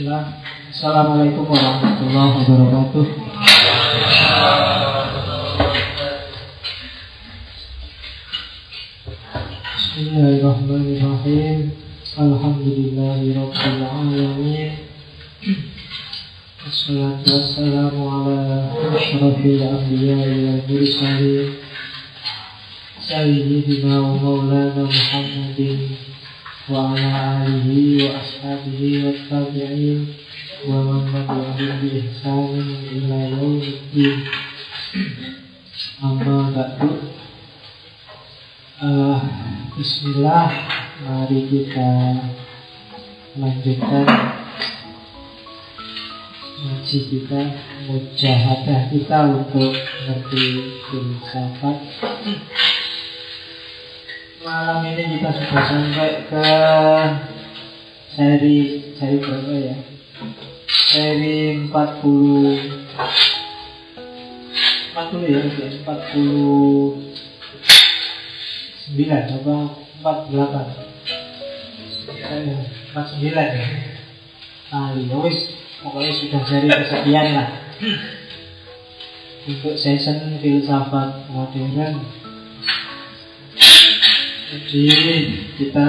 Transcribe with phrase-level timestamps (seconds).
[0.00, 3.04] Assalamualaikum warahmatullahi wabarakatuh.
[9.76, 11.76] Bismillahirrahmanirrahim.
[12.16, 14.88] Alhamdulillahirabbil alamin.
[16.64, 21.60] Wassalatu wassalamu ala asyrafil anbiya'i wal mursalin.
[23.04, 26.09] Sayyidina wa maulana Muhammadin
[28.14, 30.06] ashabihi wa tabi'in
[30.70, 34.18] wa man tabi'ahum bi ihsanin ila yaumiddin.
[35.98, 37.10] Amma ba'du.
[38.80, 39.18] Uh,
[39.74, 40.50] Bismillah,
[41.08, 41.90] mari kita
[43.40, 44.06] lanjutkan
[46.60, 47.40] ngaji kita,
[47.88, 50.44] mujahadah kita untuk mengerti
[50.86, 51.76] filsafat.
[54.40, 56.40] Malam ini kita sudah sampai ke
[58.16, 59.76] seri seri berapa ya?
[60.64, 61.76] Seri 40
[64.96, 65.84] 40 ya, 40
[68.80, 69.56] sembilan apa?
[70.00, 70.66] empat delapan.
[72.88, 73.68] Empat sembilan ya.
[74.72, 75.52] Kali ya wis
[75.84, 77.48] pokoknya sudah seri kesekian lah.
[79.44, 81.76] Untuk season filsafat modern
[84.50, 85.88] jadi kita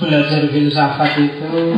[0.00, 1.76] belajar filsafat itu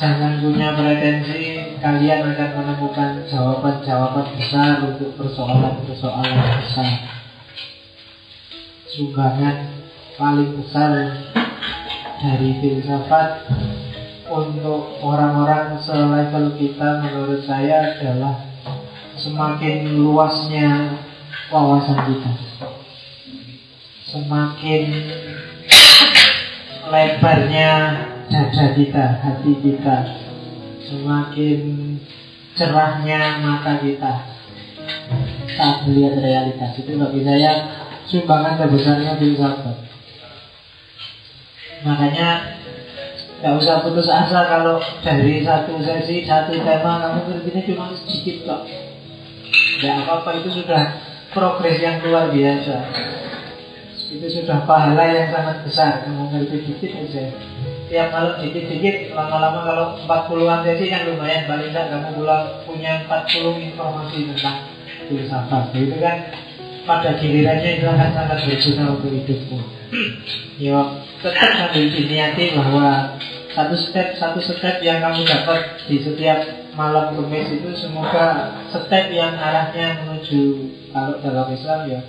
[0.00, 6.92] jangan punya pretensi kalian akan menemukan jawaban-jawaban besar untuk persoalan-persoalan besar.
[8.88, 9.56] Sumbangan
[10.16, 11.20] paling besar
[12.24, 13.44] dari filsafat
[14.24, 18.40] untuk orang-orang selevel kita menurut saya adalah
[19.20, 20.96] semakin luasnya
[21.52, 22.32] wawasan kita
[24.08, 24.84] semakin
[26.88, 27.70] lebarnya
[28.32, 29.96] dada kita, hati kita
[30.88, 31.60] semakin
[32.56, 34.12] cerahnya mata kita
[35.52, 37.52] saat melihat realitas itu bagi saya
[38.08, 39.76] sumbangan terbesarnya filsafat.
[41.84, 42.28] Makanya
[43.38, 48.62] nggak usah putus asa kalau dari satu sesi satu tema kamu ngertinya cuma sedikit kok.
[49.78, 50.96] Tidak apa-apa itu sudah
[51.36, 52.76] progres yang luar biasa.
[54.08, 57.24] Itu sudah pahala yang sangat besar kamu ngerti dikit aja.
[57.88, 63.68] Tiap malam dikit-dikit, lama-lama kalau 40-an sesi kan lumayan paling tidak kamu pulang punya 40
[63.72, 64.56] informasi tentang
[65.08, 65.72] filsafat.
[65.72, 66.16] Itu kan
[66.88, 69.58] pada gilirannya itu akan sangat berguna untuk hidupmu.
[70.64, 70.80] Yo,
[71.20, 73.16] tetap sambil diniati bahwa
[73.52, 79.34] satu step satu step yang kamu dapat di setiap malam kemis itu semoga step yang
[79.34, 82.00] arahnya menuju kalau dalam Islam ya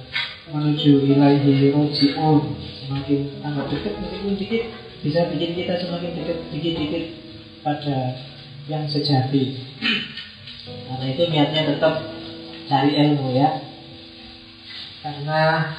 [0.53, 2.53] menuju ilahi rojiun
[2.85, 4.63] semakin tambah dekat meskipun dikit
[5.01, 7.05] bisa bikin kita semakin dekat dikit-dikit
[7.65, 8.13] pada
[8.69, 9.57] yang sejati.
[10.69, 11.93] Karena itu niatnya tetap
[12.69, 13.49] cari ilmu ya
[15.01, 15.73] karena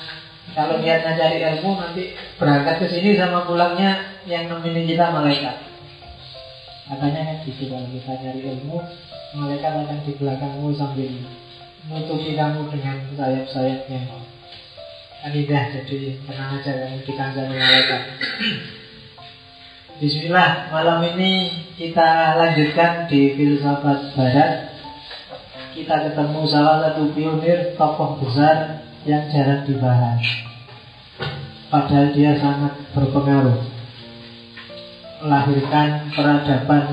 [0.50, 5.69] kalau niatnya cari ilmu nanti berangkat ke sini sama pulangnya yang nemenin kita malaikat.
[6.90, 8.82] Katanya kan gitu kalau kita cari ilmu,
[9.38, 11.06] malaikat akan di belakangmu sambil
[11.86, 14.10] menutupi kamu dengan sayap-sayapnya.
[15.22, 18.02] Kan indah, jadi tenang aja kamu dikandang malaikat.
[20.02, 24.74] Bismillah, malam ini kita lanjutkan di filsafat barat.
[25.70, 30.18] Kita ketemu salah satu pionir tokoh besar yang jarang dibahas.
[31.70, 33.79] Padahal dia sangat berpengaruh
[35.20, 36.84] melahirkan peradaban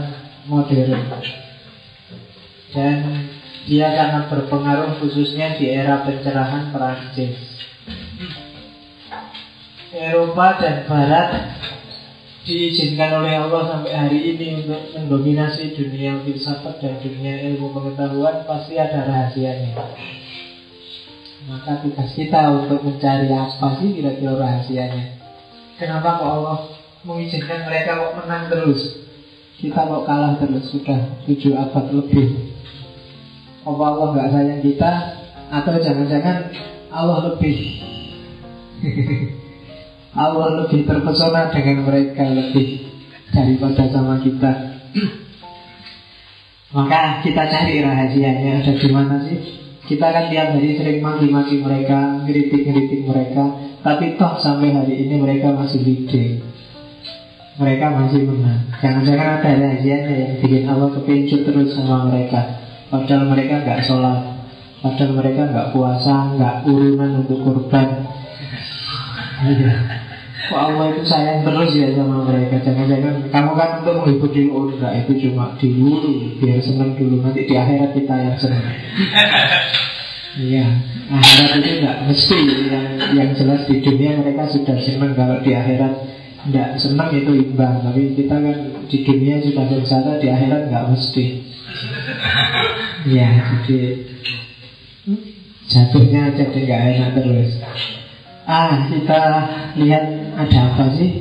[0.47, 1.07] modern
[2.75, 2.95] dan
[3.67, 7.35] dia sangat berpengaruh khususnya di era pencerahan Perancis.
[9.91, 11.29] Eropa dan Barat
[12.47, 18.79] diizinkan oleh Allah sampai hari ini untuk mendominasi dunia filsafat dan dunia ilmu pengetahuan pasti
[18.79, 19.75] ada rahasianya.
[21.47, 25.17] Maka tugas kita untuk mencari apa sih kira-kira rahasianya.
[25.75, 26.76] Kenapa kok Allah
[27.07, 29.07] mengizinkan mereka kok menang terus?
[29.57, 32.51] Kita kok kalah terus sudah tujuh abad lebih.
[33.63, 34.91] Apa Allah nggak sayang kita?
[35.47, 36.51] Atau jangan-jangan
[36.91, 37.55] Allah lebih
[40.27, 42.83] Allah lebih terpesona dengan mereka lebih
[43.31, 44.51] daripada sama kita.
[46.75, 49.39] Maka kita cari rahasianya ada di mana sih?
[49.87, 55.55] Kita kan tiap hari sering maki-maki mereka, ngeritik-ngeritik mereka, tapi toh sampai hari ini mereka
[55.55, 56.43] masih leading.
[57.57, 58.69] Mereka masih menang.
[58.85, 62.61] Jangan-jangan ada rahasianya yang bikin Allah kepincut terus sama mereka.
[62.93, 64.19] Padahal mereka nggak sholat,
[64.85, 68.05] padahal mereka nggak puasa, nggak urunan untuk kurban.
[69.41, 69.73] Iya.
[70.47, 74.63] Kok Allah itu sayang terus ya sama mereka Jangan-jangan kamu kan untuk menghibur diri Oh
[74.71, 75.99] enggak itu cuma dulu
[76.39, 78.63] Biar senang dulu Nanti di akhirat kita yang senang
[80.39, 80.65] Iya
[81.11, 82.39] Akhirat itu enggak mesti
[82.71, 85.93] Yang yang jelas di dunia mereka sudah senang Kalau di akhirat
[86.45, 91.25] enggak senang itu imbang Tapi kita kan di dunia sudah sengsara Di akhirat enggak mesti
[93.09, 93.27] Iya
[93.65, 93.79] jadi
[95.67, 97.51] Jatuhnya jadi enggak enak terus
[98.47, 99.21] Ah, kita
[99.75, 100.07] lihat
[100.39, 101.19] ada apa sih?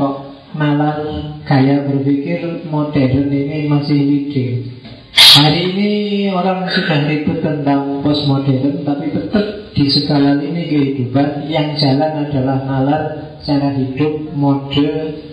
[0.00, 0.24] Kok
[0.56, 1.04] nalar
[1.44, 4.80] gaya berpikir modern ini masih leading?
[5.12, 5.90] Hari ini
[6.32, 13.02] orang sudah ribut tentang postmodern, tapi tetap di segala ini kehidupan yang jalan adalah nalar
[13.40, 14.88] cara hidup mode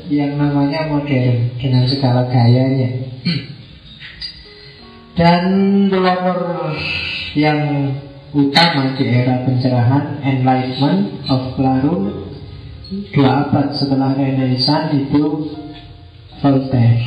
[0.10, 2.90] yang namanya modern dengan segala gayanya.
[5.20, 5.44] Dan
[5.92, 6.72] pelopor
[7.36, 7.92] yang
[8.32, 12.30] utama di era pencerahan Enlightenment of Clarun
[13.14, 15.54] dua abad setelah Renaissance itu
[16.42, 17.04] Voltaire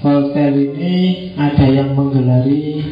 [0.00, 0.94] Voltaire ini
[1.34, 2.84] ada yang menggelari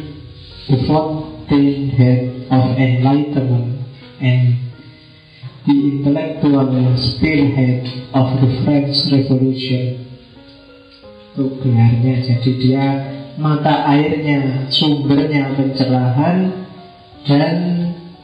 [1.47, 3.85] The Fountainhead of Enlightenment
[4.21, 4.57] and
[5.65, 10.05] the intellectual spearhead of the French Revolution
[11.35, 12.85] itu gelarnya jadi dia
[13.35, 16.63] mata airnya, sumbernya pencerahan
[17.27, 17.55] dan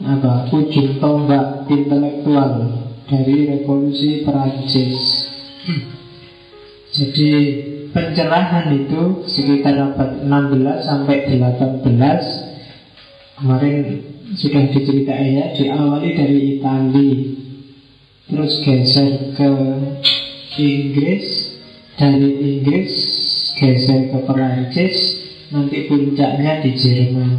[0.00, 2.72] apa ujung tombak intelektual
[3.04, 5.28] dari revolusi Perancis.
[6.96, 7.30] Jadi
[7.92, 12.51] pencerahan itu sekitar abad 16 sampai 18
[13.42, 14.06] kemarin
[14.38, 17.10] sudah diceritain ya diawali dari Itali
[18.30, 19.50] terus geser ke
[20.62, 21.26] Inggris
[21.98, 22.92] dari Inggris
[23.62, 24.96] geser ke Perancis,
[25.54, 27.30] nanti puncaknya di Jerman.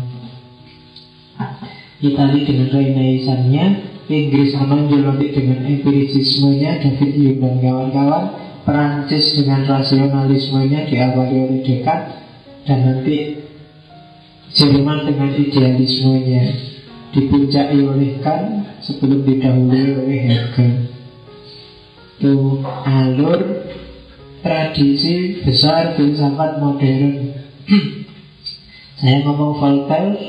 [2.03, 3.65] Itali dengan Renaissance-nya,
[4.11, 8.25] Inggris menonjol nanti dengan empirisismenya David Hume dan kawan-kawan,
[8.63, 12.19] Perancis dengan rasionalismenya diawali oleh Descartes,
[12.67, 13.39] dan nanti
[14.53, 16.43] Jerman dengan idealismenya
[17.09, 20.71] dipuncaki oleh Kant sebelum didahului oleh Hegel.
[22.21, 23.41] Itu alur
[24.45, 27.33] tradisi besar filsafat modern.
[29.01, 30.21] Saya ngomong Voltaire,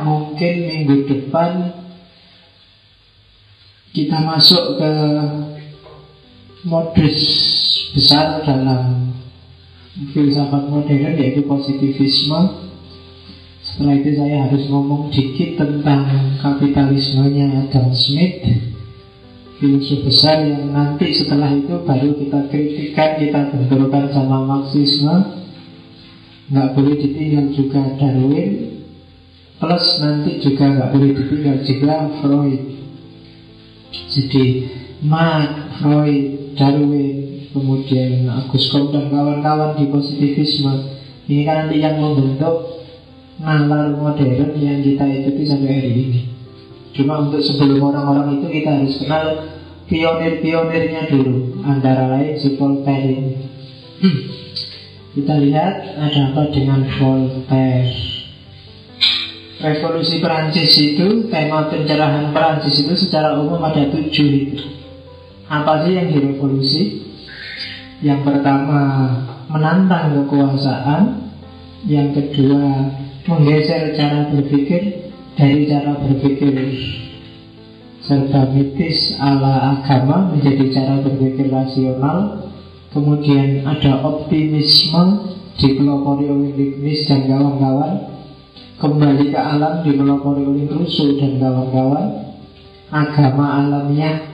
[0.00, 1.72] mungkin minggu depan
[3.92, 4.92] kita masuk ke
[6.64, 7.18] modus
[7.92, 9.12] besar dalam
[10.16, 12.67] filsafat modern yaitu positivisme.
[13.78, 18.42] Setelah itu saya harus ngomong dikit tentang kapitalismenya Adam Smith
[19.62, 25.14] filsuf besar yang nanti setelah itu baru kita kritikan, kita benturkan sama Marxisme.
[26.50, 28.82] Nggak boleh ditinggal juga Darwin
[29.62, 32.62] plus nanti juga nggak boleh ditinggal juga Freud.
[34.10, 34.44] Jadi
[35.06, 36.26] Marx, Freud,
[36.58, 40.98] Darwin kemudian Agus Comte dan kawan-kawan di positivisme
[41.30, 42.77] ini kan nanti yang membentuk
[43.38, 46.20] nalar modern yang kita ikuti sampai hari ini.
[46.98, 49.26] Cuma untuk sebelum orang-orang itu kita harus kenal
[49.86, 51.62] pionir-pionirnya dulu.
[51.62, 53.34] Antara lain si Voltaire ini
[55.14, 57.90] Kita lihat ada apa dengan Voltaire
[59.58, 64.58] Revolusi Perancis itu Tema pencerahan Perancis itu secara umum ada tujuh itu.
[65.50, 66.82] Apa sih yang direvolusi?
[68.04, 68.80] Yang pertama
[69.50, 71.30] menantang kekuasaan.
[71.86, 72.90] Yang kedua
[73.28, 76.56] menggeser cara berpikir dari cara berpikir
[78.00, 82.48] serba mitis ala agama menjadi cara berpikir rasional.
[82.88, 88.16] Kemudian ada optimisme dipelopori oleh Leibniz dan kawan-kawan.
[88.80, 92.32] Kembali ke alam dipelopori oleh Rousseau dan kawan-kawan.
[92.88, 94.24] Agama alamnya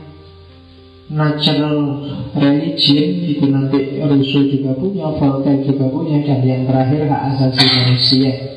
[1.11, 2.07] natural
[2.39, 8.54] religion itu nanti Rousseau juga punya Voltaire juga punya dan yang terakhir hak asasi manusia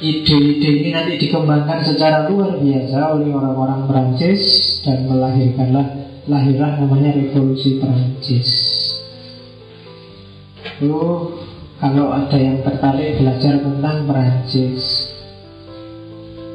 [0.00, 4.42] ide-ide ini nanti dikembangkan secara luar biasa oleh orang-orang Perancis
[4.84, 5.86] dan melahirkanlah
[6.26, 8.50] lahirlah namanya revolusi Perancis.
[10.84, 11.32] Oh,
[11.80, 15.08] kalau ada yang tertarik belajar tentang Perancis,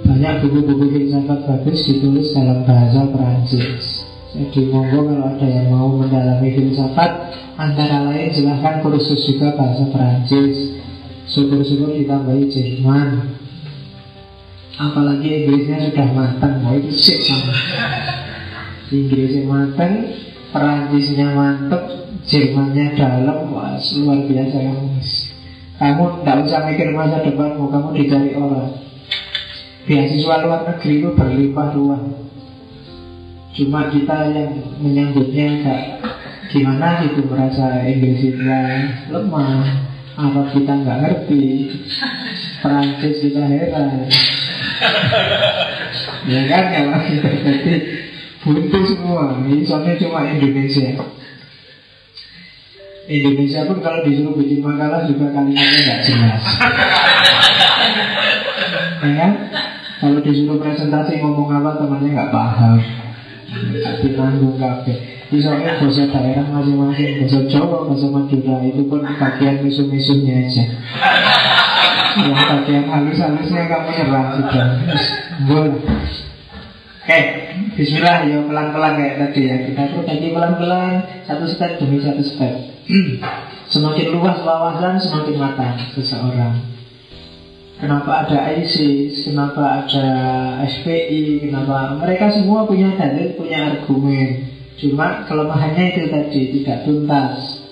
[0.05, 4.05] banyak buku-buku filsafat bagus ditulis dalam bahasa Perancis.
[4.31, 10.77] Jadi monggo kalau ada yang mau mendalami filsafat, antara lain silahkan kursus juga bahasa Perancis.
[11.31, 13.39] Syukur-syukur ditambahi Jerman.
[14.75, 17.55] Apalagi Inggrisnya sudah matang Wah itu sip sama.
[18.91, 20.11] Inggrisnya matang
[20.51, 21.83] Perancisnya mantep
[22.27, 24.87] Jermannya dalam Wah luar biasa kamu
[25.79, 28.75] Kamu tidak usah mikir masa depanmu Kamu dicari orang.
[29.87, 32.03] Beasiswa luar negeri itu berlimpah ruah
[33.55, 34.51] Cuma kita yang
[34.83, 35.81] menyambutnya agak
[36.51, 38.43] gimana gitu merasa Inggris itu
[39.07, 41.43] lemah Arab kita nggak ngerti
[42.59, 44.07] Perancis kita heran
[46.27, 47.73] Ya kan ya Jadi
[48.41, 50.99] buntu semua Ini soalnya cuma Indonesia
[53.11, 56.43] Indonesia pun kalau disuruh bikin makalah juga kalimatnya nggak jelas.
[59.03, 59.31] ya kan?
[59.99, 62.79] Kalau disuruh presentasi ngomong apa temannya nggak paham.
[63.51, 64.93] Tapi nanggung kafe.
[65.31, 70.65] Misalnya bahasa daerah masing-masing, bahasa Jawa, bahasa Madura itu pun bagian misu-misunya aja.
[72.19, 74.67] Yang bagian halus-halusnya kamu nyerah sudah.
[75.47, 75.79] Boleh.
[77.01, 77.19] Oke,
[77.75, 82.53] Bismillah ya pelan-pelan kayak tadi ya Kita perbaiki pelan-pelan Satu step demi satu step
[83.73, 86.61] Semakin luas wawasan semakin matang seseorang
[87.81, 90.05] Kenapa ada ISIS, kenapa ada
[90.69, 91.97] FPI, kenapa?
[91.97, 94.53] Mereka semua punya dalil, punya argumen.
[94.77, 97.65] Cuma kelemahannya itu tadi tidak tuntas.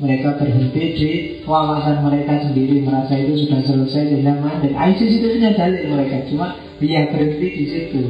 [0.00, 1.10] Mereka berhenti di
[1.44, 4.72] wawasan mereka sendiri merasa itu sudah selesai sehingga mandek.
[4.72, 8.00] ISIS itu punya dalil mereka cuma dia berhenti di situ.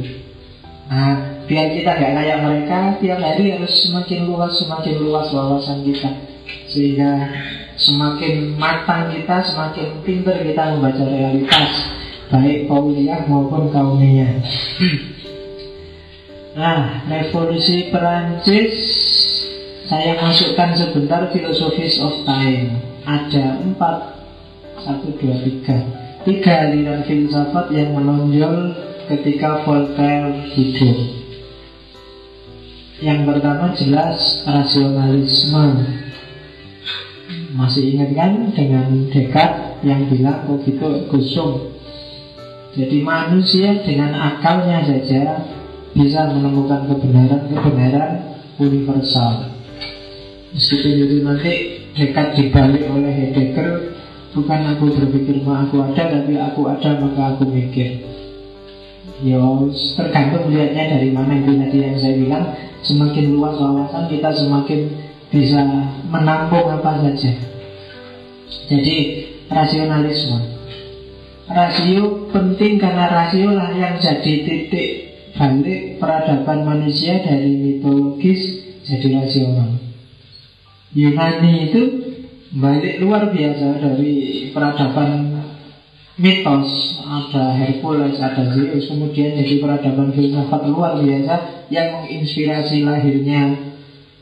[0.87, 6.15] Nah, biar kita gak kayak mereka, tiap hari harus semakin luas, semakin luas wawasan kita.
[6.71, 7.27] Sehingga
[7.81, 11.71] semakin matang kita, semakin pintar kita membaca realitas.
[12.31, 14.39] Baik kauliah maupun kaumiyah.
[16.51, 18.75] Nah, revolusi Perancis
[19.91, 22.79] saya masukkan sebentar filosofis of time.
[23.03, 23.97] Ada empat,
[24.79, 25.77] satu, dua, tiga.
[26.21, 28.77] Tiga aliran filsafat yang menonjol
[29.09, 30.97] ketika Voltaire hidup.
[33.01, 35.67] Yang pertama jelas rasionalisme.
[37.51, 41.75] Masih ingat kan dengan Descartes yang bilang begitu kosong.
[42.71, 45.43] Jadi manusia dengan akalnya saja
[45.91, 49.51] bisa menemukan kebenaran-kebenaran universal.
[50.55, 51.53] Meskipun itu nanti
[51.91, 53.91] Descartes dibalik oleh Heidegger
[54.31, 57.99] Bukan aku berpikir mah aku ada Tapi aku ada maka aku mikir
[59.19, 59.43] Ya
[59.99, 62.45] tergantung melihatnya dari mana itu tadi yang saya bilang
[62.83, 65.63] Semakin luas wawasan kita semakin bisa
[66.11, 67.31] menampung apa saja.
[68.67, 68.97] Jadi
[69.47, 70.39] rasionalisme.
[71.51, 74.89] Rasio penting karena rasio lah yang jadi titik
[75.35, 78.39] balik peradaban manusia dari mitologis
[78.83, 79.79] jadi rasional
[80.91, 81.81] Yunani itu
[82.51, 85.39] balik luar biasa dari peradaban
[86.19, 86.99] mitos.
[87.07, 93.70] Ada Hercules, ada Zeus kemudian jadi peradaban filsafat luar biasa yang menginspirasi lahirnya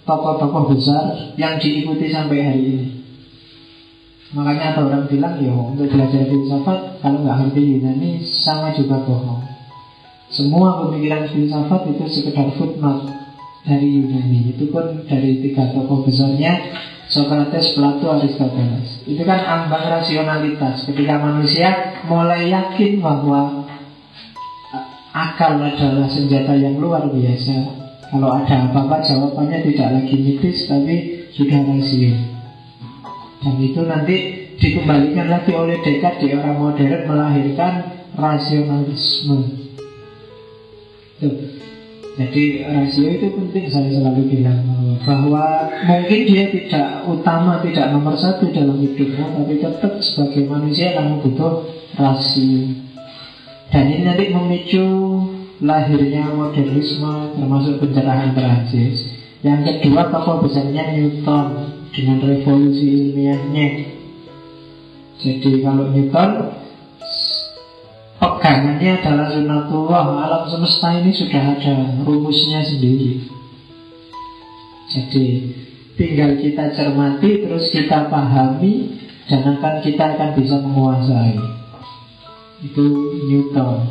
[0.09, 2.87] tokoh-tokoh besar yang diikuti sampai hari ini
[4.33, 9.45] makanya ada orang bilang ya untuk belajar filsafat kalau nggak ngerti Yunani sama juga bohong
[10.33, 13.05] semua pemikiran filsafat itu sekedar footnote
[13.69, 16.57] dari Yunani itu pun dari tiga tokoh besarnya
[17.09, 19.01] Socrates, Plato, Aristoteles.
[19.09, 20.85] Itu kan ambang rasionalitas.
[20.85, 23.65] Ketika manusia mulai yakin bahwa
[25.09, 27.88] akal adalah senjata yang luar biasa.
[28.09, 32.13] Kalau ada apa-apa jawabannya tidak lagi mitis tapi sudah rasio.
[33.39, 34.15] Dan itu nanti
[34.57, 37.73] dikembalikan lagi oleh Descartes di era modern melahirkan
[38.17, 39.39] rasionalisme.
[41.21, 41.35] Tuh.
[42.19, 44.59] Jadi rasio itu penting saya selalu bilang
[45.07, 51.23] bahwa mungkin dia tidak utama, tidak nomor satu dalam hidupmu, tapi tetap sebagai manusia kamu
[51.23, 51.63] butuh
[51.95, 52.75] rasio.
[53.69, 54.83] Dan ini nanti memicu
[55.59, 59.15] lahirnya modernisme termasuk pencerahan Perancis.
[59.43, 61.47] Yang kedua tokoh besarnya Newton
[61.95, 63.67] dengan revolusi ilmiahnya.
[65.19, 66.31] Jadi kalau Newton
[68.19, 73.23] pegangannya adalah sunatullah alam semesta ini sudah ada rumusnya sendiri
[74.91, 75.25] jadi
[75.95, 78.99] tinggal kita cermati terus kita pahami
[79.31, 81.39] dan akan kita akan bisa menguasai
[82.59, 82.85] itu
[83.31, 83.87] Newton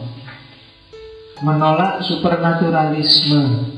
[1.42, 3.74] menolak supernaturalisme.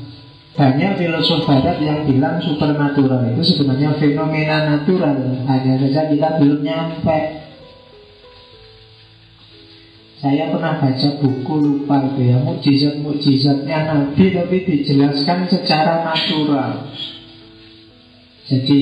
[0.51, 5.47] Banyak filosof barat yang bilang supernatural itu sebenarnya fenomena natural.
[5.47, 7.19] Hanya saja kita belum nyampe.
[10.21, 16.93] Saya pernah baca buku lupa itu ya Mukjizat-mukjizatnya Nabi Tapi dijelaskan secara natural.
[18.45, 18.79] Jadi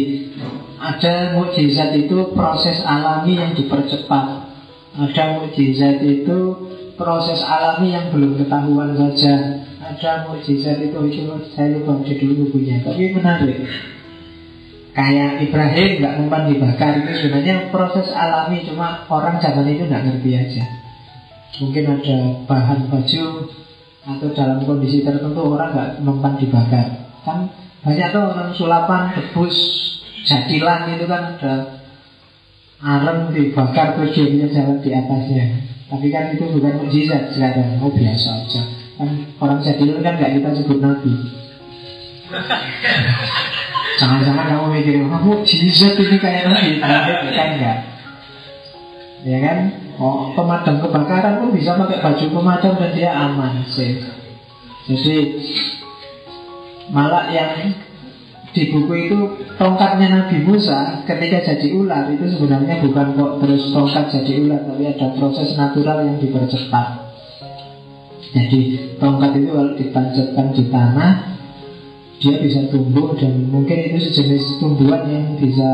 [0.81, 4.49] ada mukjizat itu proses alami yang dipercepat.
[4.97, 6.39] Ada mukjizat itu
[6.99, 9.63] proses alami yang belum ketahuan saja.
[9.79, 11.23] Ada mukjizat itu, itu
[11.55, 12.83] saya lupa dulu bukunya.
[12.83, 13.63] Tapi menarik.
[14.91, 20.31] Kayak Ibrahim nggak mempan dibakar Itu sebenarnya proses alami Cuma orang zaman itu nggak ngerti
[20.35, 20.63] aja.
[21.63, 23.25] Mungkin ada bahan baju
[23.99, 26.87] atau dalam kondisi tertentu orang nggak mempan dibakar
[27.27, 27.51] kan
[27.83, 29.55] banyak tuh orang sulapan debus
[30.23, 31.55] jadilan itu kan ada.
[32.79, 35.45] Arem dibakar terus jalan di atasnya
[35.89, 38.61] tapi kan itu bukan mujizat sekarang oh biasa aja
[39.01, 39.09] kan
[39.41, 41.13] orang jadilan kan nggak kita sebut nabi
[43.99, 46.79] Jangan-jangan kamu mikir, oh mujizat ini kayak nabi,
[47.35, 47.77] kan enggak.
[49.27, 49.57] Ya kan?
[49.99, 53.99] Oh, pemadam kebakaran pun bisa pakai baju pemadam dan dia aman sih.
[54.87, 55.17] Jadi
[56.95, 57.75] malah yang
[58.49, 59.17] di buku itu
[59.61, 64.83] tongkatnya Nabi Musa ketika jadi ular itu sebenarnya bukan kok terus tongkat jadi ular tapi
[64.89, 66.87] ada proses natural yang dipercepat.
[68.29, 68.61] Jadi
[68.97, 71.11] tongkat itu kalau ditancapkan di tanah
[72.19, 75.69] dia bisa tumbuh dan mungkin itu sejenis tumbuhan yang bisa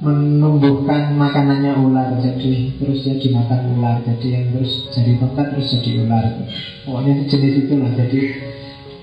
[0.00, 2.20] menumbuhkan makanannya ular.
[2.20, 4.04] Jadi terus dia dimakan ular.
[4.04, 6.24] Jadi yang terus jadi tongkat terus jadi ular.
[6.84, 7.90] Pokoknya sejenis itulah.
[7.96, 8.20] Jadi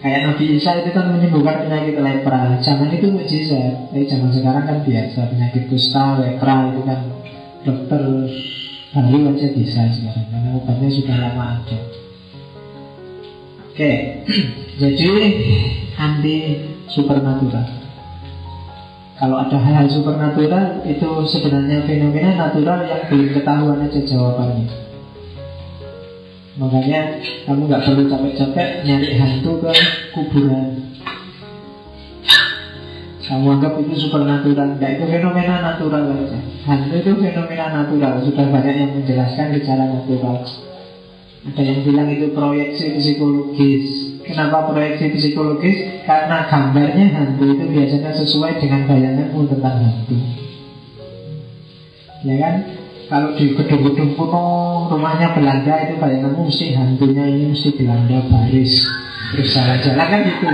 [0.04, 2.60] kayak Nabi Isa itu kan menyembuhkan penyakit lepra.
[2.60, 3.88] Zaman itu mujizat.
[3.88, 7.00] Tapi zaman sekarang kan biasa penyakit kusta lepra itu kan
[7.64, 8.02] dokter
[8.92, 10.28] baru aja bisa sekarang.
[10.28, 11.80] Karena obatnya sudah lama ada.
[13.72, 13.92] Oke.
[14.84, 15.10] Jadi
[15.96, 16.36] anti
[16.92, 17.66] supernatural.
[19.24, 24.93] Kalau ada hal-hal supernatural itu sebenarnya fenomena natural yang belum ketahuan aja jawabannya.
[26.54, 27.18] Makanya
[27.50, 29.74] kamu nggak perlu capek-capek nyari hantu ke
[30.14, 30.68] kuburan.
[33.24, 36.40] Kamu anggap itu supernatural, tidak itu fenomena natural aja.
[36.68, 40.44] Hantu itu fenomena natural, sudah banyak yang menjelaskan secara natural.
[41.44, 46.08] Ada yang bilang itu proyeksi psikologis, Kenapa proyeksi psikologis?
[46.08, 50.16] Karena gambarnya hantu itu biasanya sesuai dengan bayanganmu tentang hantu.
[52.24, 52.56] Ya kan?
[53.14, 54.46] Kalau di gedung-gedung kuno
[54.90, 58.74] rumahnya Belanda itu bayanganmu mesti hantunya ini mesti Belanda baris.
[59.30, 60.46] Terus jalan-jalan kan gitu.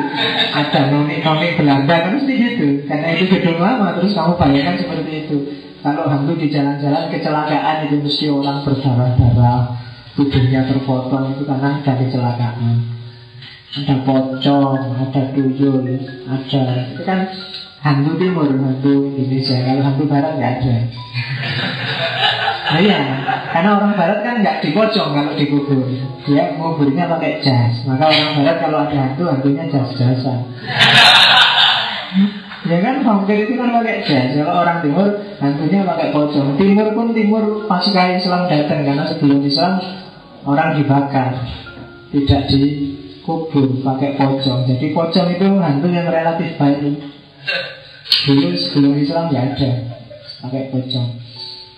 [0.52, 2.84] Ada noni-noni Belanda kan mesti gitu.
[2.84, 5.38] Karena itu gedung lama terus kamu bayangkan seperti itu.
[5.80, 9.62] Kalau hantu di jalan-jalan kecelakaan itu mesti orang berdarah-darah
[10.20, 12.76] tubuhnya terpotong itu karena dari kecelakaan.
[13.72, 15.88] Ada pocong, ada tuyul,
[16.28, 16.64] ada.
[16.92, 17.24] Itu kan
[17.88, 19.64] hantu timur, hantu Indonesia.
[19.64, 20.76] Kalau hantu barat nggak ada.
[22.70, 23.02] Nah iya,
[23.50, 25.90] karena orang barat kan nggak dipocong kalau dikubur.
[26.30, 27.82] Dia nguburnya pakai jas.
[27.90, 30.40] Maka orang barat kalau ada hantu, hantunya jas-jasan.
[32.70, 34.38] Ya kan vampir itu kan pakai jas.
[34.38, 35.10] Kalau orang timur,
[35.42, 36.62] hantunya pakai pocong.
[36.62, 39.74] Timur pun timur pas kaya Islam datang karena sebelum Islam
[40.46, 41.42] orang dibakar,
[42.14, 42.62] tidak di
[43.26, 44.70] kubur pakai pocong.
[44.70, 47.02] Jadi pocong itu hantu yang relatif baik.
[48.30, 49.70] Dulu sebelum Islam ya ada
[50.46, 51.19] pakai pocong.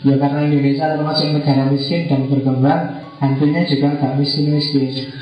[0.02, 5.14] Ya karena Indonesia termasuk negara miskin dan berkembang, hantunya juga gak miskin-miskin.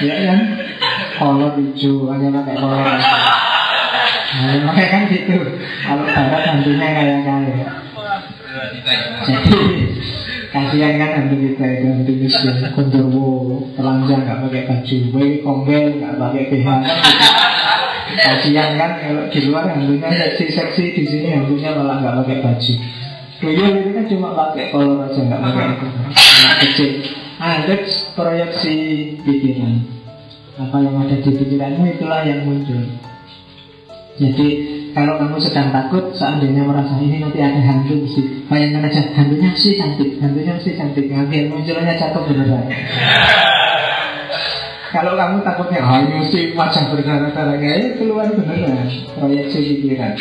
[0.00, 0.40] ya kan?
[1.20, 2.88] Kolor hijau, hanya pakai kolor.
[4.28, 5.36] Nah, makanya kan gitu.
[5.84, 7.68] Kalau barat hantunya kayak kaya.
[9.28, 9.60] Jadi
[10.48, 16.16] Kasihan kan hantu kita itu hantu miskin Kondorwo Telanjang gak pakai baju Gue kombel gak
[16.16, 16.68] pakai BH
[18.18, 22.74] Kasihan kan kalau di luar hantunya seksi-seksi Di sini hantunya malah gak pakai baju.
[23.38, 25.86] Tuyul itu kan cuma pakai kolor aja gak pakai itu.
[26.10, 26.90] Anak kecil.
[27.38, 27.74] Ada
[28.18, 28.76] proyeksi
[29.22, 29.74] pikiran.
[30.58, 32.82] Apa yang ada di pikiranmu itulah yang muncul.
[34.18, 34.48] Jadi
[34.90, 39.78] kalau kamu sedang takut, seandainya merasa ini nanti ada hantu mesti bayangkan aja hantunya sih
[39.78, 42.66] cantik, hantunya sih cantik, nanti munculnya cakep beneran.
[44.88, 50.16] Kalau kamu takutnya, oh ini mesti wajah berdarah-darah ya keluar beneran proyeksi pikiran.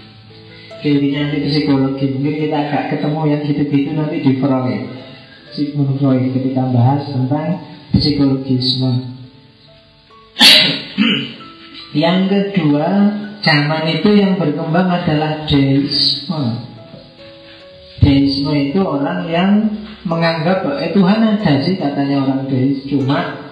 [0.84, 4.82] Teorinya nanti psikologi, mungkin kita agak ketemu yang gitu-gitu nanti di Freud.
[5.56, 7.64] Sigmund Freud ketika bahas tentang
[7.96, 8.92] psikologisme.
[11.96, 12.88] yang kedua
[13.46, 16.66] Zaman itu yang berkembang adalah deisme.
[18.02, 19.50] Deisme itu orang yang
[20.02, 22.82] menganggap eh Tuhan ada sih katanya orang deis.
[22.90, 23.45] Cuma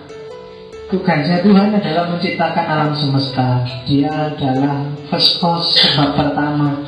[0.88, 3.64] tugasnya Tuhan adalah menciptakan alam semesta.
[3.88, 6.80] Dia adalah first cause sebab pertama.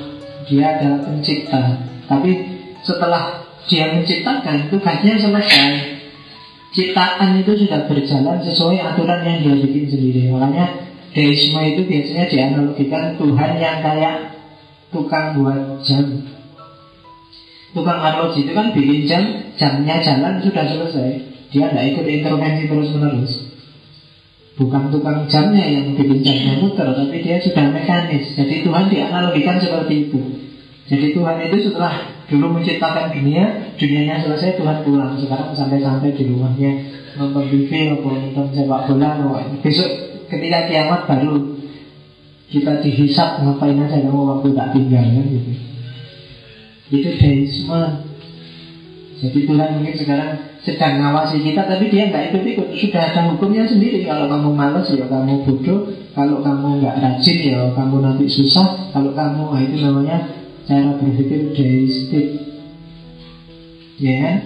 [0.46, 1.80] Dia adalah pencipta.
[2.06, 2.30] Tapi
[2.84, 5.70] setelah dia menciptakan tugasnya selesai.
[6.76, 10.28] Ciptaan itu sudah berjalan sesuai aturan yang dia bikin sendiri.
[10.28, 14.36] Makanya Deisme itu biasanya dianalogikan Tuhan yang kayak
[14.92, 16.04] tukang buat jam.
[17.72, 19.24] Tukang arloji itu kan bikin jam,
[19.56, 21.10] jamnya jalan sudah selesai.
[21.48, 23.32] Dia tidak ikut intervensi terus-menerus.
[24.56, 28.32] Bukan tukang jamnya yang bikin jamnya muter, tapi dia sudah mekanis.
[28.32, 30.20] Jadi Tuhan dianalogikan seperti itu.
[30.86, 35.18] Jadi Tuhan itu setelah dulu menciptakan dunia, dunianya selesai Tuhan pulang.
[35.20, 36.72] Sekarang sampai-sampai di rumahnya
[37.20, 39.44] nonton TV nonton sepak bola.
[39.60, 39.90] Besok
[40.32, 41.36] ketika kiamat baru
[42.46, 45.52] kita dihisap ngapain aja kamu waktu tak tinggal kan gitu.
[46.94, 47.82] Itu deisme.
[49.16, 52.68] Jadi Tuhan mungkin sekarang sedang ngawasi kita tapi dia nggak ikut-ikut.
[52.76, 54.04] Sudah ada hukumnya sendiri.
[54.04, 55.88] Kalau kamu males ya kamu bodoh.
[56.12, 58.92] Kalau kamu nggak rajin ya kamu nanti susah.
[58.92, 60.18] Kalau kamu nah itu namanya
[60.68, 62.26] cara berpikir deistik
[63.96, 64.36] ya kan?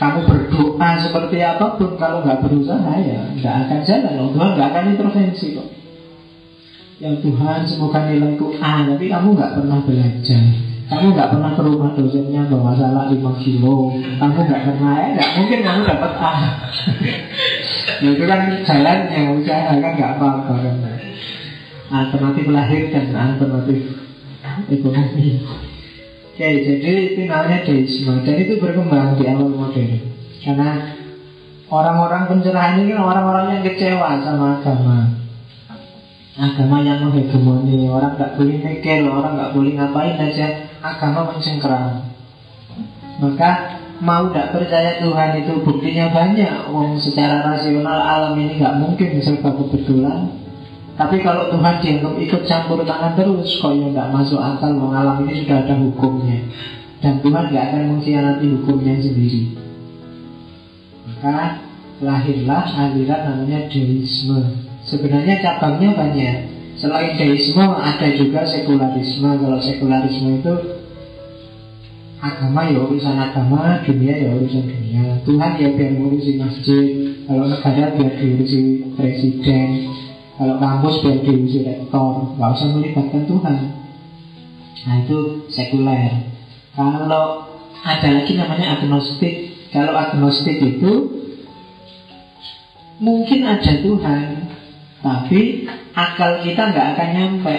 [0.00, 4.32] kamu berdoa seperti apa pun kalau nggak berusaha ya nggak akan jalan.
[4.32, 5.68] Tuhan nggak akan intervensi kok.
[6.96, 11.90] Yang Tuhan semoga nilaiku A tapi kamu nggak pernah belajar kamu nggak pernah ke rumah
[11.98, 13.90] dosennya bawa salah 5 kilo.
[14.22, 16.32] Kamu nggak pernah ya nggak mungkin kamu dapat A.
[17.96, 20.76] Ya itu kan jalannya usaha kan nggak apa-apa kan
[21.90, 23.78] alternatif lahir dan alternatif
[24.70, 25.42] ekonomi.
[26.36, 29.96] Oke, jadi itu namanya deisme dan itu berkembang di awal modern
[30.44, 30.92] karena
[31.72, 34.98] orang-orang pencerahan ini kan orang-orang yang kecewa sama agama.
[36.36, 37.88] Agama yang menghegemoni.
[37.88, 42.06] Orang nggak boleh mikir orang nggak boleh ngapain aja agama mencengkeram
[43.16, 46.68] maka mau tidak percaya Tuhan itu buktinya banyak.
[46.68, 50.28] Wong secara rasional alam ini nggak mungkin serba kebetulan.
[50.96, 54.72] Tapi kalau Tuhan dianggap ikut campur tangan terus kok ya nggak masuk akal?
[54.76, 56.44] Wong alam ini sudah ada hukumnya.
[57.00, 59.42] Dan Tuhan nggak akan mengkhianati hukumnya sendiri.
[61.08, 61.64] Maka
[62.04, 64.40] lahirlah aliran namanya deisme.
[64.84, 66.36] Sebenarnya cabangnya banyak.
[66.76, 69.30] Selain deisme ada juga sekularisme.
[69.40, 70.75] Kalau sekularisme itu
[72.20, 75.20] agama ya urusan agama, dunia ya urusan dunia.
[75.24, 76.86] Tuhan ya biar ngurusi masjid.
[77.26, 78.60] Kalau negara biar diurusi
[78.96, 79.92] presiden.
[80.36, 82.36] Kalau kampus biar diurusi rektor.
[82.38, 83.56] Gak usah melibatkan Tuhan.
[84.86, 85.18] Nah itu
[85.50, 86.12] sekuler.
[86.72, 87.24] Kalau
[87.84, 89.34] ada lagi namanya agnostik.
[89.74, 90.92] Kalau agnostik itu
[92.96, 94.48] mungkin ada Tuhan,
[95.04, 97.56] tapi akal kita nggak akan nyampe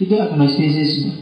[0.00, 1.12] Itu agnostisisme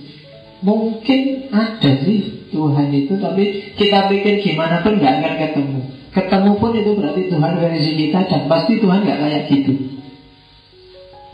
[0.59, 3.45] Mungkin ada sih Tuhan itu Tapi
[3.77, 5.81] kita pikir gimana pun nggak akan ketemu.
[6.09, 9.73] Ketemu pun itu berarti Tuhan versi kita Dan pasti Tuhan nggak kayak gitu.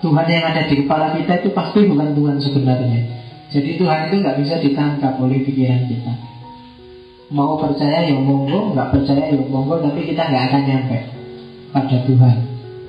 [0.04, 3.00] Tuhan yang ada di kepala kita itu pasti bukan Tuhan sebenarnya.
[3.48, 6.12] Jadi Tuhan itu nggak bisa ditangkap oleh pikiran kita.
[7.32, 10.98] Mau percaya ya monggo, nggak percaya ya monggo Tapi kita nggak akan nyampe
[11.72, 12.36] pada Tuhan.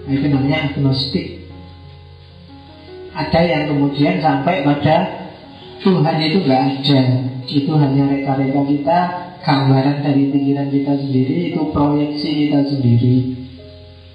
[0.06, 1.28] Nah, itu namanya agnostik.
[3.16, 5.25] Ada yang kemudian sampai pada
[5.84, 7.02] Tuhan itu nggak ada.
[7.46, 9.00] Itu hanya reka-reka kita,
[9.44, 13.16] gambaran dari pikiran kita sendiri, itu proyeksi kita sendiri.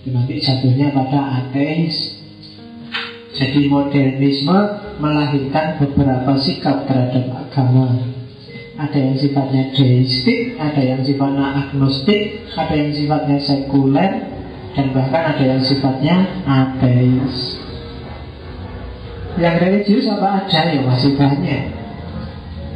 [0.03, 2.19] Itu nanti jatuhnya pada ateis.
[3.31, 4.59] Jadi modernisme
[4.99, 8.11] melahirkan beberapa sikap terhadap agama.
[8.81, 14.13] Ada yang sifatnya deistik, ada yang sifatnya agnostik, ada yang sifatnya sekuler,
[14.75, 16.17] dan bahkan ada yang sifatnya
[16.49, 17.70] ateis
[19.41, 20.61] yang religius apa ada?
[20.69, 21.63] Ya masih banyak.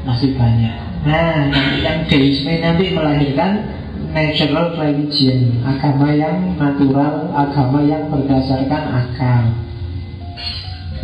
[0.09, 0.77] Masih banyak.
[1.05, 1.53] Nah
[1.85, 3.69] yang deisme nanti melahirkan
[4.17, 9.43] natural religion agama yang natural agama yang berdasarkan akal.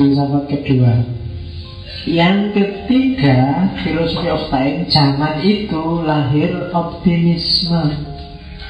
[0.01, 1.05] Filsafat kedua.
[2.09, 8.09] Yang ketiga, filosofi of time, zaman itu lahir optimisme.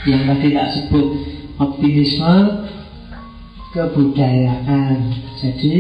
[0.02, 1.06] Yang tadi tak sebut
[1.62, 2.66] optimisme
[3.70, 5.14] kebudayaan.
[5.38, 5.78] Jadi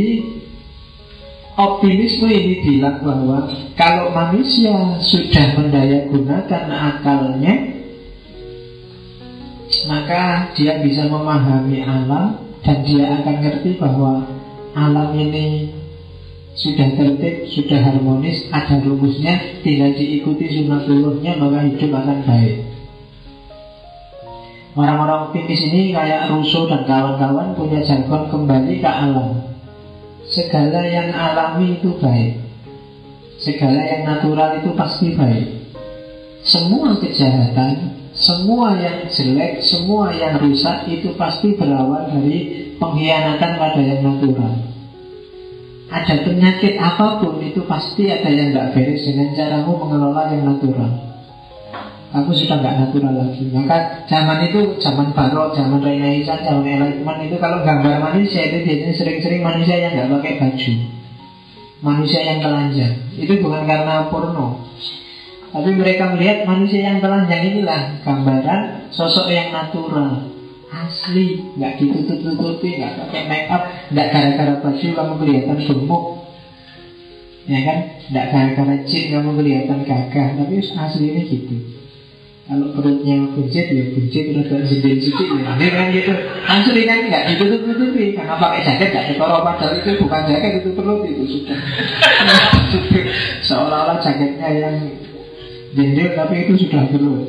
[1.60, 3.44] optimisme ini bilang bahwa
[3.76, 7.54] kalau manusia sudah mendaya gunakan akalnya,
[9.84, 14.24] maka dia bisa memahami alam dan dia akan ngerti bahwa
[14.72, 15.76] alam ini
[16.56, 22.56] sudah tertib, sudah harmonis, ada rumusnya, tinggal diikuti sunatullahnya maka hidup akan baik.
[24.70, 29.50] Orang-orang optimis ini kayak Russo dan kawan-kawan punya jargon kembali ke alam.
[30.30, 32.38] Segala yang alami itu baik.
[33.42, 35.74] Segala yang natural itu pasti baik.
[36.46, 44.06] Semua kejahatan, semua yang jelek, semua yang rusak itu pasti berawal dari pengkhianatan pada yang
[44.06, 44.54] natural.
[45.90, 51.09] Ada penyakit apa pun itu pasti ada yang tidak beres dengan caramu mengelola yang natural.
[52.10, 53.46] Aku sudah nggak natural lagi.
[53.54, 58.94] Maka zaman itu zaman barok, zaman renaissance, zaman enlightenment itu kalau gambar manusia itu biasanya
[58.98, 60.72] sering-sering manusia yang nggak pakai baju,
[61.86, 62.98] manusia yang telanjang.
[63.14, 64.58] Itu bukan karena porno,
[65.54, 70.34] tapi mereka melihat manusia yang telanjang inilah gambaran sosok yang natural,
[70.66, 76.04] asli, nggak ditutup-tutupi, nggak pakai make up, nggak gara-gara baju kamu kelihatan gemuk.
[77.46, 77.78] Ya kan,
[78.10, 81.79] tidak gara-gara jin kamu kelihatan gagah, tapi aslinya gitu.
[82.50, 86.12] Kalau perutnya buncit ya buncit terus gak jendel sedikit ya ini kan gitu.
[86.50, 90.70] Asli kan nggak ditutup tutupi karena pakai jaket gak ketoro padahal itu bukan jaket itu
[90.74, 91.58] perut itu sudah.
[93.46, 94.76] Seolah-olah jaketnya yang
[95.78, 97.22] jendel tapi itu sudah perut.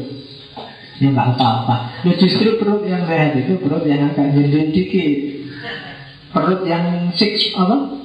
[0.97, 1.75] Ya nggak apa-apa.
[2.01, 5.40] Nah, justru perut yang sehat itu perut yang agak jendel dikit
[6.31, 8.01] perut yang six apa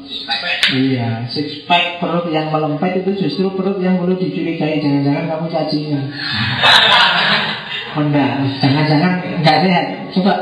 [0.67, 4.83] Iya, six pack perut yang melempet itu justru perut yang perlu dicurigai.
[4.83, 6.05] Jangan-jangan kamu cacingan.
[7.97, 9.87] Enggak, jangan-jangan enggak sehat.
[10.13, 10.33] Coba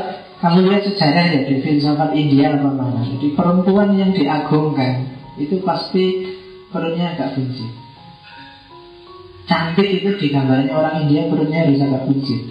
[0.43, 2.99] kamu lihat sejarah ya di filsafat India apa mana.
[3.07, 5.07] Jadi perempuan yang diagungkan
[5.39, 6.35] itu pasti
[6.75, 7.71] perutnya agak buncit.
[9.47, 12.41] Cantik itu digambarnya orang India perutnya harus agak buncit.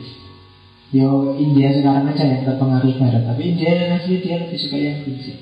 [0.94, 5.34] Yo India sekarang aja yang terpengaruh barat, tapi India asli dia lebih suka yang buncit.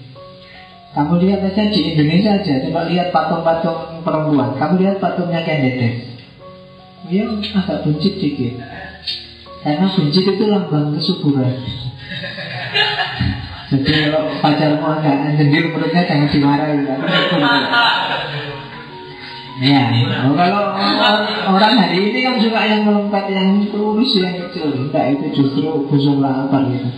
[0.96, 4.56] Kamu lihat aja di Indonesia aja, coba lihat patung-patung perempuan.
[4.56, 6.08] Kamu lihat patungnya Dede.
[7.04, 8.64] Dia agak buncit dikit.
[9.60, 11.52] Karena buncit itu lambang kesuburan.
[13.72, 16.80] Jadi kalau pacarmu agak jendil perutnya jangan dimarahi.
[19.62, 20.74] Ya, kalau
[21.54, 26.18] orang hari ini kan juga yang melompat yang kurus yang kecil, enggak itu justru busuk
[26.18, 26.90] lapar gitu.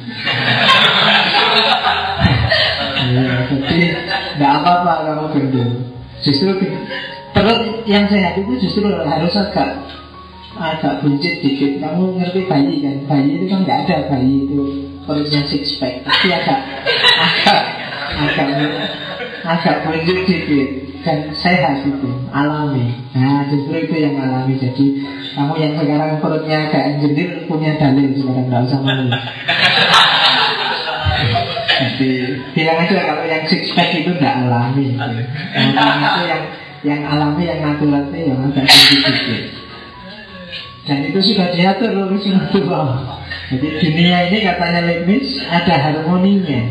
[3.05, 4.01] Ya, jadi
[4.33, 5.71] tidak apa-apa kamu gendut.
[6.25, 6.57] Justru
[7.37, 9.85] perut yang sehat itu justru harus agak
[10.57, 11.85] agak buncit dikit.
[11.85, 12.97] Kamu ngerti bayi kan?
[13.05, 16.65] Bayi itu kan nggak ada bayi itu perutnya six pack, tapi agak
[17.13, 17.63] agak
[18.25, 18.49] agak
[19.45, 22.97] agak buncit dikit dan sehat itu alami.
[23.13, 24.57] Nah justru itu yang alami.
[24.57, 25.05] Jadi
[25.37, 29.13] kamu yang sekarang perutnya agak jendil punya dalil sekarang nggak usah malu.
[31.75, 32.11] Jadi
[32.57, 34.97] bilang aja kalau yang six pack itu tidak alami.
[34.97, 35.29] Yang
[36.01, 36.43] itu yang
[36.85, 39.45] yang alami yang natural itu yang agak sedikit.
[40.85, 42.21] Dan itu sudah diatur oleh.
[43.53, 46.65] Jadi dunia ini katanya Leibniz ada harmoninya.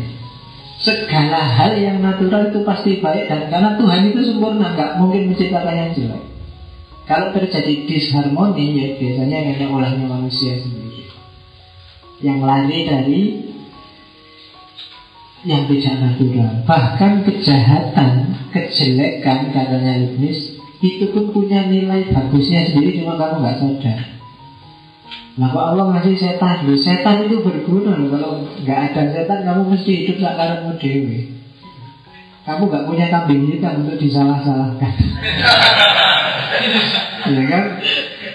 [0.84, 5.74] Segala hal yang natural itu pasti baik dan karena Tuhan itu sempurna nggak mungkin menciptakan
[5.80, 6.22] yang jelek.
[7.08, 11.08] Kalau terjadi disharmoni ya biasanya hanya olahnya manusia sendiri.
[12.20, 13.20] Yang lari dari
[15.44, 16.52] yang tidak natural.
[16.64, 18.12] Bahkan kejahatan,
[18.52, 24.00] kejelekan katanya Leibniz itu pun punya nilai bagusnya sendiri cuma kamu nggak sadar.
[25.34, 28.08] Nah kalau Allah ngasih setan, loh, setan itu berguna loh.
[28.14, 28.30] Kalau
[28.62, 31.34] nggak ada setan kamu mesti hidup sekarang dewi.
[32.46, 34.94] Kamu nggak punya kambing hitam untuk disalah-salahkan.
[37.34, 37.64] ya kan?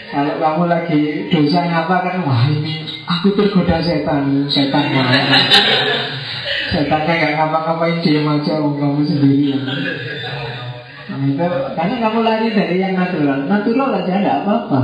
[0.10, 5.22] Kalau kamu lagi dosa ngapa kan wah ini aku tergoda setan, setan mana?
[6.70, 9.58] Setannya nggak ngapa-ngapain dia aja kamu sendiri
[11.10, 14.82] nah, itu karena kamu lari dari yang natural natural aja nggak apa-apa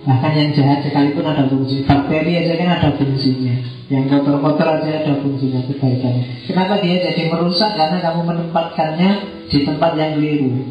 [0.00, 1.84] bahkan yang jahat sekalipun ada fungsi.
[1.84, 3.54] Bakteri aja kan ada fungsinya.
[3.92, 6.24] Yang kotor-kotor aja ada fungsinya kebaikannya.
[6.48, 7.76] Kenapa dia jadi merusak?
[7.76, 9.10] Karena kamu menempatkannya
[9.50, 10.64] di tempat yang keliru.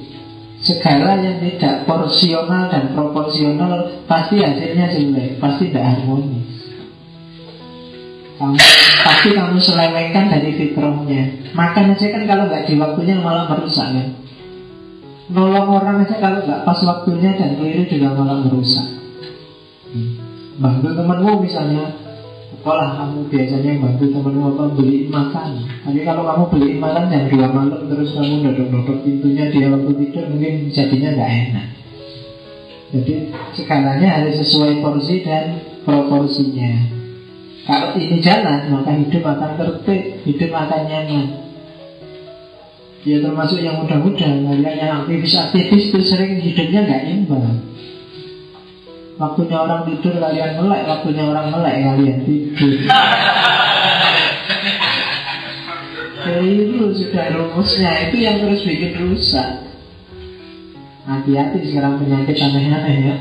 [0.60, 6.52] Segala yang tidak porsional dan proporsional pasti hasilnya jelek pasti tidak harmonis.
[8.36, 8.56] Kamu,
[9.04, 11.22] pasti kamu selewengkan dari fitrahnya.
[11.56, 14.08] Makan aja kan kalau nggak di waktunya malah merusak kan?
[15.32, 19.00] Nolong orang aja kalau nggak pas waktunya dan keliru juga malah merusak
[20.60, 21.86] Bantu temanmu misalnya
[22.50, 25.50] Sekolah kamu biasanya bantu temanmu apa beli makan
[25.86, 30.24] Tapi kalau kamu beli makan jam dua malam Terus kamu dodok-dodok pintunya dia waktu tidur
[30.30, 31.68] Mungkin jadinya nggak enak
[32.90, 33.14] Jadi
[33.58, 37.00] segalanya harus sesuai porsi dan proporsinya
[37.70, 41.26] kalau ini jalan, maka hidup akan tertib, hidup akan nyaman.
[43.06, 44.26] Ya termasuk yang muda-muda,
[44.58, 47.62] yang aktivis-aktivis itu sering hidupnya nggak imbang.
[49.20, 52.72] Waktunya orang tidur kalian melek, waktunya orang melek kalian tidur.
[56.20, 59.66] Ya itu sudah rumusnya, itu yang terus bikin rusak.
[61.04, 63.16] Hati-hati sekarang penyakit aneh-aneh ya.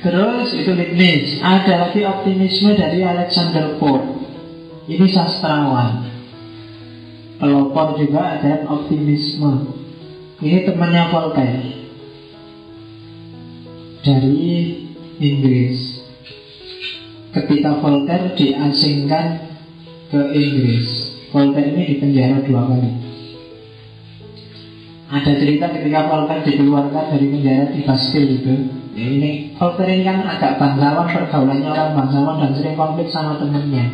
[0.00, 4.24] Terus itu Leibniz Ada lagi optimisme dari Alexander Pope
[4.88, 6.08] Ini sastrawan
[7.36, 9.76] Pelopor juga ada optimisme
[10.40, 11.83] Ini temannya Voltaire
[14.04, 14.84] Dari
[15.16, 16.04] Inggris
[17.32, 19.26] Ketika Voltaire diasingkan
[20.12, 20.88] ke Inggris
[21.32, 22.90] Voltaire ini dipenjara dua kali
[25.08, 28.54] Ada cerita ketika Voltaire dikeluarkan dari penjara di Bastille itu
[28.92, 33.90] Ya, ini Voltaire ini kan agak bangsawan pergaulannya orang bangsawan dan sering konflik sama temennya.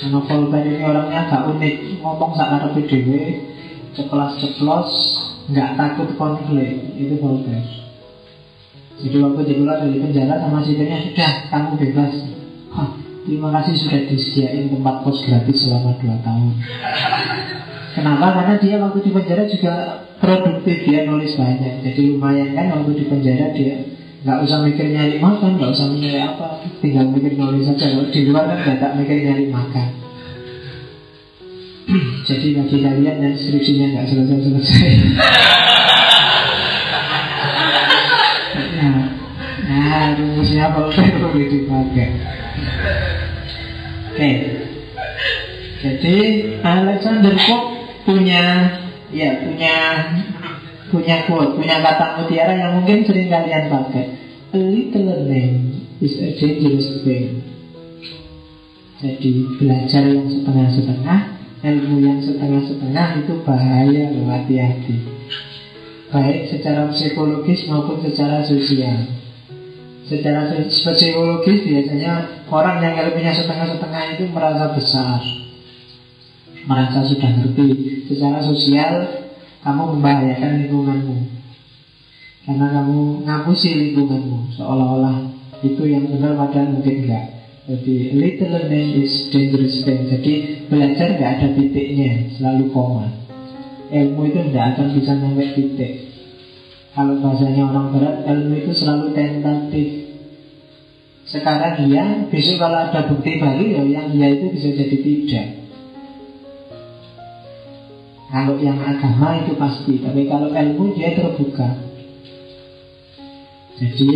[0.00, 3.10] Karena Voltaire ini orangnya agak unik, ngomong ada PDW,
[3.92, 4.90] ceplos-ceplos,
[5.52, 7.89] nggak takut konflik, itu Voltaire.
[9.00, 12.12] Jadi waktu keluar dari penjara sama sipirnya sudah kamu bebas.
[12.70, 12.90] Hah,
[13.24, 16.52] terima kasih sudah disediain tempat kos gratis selama 2 tahun.
[17.96, 18.26] Kenapa?
[18.38, 19.74] Karena dia waktu di penjara juga
[20.20, 21.82] produktif dia nulis banyak.
[21.82, 23.82] Jadi lumayan kan waktu di penjara dia
[24.20, 27.88] nggak usah mikir nyari makan, nggak usah mikir apa, tinggal mikir nulis saja.
[27.88, 29.88] Kalau di luar kan nggak tak mikir nyari makan.
[32.28, 34.92] Jadi bagi kalian yang skripsinya nggak selesai-selesai.
[38.80, 42.08] nah, nah rumusnya apa boleh dipakai.
[44.14, 44.30] Oke.
[45.82, 46.16] Jadi
[46.62, 47.66] Alexander Pope
[48.06, 48.70] punya
[49.10, 49.76] ya punya
[50.94, 54.06] punya quote, punya kata mutiara yang mungkin sering kalian pakai.
[54.50, 57.42] A little learning is a dangerous thing.
[59.00, 61.20] Jadi belajar yang setengah-setengah,
[61.64, 64.96] ilmu yang setengah-setengah itu bahaya loh hati-hati.
[66.10, 69.19] Baik secara psikologis maupun secara sosial.
[70.10, 75.22] Secara psikologis biasanya orang yang ilmunya setengah-setengah itu merasa besar.
[76.66, 77.68] Merasa sudah ngerti.
[78.10, 79.06] Secara sosial
[79.62, 81.16] kamu membahayakan lingkunganmu.
[82.42, 84.58] Karena kamu ngapusi lingkunganmu.
[84.58, 85.30] Seolah-olah
[85.62, 87.26] itu yang benar padahal mungkin enggak.
[87.70, 90.10] Jadi little learning is dangerous thing.
[90.10, 93.06] Jadi belajar nggak ada titiknya selalu koma.
[93.94, 95.92] Ilmu itu tidak akan bisa sampai titik.
[96.90, 99.14] Kalau bahasanya orang berat ilmu itu selalu
[101.30, 105.46] sekarang dia besok kalau ada bukti baru ya yang dia itu bisa jadi tidak
[108.30, 111.66] kalau yang agama itu pasti, tapi kalau ilmu dia terbuka.
[113.74, 114.06] Jadi,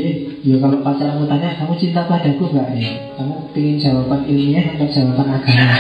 [0.47, 2.95] ya kalau pacarmu tanya, kamu cinta padaku gak ya?
[3.19, 5.75] Kamu ingin jawaban ilmiah atau jawaban agama?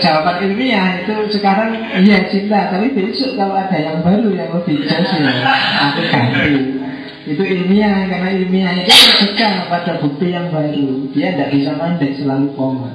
[0.00, 5.10] Jawaban ilmiah itu sekarang iya cinta, tapi besok kalau ada yang baru yang lebih jelas
[5.10, 5.32] ya,
[5.90, 6.54] aku ganti.
[7.26, 11.10] Itu ilmiah, karena ilmiah itu terbuka pada bukti yang baru.
[11.10, 12.94] Dia tidak bisa mandek selalu koma.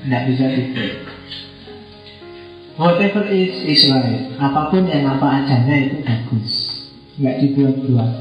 [0.00, 0.92] Tidak bisa tidur
[2.80, 4.32] Whatever is, is right.
[4.40, 6.52] Apa pun yang apa adanya itu bagus.
[7.20, 8.12] Nggak dibuat-buat.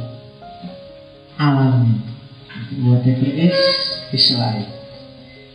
[1.40, 2.04] Alami
[2.84, 3.56] Whatever is,
[4.12, 4.79] is right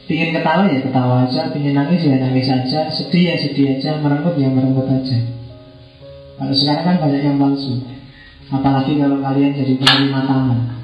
[0.05, 4.37] Pingin ketawa ya ketawa aja Pingin nangis ya nangis aja Sedih ya sedih aja Merenggut
[4.37, 5.19] ya merenggut aja
[6.37, 7.81] Kalau sekarang kan banyak yang palsu
[8.53, 10.75] Apalagi kalau kalian jadi penerima tamu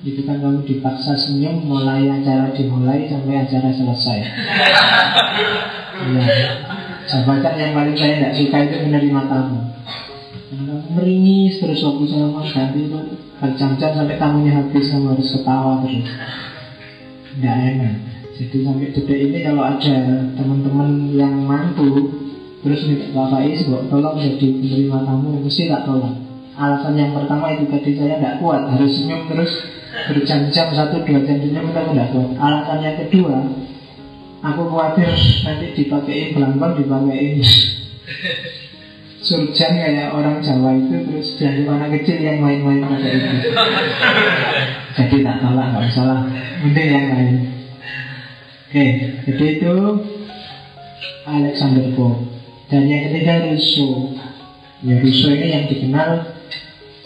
[0.00, 4.18] itu kan kamu dipaksa senyum mulai acara dimulai sampai acara selesai.
[6.08, 6.24] ya.
[7.04, 9.60] Jabatan yang paling saya tidak suka itu menerima tamu.
[10.56, 12.98] Kamu meringis terus waktu sama ganti itu
[13.36, 16.08] berjam-jam sampai tamunya habis kamu harus ketawa terus.
[17.36, 17.94] Tidak enak.
[18.40, 19.96] Jadi sampai detik ini kalau ada
[20.32, 22.08] teman-teman yang mantu
[22.64, 26.16] terus minta Bapak Is, tolong jadi menerima tamu, mesti tak tolong.
[26.56, 29.52] Alasan yang pertama itu tadi saya tidak kuat, harus senyum terus
[29.90, 33.36] berjam-jam satu dua jam dunia kita tidak kuat alasan yang kedua
[34.40, 35.10] aku khawatir
[35.42, 37.42] nanti dipakai belambang dipakai
[39.20, 43.52] surjan kayak orang Jawa itu terus jadi anak kecil yang main-main pada itu.
[44.96, 46.20] Jadi tak salah nggak salah
[46.64, 47.36] mending yang lain.
[48.70, 48.86] Oke
[49.28, 49.74] jadi itu
[51.28, 52.26] Alexander Pope.
[52.70, 54.16] Dan yang ketiga Rousseau.
[54.80, 56.40] Ya Rousseau ini yang dikenal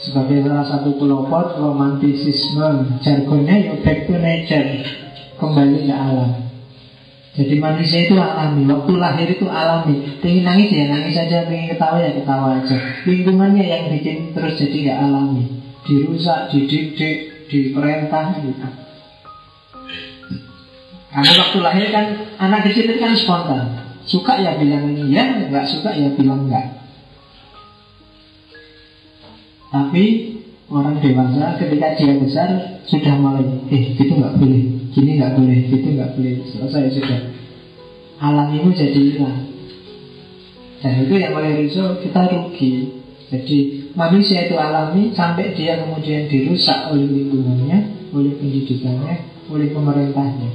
[0.04, 4.84] sebagai salah satu pelopor romantisisme jargonnya ya back to nature
[5.40, 6.44] kembali ke alam
[7.34, 10.22] jadi manusia itu alami waktu lahir itu alami.
[10.22, 12.76] Ingin nangis ya nangis aja ingin ketawa ya ketawa aja.
[13.04, 15.44] Lingkungannya yang bikin terus jadi gak alami.
[15.82, 18.66] Dirusak dididik diperintah gitu.
[21.10, 22.06] Karena waktu lahir kan
[22.38, 23.62] anak kecil itu kan spontan.
[24.06, 26.84] Suka ya bilang iya nggak suka ya bilang enggak
[29.74, 30.38] tapi
[30.70, 33.42] orang dewasa ketika dia besar sudah mulai,
[33.74, 37.20] eh itu nggak boleh, gini nggak boleh, itu nggak boleh, selesai sudah.
[38.22, 39.40] Alam itu jadi hilang.
[40.78, 43.02] Dan itu yang oleh Rizal kita rugi.
[43.32, 47.78] Jadi manusia itu alami sampai dia kemudian dirusak oleh lingkungannya,
[48.14, 49.16] oleh pendidikannya,
[49.50, 50.50] oleh pemerintahnya.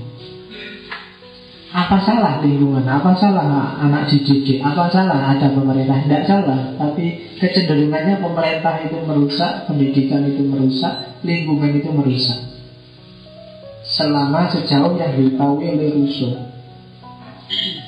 [1.69, 2.81] Apa salah lingkungan?
[2.81, 4.57] Apa salah anak dididik?
[4.63, 6.01] Apa salah ada pemerintah?
[6.01, 12.48] Tidak salah, tapi kecenderungannya pemerintah itu merusak, pendidikan itu merusak, lingkungan itu merusak.
[13.99, 16.39] Selama sejauh yang diketahui oleh Rousseau.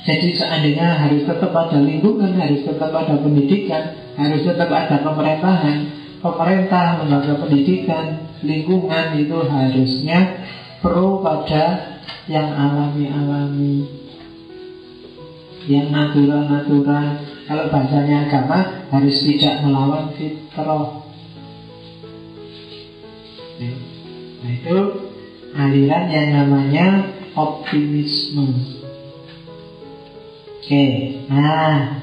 [0.04, 5.78] Jadi seandainya harus tetap ada lingkungan, harus tetap ada pendidikan, harus tetap ada pemerintahan,
[6.20, 10.42] pemerintah, lembaga pendidikan, lingkungan itu harusnya
[10.84, 11.96] pro pada
[12.28, 13.88] yang alami-alami,
[15.64, 17.24] yang natural-natural.
[17.48, 21.08] Kalau bahasanya agama harus tidak melawan fitrah.
[24.42, 24.78] Nah itu
[25.52, 26.86] aliran yang namanya
[27.36, 28.52] optimisme.
[30.62, 30.86] Oke,
[31.28, 32.00] nah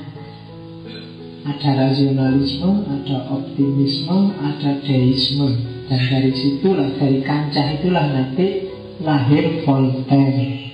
[1.47, 5.50] ada rasionalisme, ada optimisme, ada deisme.
[5.89, 8.70] Dan dari situlah, dari kancah itulah nanti
[9.02, 10.70] lahir Voltaire.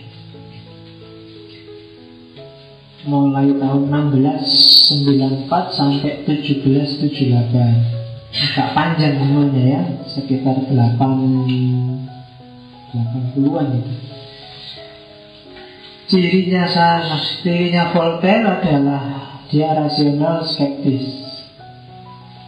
[3.05, 8.05] Mulai tahun 1694 sampai 1778
[8.35, 12.04] agak panjang umurnya ya sekitar 8
[12.95, 13.93] 80-an itu
[16.05, 19.03] cirinya salah cirinya Voltaire adalah
[19.49, 21.05] dia rasional skeptis.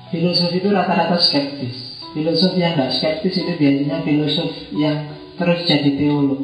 [0.10, 2.02] Filosof itu rata-rata skeptis.
[2.16, 4.98] Filosof yang nggak skeptis itu biasanya filosof yang
[5.38, 6.42] terus jadi teolog.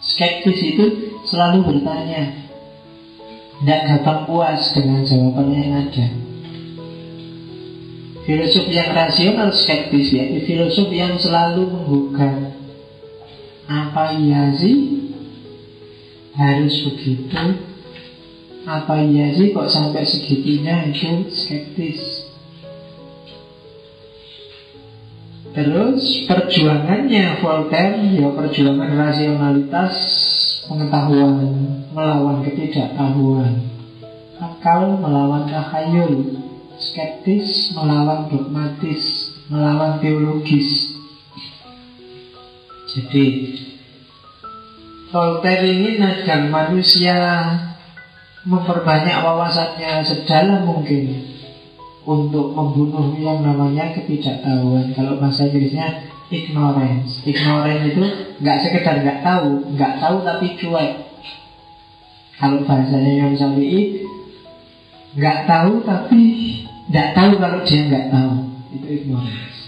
[0.00, 0.84] Skeptis itu
[1.28, 2.32] selalu bertanya,
[3.60, 6.06] tidak gampang puas dengan jawabannya yang ada.
[8.24, 12.59] Filosof yang rasional skeptis ya, filosof yang selalu menggugah
[13.70, 14.98] apa iya sih?
[16.34, 17.70] Harus begitu
[18.66, 20.90] apa iya sih kok sampai segitunya?
[20.90, 22.26] Itu skeptis.
[25.50, 29.94] Terus perjuangannya Voltaire ya perjuangan rasionalitas
[30.70, 31.50] pengetahuan
[31.90, 33.58] melawan ketidaktahuan.
[34.38, 36.38] Akal melawan tahayul
[36.78, 40.99] skeptis melawan dogmatis melawan teologis
[42.90, 43.26] jadi
[45.10, 47.18] Voltaire ini agar manusia
[48.46, 51.34] memperbanyak wawasannya sedalam mungkin
[52.06, 54.94] untuk membunuh yang namanya ketidaktahuan.
[54.94, 57.26] Kalau bahasa Inggrisnya ignorance.
[57.26, 58.04] Ignorance itu
[58.38, 60.92] nggak sekedar nggak tahu, nggak tahu tapi cuek.
[62.38, 64.06] Kalau bahasanya yang Syafi'i
[65.18, 66.22] nggak tahu tapi
[66.86, 68.34] nggak tahu kalau dia nggak tahu.
[68.78, 69.58] Itu ignorance.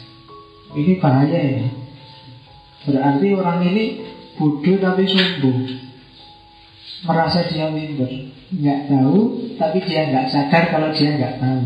[0.78, 1.81] Ini bahaya ya.
[2.88, 3.84] Berarti orang ini
[4.34, 5.60] bodoh tapi sombong.
[7.02, 9.18] Merasa dia minder nggak tahu,
[9.56, 11.62] tapi dia nggak sadar kalau dia nggak tahu.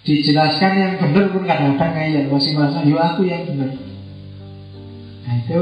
[0.00, 3.76] Dijelaskan yang benar pun kadang-kadang ngeyel, masih merasa, yo aku yang benar.
[5.28, 5.60] Nah itu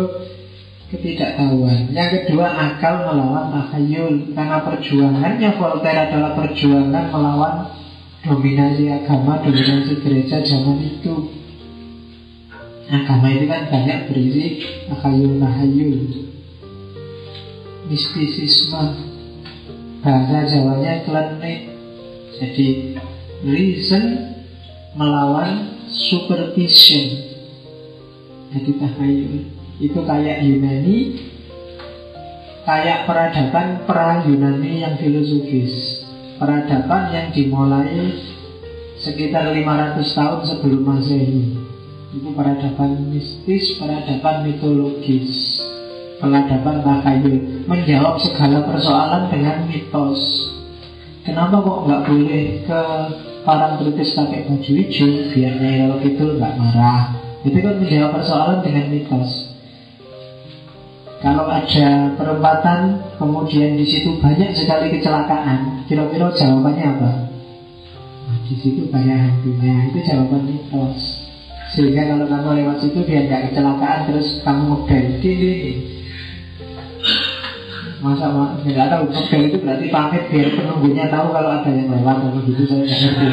[0.94, 1.90] ketidaktahuan.
[1.90, 7.54] Yang kedua akal melawan takhayul karena perjuangannya Voltaire adalah perjuangan melawan
[8.22, 11.37] dominasi agama, dominasi gereja zaman itu.
[12.88, 16.24] Agama itu kan banyak berisi takhayul tahayul
[17.88, 18.84] mistisisme
[20.00, 21.68] bahasa Jawanya klenik.
[22.40, 22.96] Jadi
[23.44, 24.04] reason
[24.96, 27.28] melawan supervision.
[28.56, 29.34] Jadi tahayul
[29.84, 30.98] itu kayak Yunani,
[32.64, 36.04] kayak peradaban pra Yunani yang filosofis.
[36.40, 38.14] Peradaban yang dimulai
[38.96, 41.67] sekitar 500 tahun sebelum Masehi.
[42.08, 45.60] Itu peradaban mistis, peradaban mitologis.
[46.18, 50.48] Peradaban takhayul Menjawab segala persoalan dengan mitos.
[51.22, 52.82] Kenapa kok nggak boleh ke
[53.44, 57.12] Parangtritis pakai baju hijau Biar kalau gitu nggak marah?
[57.44, 59.30] Itu kan menjawab persoalan dengan mitos.
[61.18, 62.80] Kalau ada perempatan,
[63.18, 67.10] kemudian di situ banyak sekali kecelakaan, kira-kira jawabannya apa?
[68.30, 71.17] Nah, di situ banyak hantunya, itu jawaban mitos.
[71.76, 75.52] Sehingga kalau kamu lewat situ biar nggak kecelakaan terus kamu ngebel, ini
[77.98, 82.40] masa nggak tahu mobil itu berarti pamit biar penunggunya tahu kalau ada yang lewat atau
[82.46, 83.26] gitu saya nggak ngerti.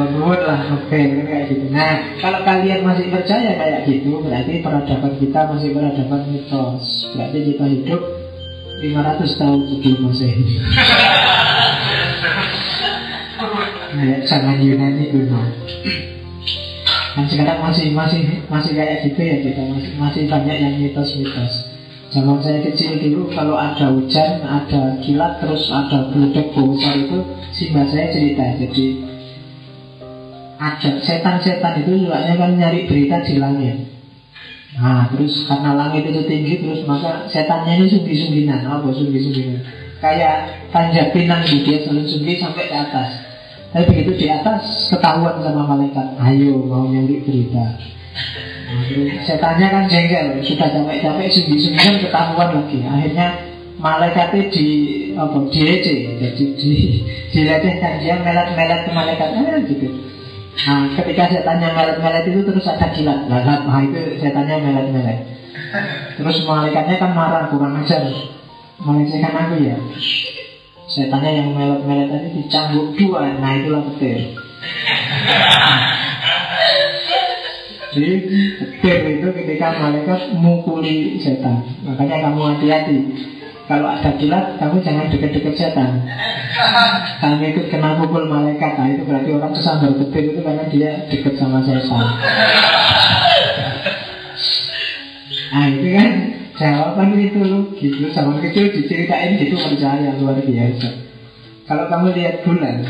[0.00, 1.64] Lah mobil kan kayak gitu.
[1.70, 7.06] Nah kalau kalian masih percaya kayak gitu berarti peradaban kita masih peradaban mitos.
[7.14, 8.02] Berarti kita hidup
[8.80, 10.40] 500 tahun sebelum masehi
[13.92, 15.36] nah, zaman Yunani dulu
[17.10, 21.54] kan sekarang masih masih masih kayak gitu ya kita masih masih banyak yang mitos-mitos.
[22.10, 27.18] Zaman saya kecil dulu kalau ada hujan, ada kilat, terus ada geledek besar itu
[27.54, 28.44] Simba saya cerita.
[28.58, 28.84] Jadi
[30.58, 33.90] ada setan-setan itu juga kan nyari berita di langit.
[34.78, 39.60] Nah terus karena langit itu tinggi terus maka setannya ini sunggi-sungginan Apa sunggi-sungginan
[39.98, 43.19] Kayak tanjak pinang gitu dia selalu sunggi sampai ke atas
[43.70, 47.78] Tapi begitu di atas ketahuan sama malaikat Ayo mau nyari berita
[49.26, 52.78] Setannya kan jengkel, sudah capek-capek sungguh-sungguh ketahuan lagi.
[52.86, 53.26] Akhirnya
[53.82, 54.66] malaikatnya di
[55.18, 56.72] apa diece, jadi di
[57.34, 59.88] dilecehkan dia melat-melat ke malaikatnya gitu.
[60.66, 63.26] Nah, ketika saya tanya melet-melet itu terus ada jilat.
[63.26, 65.18] Nah, nah itu saya tanya melet-melet.
[66.18, 68.06] Terus malaikatnya kan marah, kurang ajar.
[68.80, 69.76] Melecehkan aku ya.
[70.90, 74.34] Saya tanya yang melet-melet tadi dicambuk dua, nah itulah petir.
[77.94, 78.10] Jadi
[78.58, 81.62] petir itu ketika malaikat mukuli setan.
[81.86, 82.98] Makanya kamu hati-hati.
[83.70, 86.02] Kalau ada kilat, kamu jangan deket-deket setan.
[87.22, 91.38] Kamu ikut kena pukul malaikat, nah itu berarti orang kesambar petir itu karena dia deket
[91.38, 92.02] sama setan.
[95.50, 96.29] Nah itu kan
[96.60, 97.40] jawaban itu
[97.80, 98.12] gitu.
[98.12, 100.88] Sama kecil diceritain gitu percaya luar biasa.
[101.64, 102.84] Kalau kamu lihat bulan,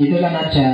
[0.00, 0.68] itu kan ada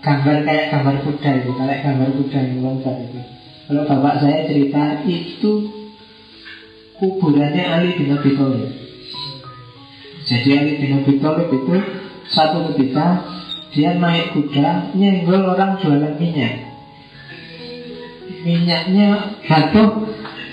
[0.00, 3.20] gambar kayak gambar kuda itu, kayak gambar kuda yang lompat itu.
[3.68, 5.52] Kalau bapak saya cerita itu
[6.96, 8.70] kuburannya Ali bin Abi Thalib.
[10.22, 11.74] Jadi Ali bin Abi Thalib itu
[12.30, 13.26] satu ketika
[13.74, 16.72] dia naik kuda nyenggol orang jualan minyak.
[18.42, 20.10] Minyaknya jatuh,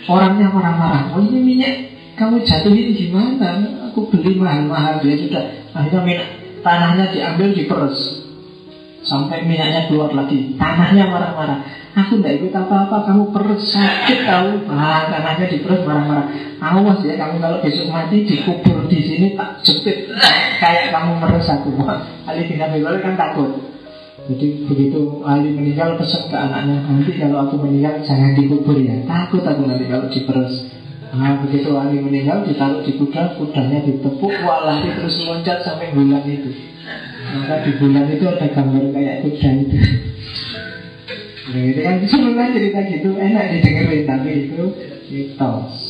[0.10, 1.14] orangnya marah-marah.
[1.14, 1.74] Oh ini minyak
[2.18, 3.62] kamu jatuhin gimana?
[3.94, 5.46] Aku beli mahal-mahal dia sudah.
[5.78, 6.28] Akhirnya minyak
[6.66, 8.26] tanahnya diambil diperes
[9.06, 10.58] sampai minyaknya keluar lagi.
[10.58, 11.60] Tanahnya marah-marah.
[11.98, 14.70] Aku tidak ikut apa-apa, kamu perut sakit tahu.
[14.74, 16.28] Ah, tanahnya di perut marah-marah.
[16.60, 20.12] Awas ya, kamu kalau besok mati dikubur di sini tak jepit
[20.60, 21.72] kayak kamu meres aku.
[22.28, 23.79] Ali bin Abi kan takut.
[24.30, 29.02] Jadi begitu Ali meninggal pesan ke anaknya, nanti kalau aku meninggal jangan dikubur ya.
[29.10, 30.70] Takut aku nanti kalau diperes.
[31.10, 36.54] Nah begitu Ali meninggal ditaruh di kuda, kudanya ditepuk, walah terus loncat sampai bulan itu.
[37.34, 39.78] Maka di bulan itu ada gambar kayak kuda itu.
[41.50, 41.98] Nah, itu kan
[42.38, 44.62] kan cerita gitu enak didengerin tapi itu
[45.10, 45.89] mitos.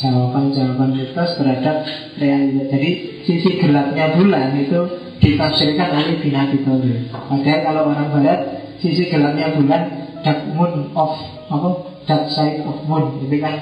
[0.00, 1.84] Jawaban-jawaban mitos terhadap
[2.16, 2.72] realitas.
[2.72, 2.90] Jadi
[3.28, 4.80] sisi gelapnya bulan itu
[5.20, 7.12] ditafsirkan Ali bin Abi Thalib.
[7.12, 8.40] Padahal kalau orang barat
[8.80, 9.82] sisi gelapnya bulan
[10.24, 11.12] dark moon of
[11.52, 11.68] apa
[12.08, 13.60] dark side of moon itu kan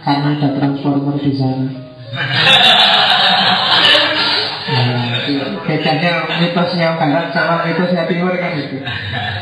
[0.00, 1.68] karena ada transformer di sana.
[4.64, 5.12] Nah,
[5.68, 8.80] bedanya mitosnya barat sama mitosnya timur kan itu.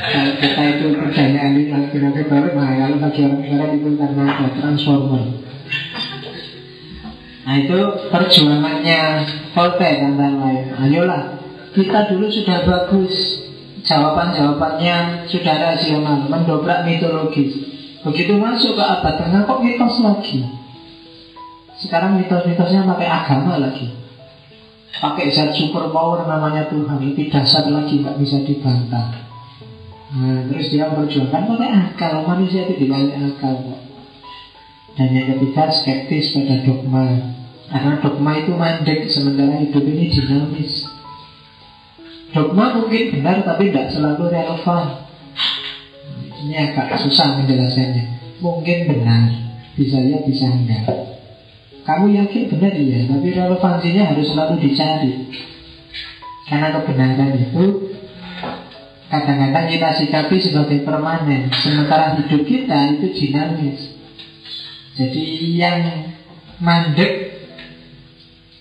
[0.02, 5.24] Kalau kita itu kerjanya ahli laki-laki baru, kalau bagi orang barat itu karena ada transformer.
[7.42, 7.78] Nah itu
[8.08, 9.00] perjuangannya
[9.50, 10.66] Voltaire antara lain.
[10.78, 11.22] Ayolah,
[11.74, 13.14] kita dulu sudah bagus.
[13.82, 17.50] Jawaban-jawabannya sudah rasional, mendobrak mitologis.
[18.06, 20.46] Begitu masuk ke abad tengah kok mitos lagi.
[21.82, 24.02] Sekarang mitos-mitosnya pakai agama lagi
[25.02, 29.10] pakai zat super power namanya Tuhan itu dasar lagi nggak bisa dibantah
[30.14, 33.56] nah, terus dia memperjuangkan pakai akal manusia itu dibalik akal
[34.96, 37.04] dan yang ketiga skeptis pada dogma.
[37.72, 40.84] Karena dogma itu mandek sementara hidup ini dinamis.
[42.32, 45.08] Dogma mungkin benar tapi tidak selalu relevan.
[46.42, 48.04] Ini agak susah menjelaskannya.
[48.44, 49.32] Mungkin benar
[49.78, 50.84] bisa ya bisa enggak.
[51.82, 55.12] Kamu yakin benar ya, tapi relevansinya harus selalu dicari.
[56.46, 57.90] Karena kebenaran itu
[59.10, 64.01] kadang-kadang kita sikapi sebagai permanen, sementara hidup kita itu dinamis.
[64.92, 66.12] Jadi yang
[66.60, 67.32] mandek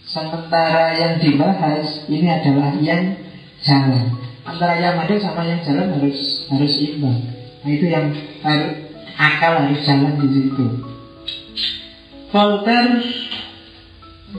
[0.07, 3.19] sementara yang dibahas ini adalah yang
[3.63, 4.15] jalan.
[4.47, 7.19] Antara yang mandek sama yang jalan harus harus imbang.
[7.61, 8.71] Nah itu yang harus
[9.19, 10.65] akal harus jalan di situ.
[12.31, 13.03] Voltaire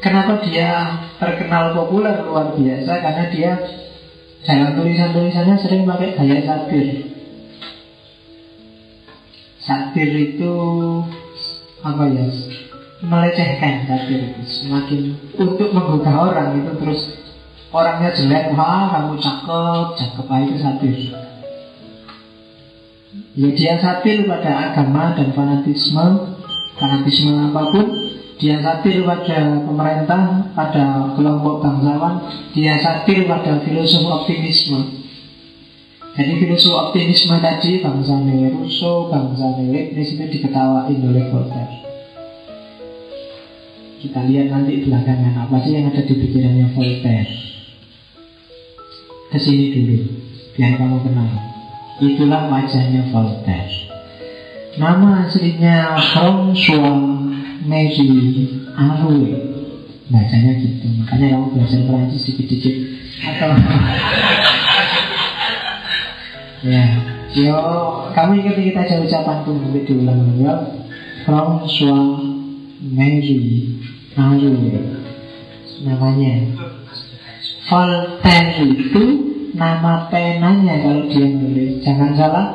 [0.01, 3.53] kenapa dia terkenal populer luar biasa karena dia
[4.43, 6.87] dalam tulisan-tulisannya sering pakai gaya satir.
[9.63, 10.55] Satir itu
[11.83, 12.27] apa ya?
[13.03, 17.01] Melecehkan satir itu semakin untuk menggugah orang itu terus
[17.75, 20.97] orangnya jelek, wah kamu cakep, cakep ah, itu satir.
[23.35, 26.39] Ya dia satir pada agama dan fanatisme
[26.79, 27.87] fanatisme apa pun
[28.43, 35.02] dia satir pada pemerintah, pada kelompok bangsawan, dia satir pada filosofi optimisme.
[36.13, 38.21] Jadi filosofi optimisme tadi bangsa
[38.53, 41.81] Rousseau, bangsa Leibniz itu diketawain oleh Voltaire.
[43.97, 47.33] Kita lihat nanti belakangan apa sih yang ada di pikirannya Voltaire.
[49.33, 49.97] Ke sini dulu,
[50.53, 51.33] biar kamu kenal.
[52.05, 53.73] Itulah wajahnya Voltaire.
[54.77, 57.29] Nama aslinya François
[57.69, 58.09] Mary
[58.73, 59.37] Arouet
[60.09, 62.77] Bacanya gitu Makanya kamu belajar Perancis dikit-dikit
[63.21, 63.53] Atau
[66.63, 66.85] Ya
[67.33, 67.59] Yo,
[68.13, 70.53] kamu ingat kita aja ucapan tuh nanti diulang ya.
[71.25, 72.21] François
[72.93, 73.73] Mary
[74.13, 74.85] Arouet
[75.81, 76.33] Namanya
[77.73, 79.05] Voltaire itu
[79.57, 81.81] nama penanya kalau dia nulis.
[81.81, 82.47] Jangan salah,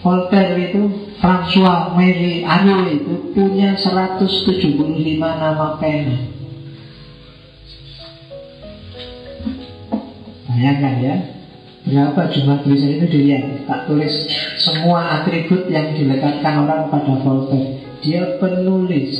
[0.00, 0.88] Voltaire itu
[1.20, 6.16] François Marie Arnaud itu punya 175 nama pena.
[10.48, 11.35] Bayangkan ya,
[11.86, 13.64] berapa jumlah tulisan itu dilihat.
[13.70, 14.12] Tak tulis
[14.58, 17.78] semua atribut yang dilekatkan orang pada Voltaire.
[18.02, 19.14] Dia penulis,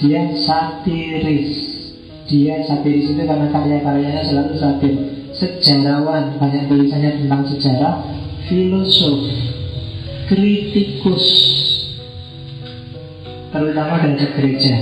[0.00, 1.52] dia satiris,
[2.26, 4.94] dia satiris itu karena karya-karyanya selalu satir
[5.32, 8.04] Sejarawan, banyak tulisannya tentang sejarah.
[8.46, 9.32] Filosof,
[10.28, 11.26] kritikus.
[13.48, 14.76] Terutama dari gereja.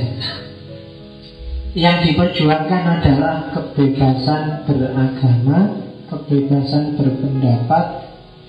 [1.70, 7.84] Yang diperjuangkan adalah kebebasan beragama Kebebasan berpendapat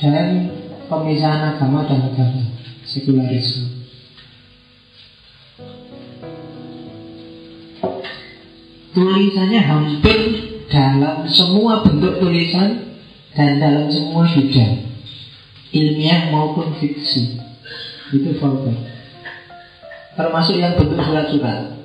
[0.01, 0.49] Dan
[0.89, 2.41] pemisahan agama dan negara.
[2.89, 3.85] Sekularisme.
[8.91, 10.19] Tulisannya hampir
[10.67, 12.97] dalam semua bentuk tulisan
[13.37, 14.89] dan dalam semua bidang.
[15.71, 17.39] Ilmiah maupun fiksi.
[18.11, 18.91] Itu Voltaire
[20.15, 21.80] termasuk yang bentuk surat-surat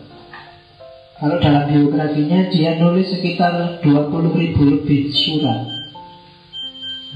[1.17, 5.65] kalau dalam biografinya dia nulis sekitar 20 ribu lebih surat.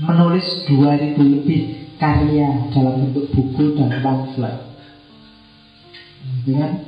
[0.00, 1.60] Menulis 2 ribu lebih
[2.00, 4.56] karya dalam bentuk buku dan pamflet.
[6.48, 6.80] Dengan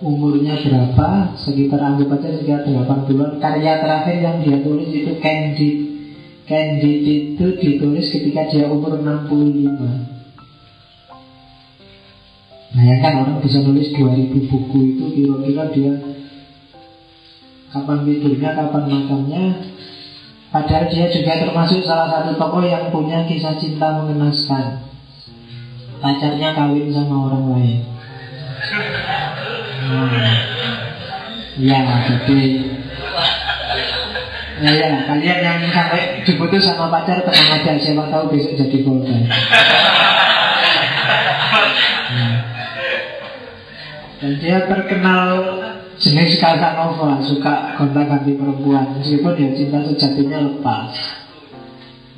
[0.00, 5.76] umurnya berapa sekitar anggap aja sekitar 80-an karya terakhir yang dia tulis itu Candid
[6.44, 9.64] Candid itu ditulis ketika dia umur 65
[12.76, 15.92] Bayangkan orang bisa nulis 2000 buku itu kira-kira dia
[17.76, 19.44] kapan tidurnya, kapan makannya
[20.48, 24.88] Padahal dia juga termasuk salah satu tokoh yang punya kisah cinta mengenaskan
[26.00, 27.78] Pacarnya kawin sama orang lain
[31.60, 32.40] Ya, jadi
[34.56, 39.28] Ya, ya, kalian yang sampai diputus sama pacar tenang aja, siapa tahu besok jadi korban.
[42.08, 42.36] Hmm.
[44.16, 45.28] Dan dia terkenal
[46.06, 50.94] jenis Casanova, suka gonta-ganti perempuan, meskipun dia cinta sejatinya lepas.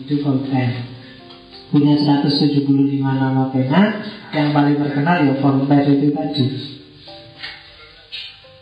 [0.04, 0.84] Itu Voltaire.
[1.72, 2.68] Punya 175
[3.00, 6.46] nama pena, yang paling terkenal ya Voltaire itu tadi.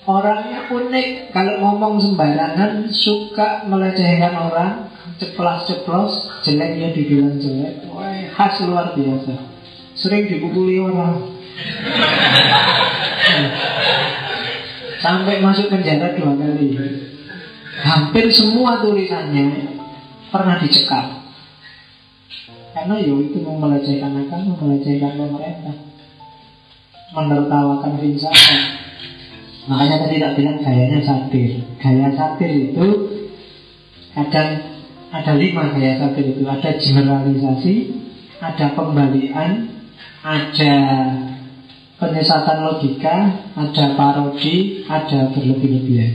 [0.06, 4.86] Orangnya unik Kalau ngomong sembarangan Suka melecehkan orang
[5.18, 9.34] Ceplas-ceplos Jeleknya dibilang jelek Wah, Khas luar biasa
[9.98, 11.34] Sering dipukuli orang
[15.00, 16.72] Sampai masuk penjara dua kali.
[17.76, 19.76] Hampir semua tulisannya
[20.32, 21.28] Pernah dicekal.
[22.72, 25.76] Karena ya itu mau melecehkan agama Melecehkan pemerintah.
[27.12, 28.60] Menertawakan filsafat
[29.66, 31.50] Makanya tadi tak bilang gayanya satir.
[31.80, 32.86] Gaya satir itu
[34.16, 34.50] Kadang
[35.12, 36.42] ada lima gaya satir itu.
[36.48, 37.74] Ada generalisasi
[38.40, 39.68] Ada pembalian
[40.24, 40.74] Ada
[41.96, 43.16] penyesatan logika
[43.56, 46.12] Ada parodi Ada berlebih-lebihan.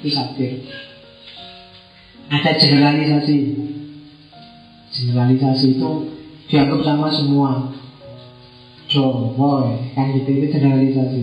[0.00, 0.64] Itu satir
[2.28, 3.36] Ada generalisasi.
[4.92, 5.90] Generalisasi itu
[6.48, 7.52] Dianggap sama semua.
[8.88, 11.20] Joe, boy Kan gitu itu generalisasi.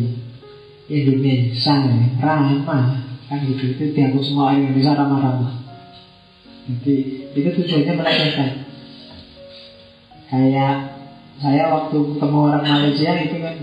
[0.86, 1.82] Indonesia
[2.22, 5.66] ramah kan gitu itu dianggap semua Indonesia ramah-ramah.
[6.70, 8.52] Jadi itu tujuannya melecehkan
[10.30, 10.95] kayak
[11.36, 13.56] saya waktu ketemu orang Malaysia itu kan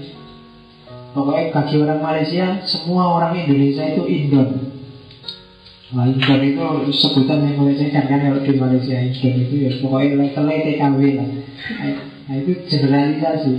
[1.17, 4.49] pokoknya bagi orang Malaysia semua orang Indonesia itu Indon.
[5.93, 10.65] Nah, Indon itu sebutan yang melecehkan kan kalau di Malaysia Indon itu ya pokoknya levelnya
[10.69, 11.29] TKW lah.
[12.29, 13.55] Nah itu generalisasi.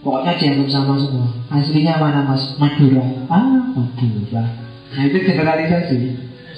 [0.00, 1.28] Pokoknya dianggap sama semua.
[1.52, 2.56] Aslinya mana mas?
[2.60, 3.04] Madura.
[3.32, 4.44] Ah Madura.
[4.92, 5.96] Nah itu generalisasi.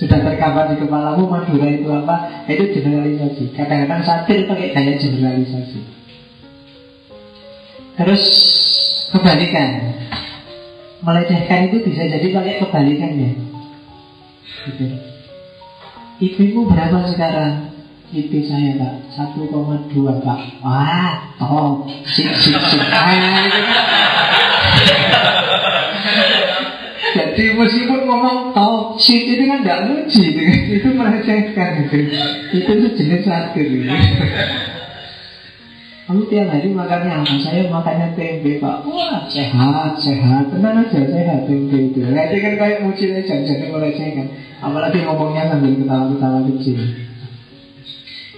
[0.02, 2.46] Sudah terkabar di kepalamu Madura itu apa?
[2.50, 3.54] Itu generalisasi.
[3.54, 6.01] Kadang-kadang satir pakai gaya generalisasi
[7.96, 8.24] Terus
[9.12, 9.92] Kebalikan.
[11.04, 13.30] Melecehkan itu bisa jadi pakai kebalikannya
[14.62, 14.86] gitu.
[16.22, 17.74] Ibumu berapa sekarang?
[18.14, 18.94] IP saya pak.
[19.36, 20.40] 1,2 pak.
[20.64, 22.82] Wah top sip sip sip
[27.12, 30.42] jadi meskipun ngomong top sip itu kan tidak muji itu,
[30.80, 31.98] itu melecehkan itu
[32.56, 33.68] itu itu jenis satir
[36.02, 37.34] kamu tiap hari makannya apa?
[37.38, 38.82] Saya makannya tempe pak.
[38.82, 42.02] Wah sehat, sehat Tenang aja, sehat tempe itu.
[42.02, 44.26] Nah itu kan kayak muji aja, jadi melecehkan
[44.62, 46.78] Apalagi ngomongnya sambil ketawa-ketawa kecil.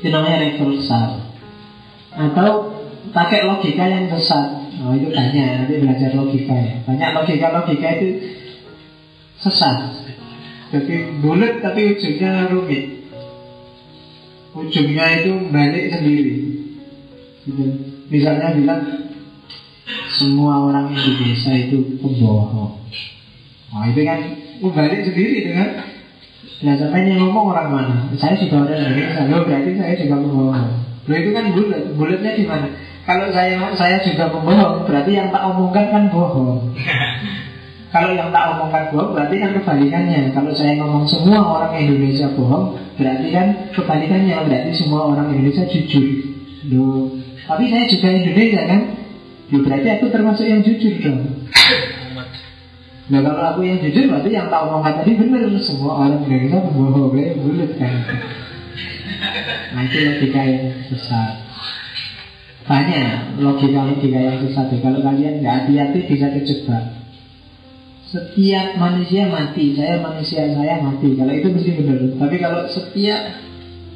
[0.00, 1.24] Itu namanya reversal
[2.14, 2.70] atau
[3.10, 5.66] pakai logika yang sesat oh itu banyak.
[5.66, 6.74] Nanti belajar logika ya.
[6.86, 8.08] Banyak logika logika itu
[9.42, 9.76] sesat.
[10.70, 13.08] Jadi bulat tapi ujungnya rumit.
[14.54, 16.53] Ujungnya itu balik sendiri.
[17.44, 17.64] Gitu.
[18.08, 18.82] Misalnya bilang
[20.08, 22.80] semua orang desa itu pembohong.
[23.72, 24.20] Nah itu kan
[24.72, 25.68] balik sendiri dengan
[26.64, 27.96] Nah sampai yang ngomong orang mana?
[28.16, 30.70] Saya juga orang Indonesia, loh berarti saya juga pembohong.
[31.04, 32.68] Loh itu kan bulat, bulatnya di mana?
[33.04, 36.72] Kalau saya saya juga pembohong, berarti yang tak omongkan kan bohong.
[37.94, 40.32] Kalau yang tak omongkan bohong, berarti kan kebalikannya.
[40.32, 44.36] Kalau saya ngomong semua orang Indonesia bohong, berarti kan kebalikannya.
[44.48, 46.32] Berarti semua orang Indonesia jujur.
[46.72, 47.12] Loh,
[47.44, 48.80] tapi saya juga Indonesia kan?
[49.52, 51.44] Ya berarti aku termasuk yang jujur dong.
[53.04, 57.12] Nah kalau aku yang jujur berarti yang tak omongkan tadi benar semua orang Indonesia pembohong
[57.12, 57.92] kayak bulat kan.
[59.76, 61.32] Nah itu logika yang sesat.
[62.64, 64.72] Banyak logika-logika yang sesat.
[64.80, 66.84] Kalau kalian nggak hati-hati bisa kejebak.
[68.08, 71.12] Setiap manusia mati, saya manusia saya mati.
[71.18, 71.98] Kalau itu mesti benar.
[72.16, 73.20] Tapi kalau setiap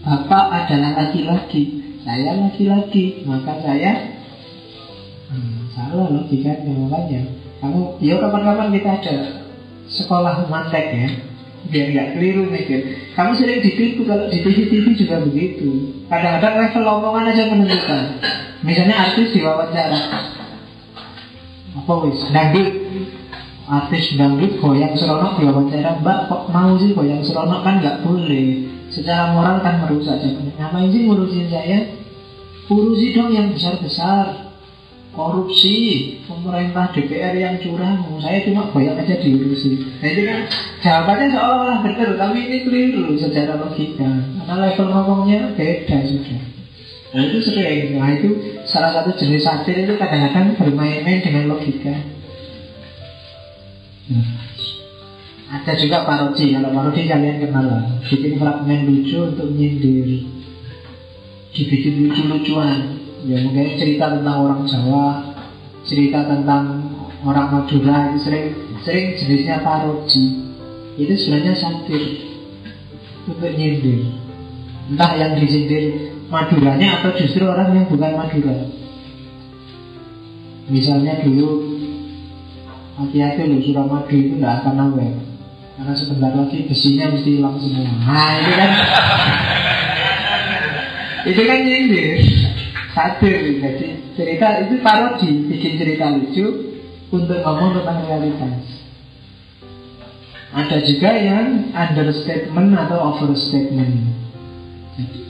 [0.05, 4.17] bapak adalah laki-laki, saya laki-laki, maka saya
[5.29, 7.21] hmm, salah logikanya makanya.
[7.61, 9.17] Kamu, ya kapan-kapan kita ada
[9.93, 11.09] sekolah mantek ya,
[11.69, 13.13] biar nggak keliru mikir.
[13.13, 16.01] Kamu sering ditipu kalau di TV-TV juga begitu.
[16.09, 18.03] Kadang-kadang level omongan aja menentukan.
[18.65, 20.01] Misalnya artis diwawancara,
[21.77, 22.69] apa wis dangdut,
[23.69, 28.65] artis dangdut goyang seronok diwawancara, Mbak kok mau sih goyang seronok kan nggak boleh.
[28.89, 30.17] Secara moral kan merusak.
[30.57, 31.98] Ngapain sih ngurusin saya?
[32.69, 34.53] Urusi dong yang besar-besar.
[35.09, 35.75] Korupsi
[36.29, 38.07] pemerintah DPR yang curang.
[38.21, 39.83] Saya cuma banyak aja diurusi.
[39.99, 40.41] Nah itu kan
[40.85, 44.07] jawabannya seolah-olah benar tapi ini keliru secara logika.
[44.07, 46.41] Karena level ngomongnya beda sudah.
[47.09, 48.29] Nah itu sering nah itu
[48.69, 51.97] salah satu jenis satir itu kadang-kadang bermain-main dengan logika.
[54.13, 54.29] Nah.
[55.49, 57.83] ada juga parodi kalau parodi kalian kenal lah.
[58.05, 60.38] Bikin fragmen lucu untuk nyindir
[61.53, 63.01] dibikin lucu-lucuan.
[63.27, 65.35] Ya mungkin cerita tentang orang Jawa
[65.89, 66.85] cerita tentang
[67.25, 68.47] orang Madura itu sering
[68.85, 70.45] sering jenisnya parodi
[71.01, 72.03] itu sebenarnya satir
[73.25, 74.13] untuk nyindir.
[74.89, 78.57] Entah yang disindir Maduranya atau justru orang yang bukan Madura.
[80.69, 81.49] Misalnya dulu
[83.01, 85.15] hati-hati loh Suramadu itu tidak akan awet
[85.79, 87.87] karena sebentar lagi besinya mesti hilang semua.
[87.87, 88.71] Nah itu kan
[91.27, 92.23] itu kan nyindir
[92.95, 95.31] satir jadi cerita itu parodi.
[95.51, 96.47] Bikin cerita lucu
[97.11, 98.79] untuk ngomong tentang realitas
[100.49, 104.17] ada juga yang understatement atau overstatement.
[104.97, 105.21] Jadi,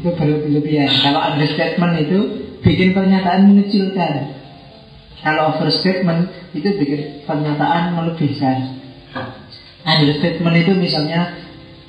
[0.00, 0.90] itu berlebihan.
[1.04, 2.18] Kalau understatement itu
[2.64, 4.32] bikin pernyataan mengecilkan.
[5.20, 8.80] Kalau overstatement itu bikin pernyataan melebihkan.
[9.84, 11.36] Understatement itu misalnya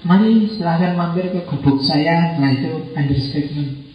[0.06, 3.88] mari silahkan mampir ke gubuk saya nah itu understatement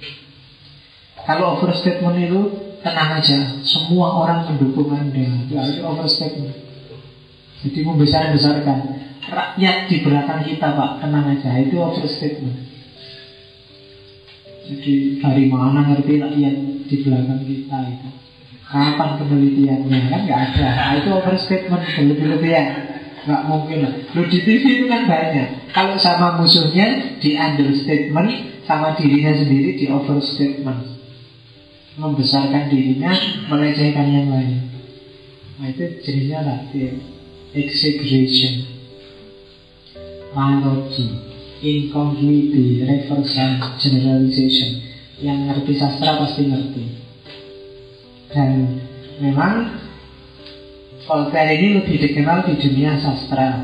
[1.22, 2.40] kalau overstatement itu
[2.82, 5.46] tenang aja, semua orang mendukung Anda.
[5.46, 6.59] Ya, itu overstatement.
[7.62, 8.78] Jadi membesar-besarkan
[9.22, 11.50] rakyat di belakang kita, Pak, tenang aja.
[11.62, 12.59] Itu overstatement.
[14.62, 16.55] Jadi dari mana ngerti rakyat
[16.90, 18.09] di belakang kita itu?
[18.66, 19.98] Kapan penelitiannya?
[20.11, 20.68] Kan nggak ada.
[20.74, 22.82] Nah, itu overstatement berlebih-lebihan.
[23.22, 23.92] Nggak mungkin lah.
[24.18, 25.70] Lu di TV itu kan banyak.
[25.70, 30.92] Kalau sama musuhnya di understatement, sama dirinya sendiri di overstatement
[31.96, 33.12] membesarkan dirinya,
[33.52, 34.72] melecehkan yang lain.
[35.60, 36.96] Nah itu jenisnya latih
[37.52, 38.64] exaggeration,
[40.32, 41.06] analogy,
[41.60, 44.80] incongruity, reversal, generalization.
[45.22, 46.84] Yang ngerti sastra pasti ngerti.
[48.32, 48.80] Dan
[49.20, 49.70] memang
[51.03, 53.59] Voltaire ini lebih dikenal di dunia sastra.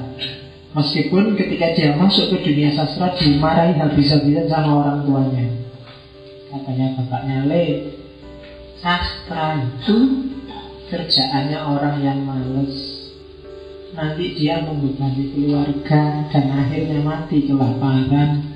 [0.74, 5.46] Meskipun ketika dia masuk ke dunia sastra dimarahi habis-habisan sama orang tuanya.
[6.48, 7.64] Katanya bapaknya, Le,
[8.78, 9.96] Sastra itu
[10.86, 12.78] kerjaannya orang yang males
[13.90, 18.54] Nanti dia membebani keluarga dan akhirnya mati kelaparan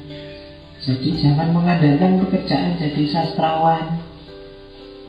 [0.78, 3.99] Jadi jangan mengandalkan pekerjaan jadi sastrawan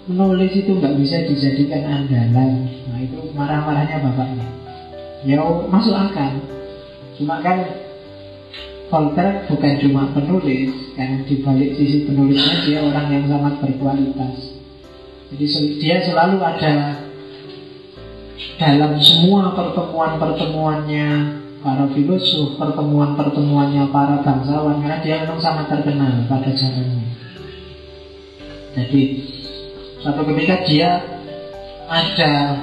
[0.04, 2.68] Menulis itu nggak bisa dijadikan andalan.
[2.92, 4.48] Nah itu marah-marahnya bapaknya.
[5.24, 5.40] Ya
[5.72, 6.44] masuk akal.
[7.16, 7.64] Cuma kan
[8.92, 10.76] Voltaire bukan cuma penulis.
[11.00, 14.60] Karena dibalik sisi penulisnya dia orang yang sangat berkualitas.
[15.32, 15.46] Jadi
[15.80, 17.00] dia selalu ada
[18.60, 21.08] dalam semua pertemuan-pertemuannya
[21.64, 24.84] para filosof, pertemuan-pertemuannya para bangsawan.
[24.84, 27.08] Karena dia memang sangat terkenal pada zamannya.
[28.76, 29.02] Jadi
[30.04, 30.90] suatu ketika dia
[31.88, 32.60] ada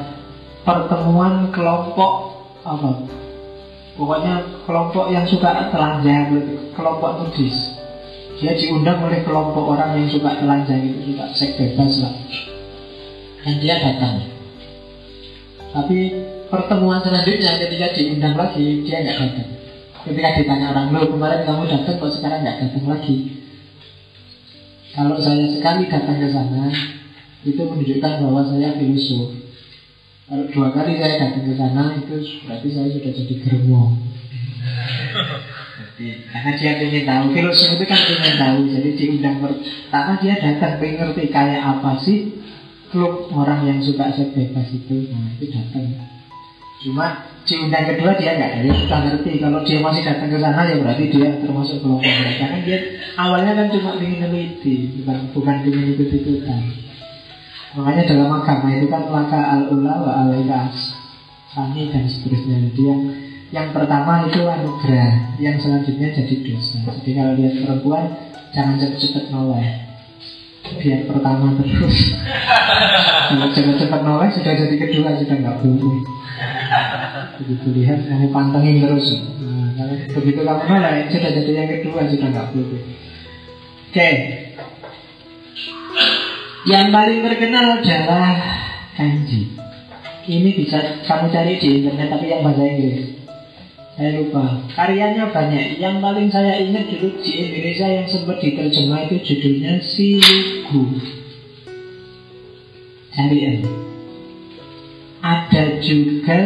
[0.62, 2.91] pertemuan kelompok apa?
[3.97, 6.36] Pokoknya kelompok yang suka telanjang,
[6.76, 7.57] kelompok nudis.
[8.41, 12.14] Dia diundang oleh kelompok orang yang suka telanjang itu, suka seks bebas lah.
[13.45, 14.24] Dan dia datang.
[15.70, 15.99] Tapi
[16.49, 19.49] pertemuan selanjutnya ketika diundang lagi, dia nggak datang.
[20.01, 23.16] Ketika ditanya orang, lo kemarin kamu datang kok sekarang nggak datang lagi?
[24.97, 26.64] Kalau saya sekali datang ke sana,
[27.41, 29.32] itu menunjukkan bahwa saya filosof.
[30.30, 32.16] Kalau dua kali saya datang ke sana, itu
[32.47, 33.99] berarti saya sudah jadi germo.
[36.01, 38.59] Karena dia ingin tahu, filosof itu kan ingin tahu.
[38.68, 42.41] Jadi diundang pertama dia datang pengen kayak apa sih
[42.93, 45.09] klub orang yang suka seks bebas itu.
[45.09, 45.97] Nah itu datang.
[46.80, 47.07] Cuma
[47.45, 49.32] diundang kedua dia nggak ada, dia sudah ngerti.
[49.41, 52.45] Kalau dia masih datang ke sana ya berarti dia termasuk kelompok mereka.
[52.45, 52.78] Karena dia
[53.16, 56.89] awalnya kan cuma ingin meneliti, bukan bukan ingin ikut ikutan.
[57.70, 60.90] Makanya dalam agama itu kan laka al ula wa alaikas
[61.54, 62.56] sani dan seterusnya.
[62.70, 63.00] Jadi yang
[63.50, 66.82] yang pertama itu anugerah, yang selanjutnya jadi dosa.
[66.82, 68.04] Jadi kalau lihat perempuan
[68.50, 69.66] jangan cepet-cepet noleh,
[70.78, 71.98] biar pertama terus.
[73.30, 75.98] kalau cepet-cepet noleh sudah jadi kedua sudah nggak boleh.
[77.42, 79.06] Begitu lihat kamu pantengin terus.
[79.78, 82.82] Nah, begitu kamu noleh sudah jadi yang kedua sudah nggak boleh.
[83.90, 84.14] Oke, okay.
[86.68, 88.36] Yang paling terkenal adalah
[88.92, 89.56] kanji.
[90.28, 93.16] Ini bisa kamu cari di internet tapi yang bahasa Inggris.
[93.96, 94.61] Saya lupa.
[94.76, 95.80] Karyanya banyak.
[95.80, 100.82] Yang paling saya ingat dulu di Indonesia yang sempat diterjemah itu judulnya Silugu.
[103.16, 103.52] Cari ya.
[105.20, 106.40] Ada juga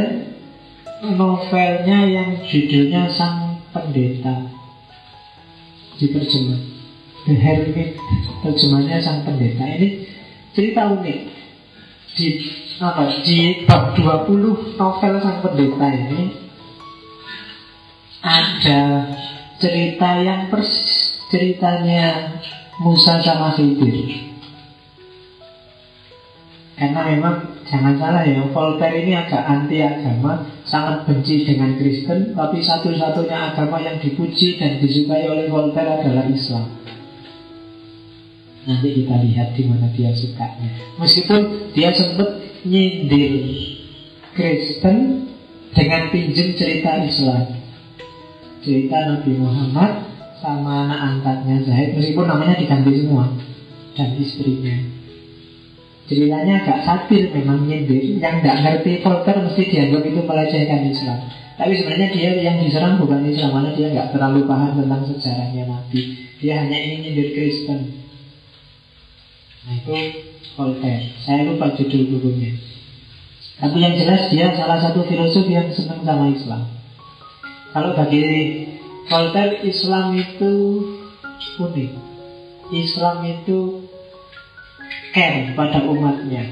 [1.03, 4.47] novelnya yang judulnya Sang Pendeta.
[5.99, 6.75] Diterjemah.
[7.25, 7.97] The Hermit
[8.45, 10.04] terjemahnya sang pendeta ini
[10.55, 11.19] cerita unik
[12.15, 12.29] di
[12.79, 16.23] apa di bab 20 novel sang pendeta ini
[18.23, 18.81] ada
[19.59, 22.39] cerita yang persis ceritanya
[22.79, 24.35] Musa sama Khidir.
[26.75, 32.59] Karena memang jangan salah ya Voltaire ini agak anti agama sangat benci dengan Kristen tapi
[32.59, 36.67] satu-satunya agama yang dipuji dan disukai oleh Voltaire adalah Islam
[38.65, 40.73] Nanti kita lihat di mana dia sukanya.
[40.97, 43.45] Meskipun dia sempat nyindir
[44.33, 45.29] Kristen
[45.77, 47.61] dengan pinjem cerita Islam.
[48.65, 50.09] Cerita Nabi Muhammad
[50.41, 53.29] sama anak angkatnya Zaid meskipun namanya diganti semua
[53.93, 54.77] dan istrinya.
[56.05, 61.19] Ceritanya agak satir memang nyindir Yang nggak ngerti Voltaire mesti dianggap itu melecehkan Islam
[61.57, 66.01] Tapi sebenarnya dia yang diserang bukan Islam Karena dia nggak terlalu paham tentang sejarahnya Nabi
[66.45, 68.04] Dia hanya ingin nyindir Kristen
[69.65, 69.95] Nah itu
[70.55, 71.11] Voltaire.
[71.25, 72.55] Saya lupa judul bukunya.
[73.59, 76.63] Tapi yang jelas dia salah satu filosof yang senang sama Islam.
[77.75, 78.25] Kalau bagi
[79.09, 80.53] Voltaire Islam itu
[81.59, 81.91] unik.
[82.73, 83.89] Islam itu
[85.15, 86.45] care pada umatnya.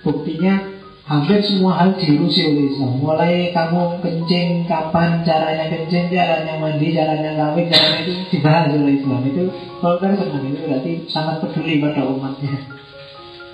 [0.00, 0.79] Buktinya
[1.10, 7.34] Hampir semua hal diurusi oleh Islam Mulai kamu kencing, kapan caranya kencing, caranya mandi, caranya
[7.34, 9.20] kawin, caranya itu dibahas oleh Islam.
[9.26, 9.42] Itu
[9.82, 12.54] kalau kan senang, itu berarti sangat peduli pada umatnya.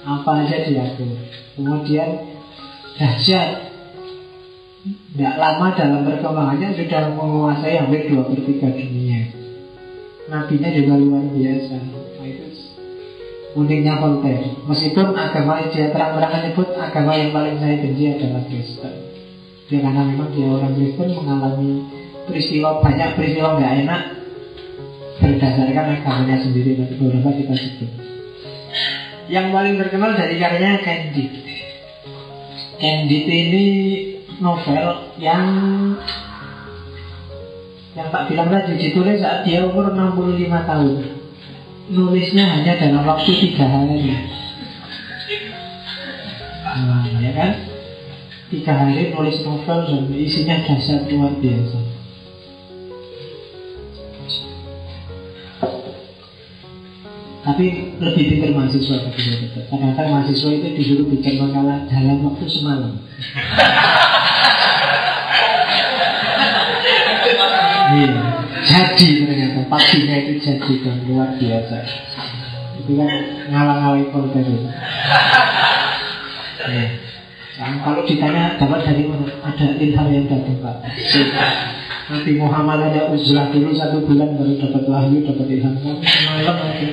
[0.04, 1.16] Apa aja diatur
[1.56, 2.28] Kemudian
[3.00, 3.72] dahsyat.
[4.86, 9.32] Tidak lama dalam perkembangannya sudah menguasai hampir dua per tiga dunia.
[10.28, 11.74] Nabinya juga luar biasa
[13.56, 14.52] uniknya Voltaire.
[14.68, 18.94] Meskipun agama dia terang-terangan nyebut agama yang paling saya benci adalah Kristen.
[19.66, 21.70] Ya karena memang dia orang Kristen mengalami
[22.28, 24.02] peristiwa banyak peristiwa nggak enak
[25.16, 27.90] berdasarkan agamanya sendiri dan beberapa kita sebut.
[29.26, 31.40] Yang paling terkenal dari karyanya Candide.
[32.76, 33.66] Candide ini
[34.38, 35.48] novel yang
[37.96, 41.25] yang tak bilang tadi ditulis saat dia umur 65 tahun
[41.90, 44.10] nulisnya hanya dalam waktu tiga hari.
[46.76, 47.50] Nah, ya kan?
[48.50, 51.78] Tiga hari nulis novel dan isinya dasar luar biasa.
[57.46, 59.06] Tapi lebih pintar mahasiswa
[59.70, 62.98] Kadang-kadang mahasiswa itu disuruh bikin makalah dalam waktu semalam.
[67.86, 68.12] Iya.
[68.66, 71.76] Jadi ternyata paginya itu jadi dan luar biasa.
[72.80, 73.12] Itu kan
[73.52, 74.68] ngalang-ngalang korban itu.
[76.66, 76.86] Ya.
[77.56, 79.32] Nah, kalau ditanya dapat dari mana?
[79.44, 80.76] Ada ilham yang datang Pak.
[82.06, 86.88] Nanti Muhammad ada uzlah dulu satu bulan baru dapat wahyu, dapat ilham kamu semalam aja.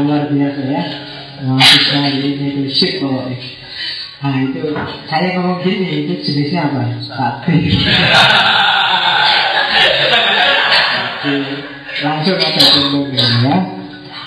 [0.00, 0.82] luar biasa ya.
[1.42, 3.36] Ini itu sip pokoknya.
[4.16, 4.60] Nah itu
[5.08, 6.96] saya ngomong gini itu jenisnya apa?
[7.04, 7.52] Sate.
[11.96, 13.56] Langsung ada contohnya ya.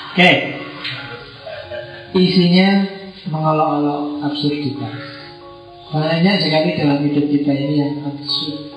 [0.10, 0.32] Oke.
[2.18, 2.70] Isinya
[3.30, 4.98] mengolok-olok absurditas.
[5.94, 8.74] Banyak sekali dalam hidup kita ini yang absurd.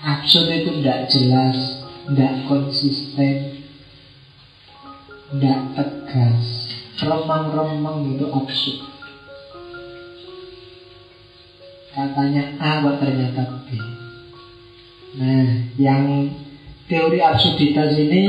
[0.00, 1.56] Absurd itu tidak jelas,
[2.08, 3.36] tidak konsisten,
[5.32, 6.44] tidak tegas,
[7.00, 8.80] remang-remang itu absurd.
[11.92, 13.76] Katanya A kok ternyata B.
[15.20, 16.32] Nah, yang
[16.92, 18.24] teori absurditas ini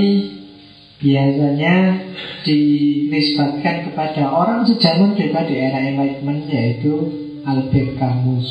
[1.03, 1.99] biasanya
[2.47, 6.95] dinisbatkan kepada orang sejaman juga di era Enlightenment yaitu
[7.43, 8.47] Albert Camus.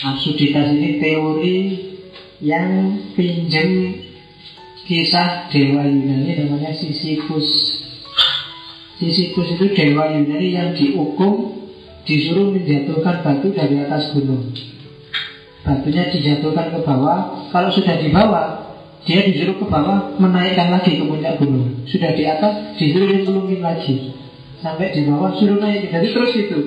[0.00, 1.58] Absurditas ini teori
[2.40, 4.00] yang pinjam
[4.88, 7.84] kisah dewa Yunani namanya Sisyphus.
[8.96, 11.68] Sisyphus itu dewa Yunani yang dihukum
[12.08, 14.56] disuruh menjatuhkan batu dari atas gunung.
[15.68, 18.68] Batunya dijatuhkan ke bawah, kalau sudah di bawah
[19.04, 21.84] dia disuruh ke bawah menaikkan lagi ke puncak gunung.
[21.84, 24.16] Sudah di atas disuruh nyelungin lagi.
[24.64, 25.92] Sampai di bawah suruh naik.
[25.92, 26.58] Jadi terus itu.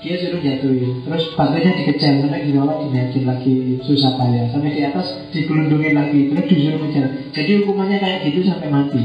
[0.00, 1.02] Dia suruh jatuhin.
[1.06, 3.54] Terus batunya dikejar sampai di bawah dinaikin lagi
[3.86, 4.50] susah payah.
[4.52, 6.30] Sampai di atas digelundungin lagi.
[6.30, 7.12] Terus disuruh menjalan.
[7.32, 9.02] Jadi hukumannya kayak gitu sampai mati.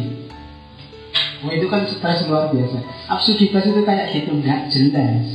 [1.46, 2.80] Oh itu kan stres luar biasa.
[3.06, 5.26] Absurditas itu kayak gitu nggak jelas.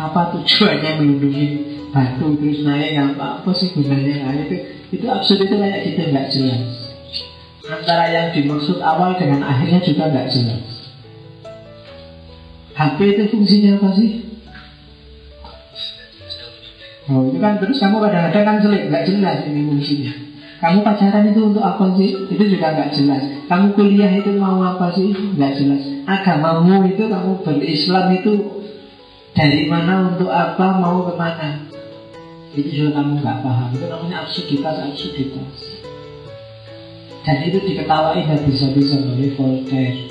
[0.00, 1.46] Apa tujuannya melindungi
[1.92, 4.56] batu terus naik apa apa sih gunanya nah, itu
[4.94, 6.62] itu absurd itu kayak gitu nggak jelas
[7.66, 10.80] antara yang dimaksud awal dengan akhirnya juga nggak jelas
[12.80, 14.10] HP itu fungsinya apa sih?
[17.12, 20.12] Oh itu kan terus kamu kadang-kadang kan selik nggak jelas ini fungsinya.
[20.60, 22.08] Kamu pacaran itu untuk apa sih?
[22.32, 23.22] Itu juga nggak jelas.
[23.52, 25.12] Kamu kuliah itu mau apa sih?
[25.12, 25.82] Nggak jelas.
[26.08, 28.32] Agamamu itu kamu berislam itu
[29.36, 31.50] dari mana untuk apa mau ke mana?
[32.50, 33.70] itu juga kamu nggak paham.
[33.78, 35.58] Itu namanya absurditas absurditas.
[37.22, 40.10] Dan itu diketahui habis-habisan oleh Voltaire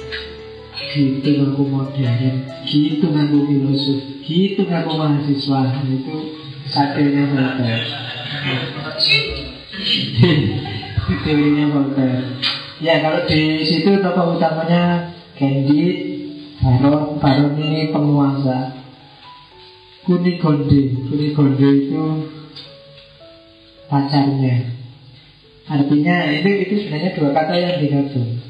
[0.96, 2.48] gitu ngaku modern.
[2.64, 4.00] Gitu ngaku filosof.
[4.24, 5.62] Gitu ngaku mahasiswa.
[5.84, 6.16] Itu
[6.70, 7.86] satirnya Voltaire
[11.26, 12.38] teorinya Voltaire
[12.78, 16.22] ya kalau di situ tokoh utamanya Candide
[16.62, 18.79] Baron Baron ini penguasa
[20.08, 20.82] Kunigonde
[21.12, 22.02] Kunigonde itu
[23.90, 24.80] pacarnya.
[25.70, 28.42] Artinya itu, itu sebenarnya dua kata yang digabung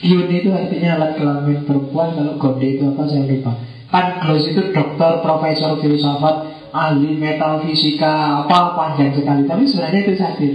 [0.00, 3.52] Yun itu artinya alat kelamin perempuan Kalau gonde itu apa saya lupa.
[3.92, 6.36] Panglos itu dokter, profesor, filsafat
[6.72, 9.44] Ahli metafisika Apa panjang sekali.
[9.44, 10.54] Tapi sebenarnya itu satir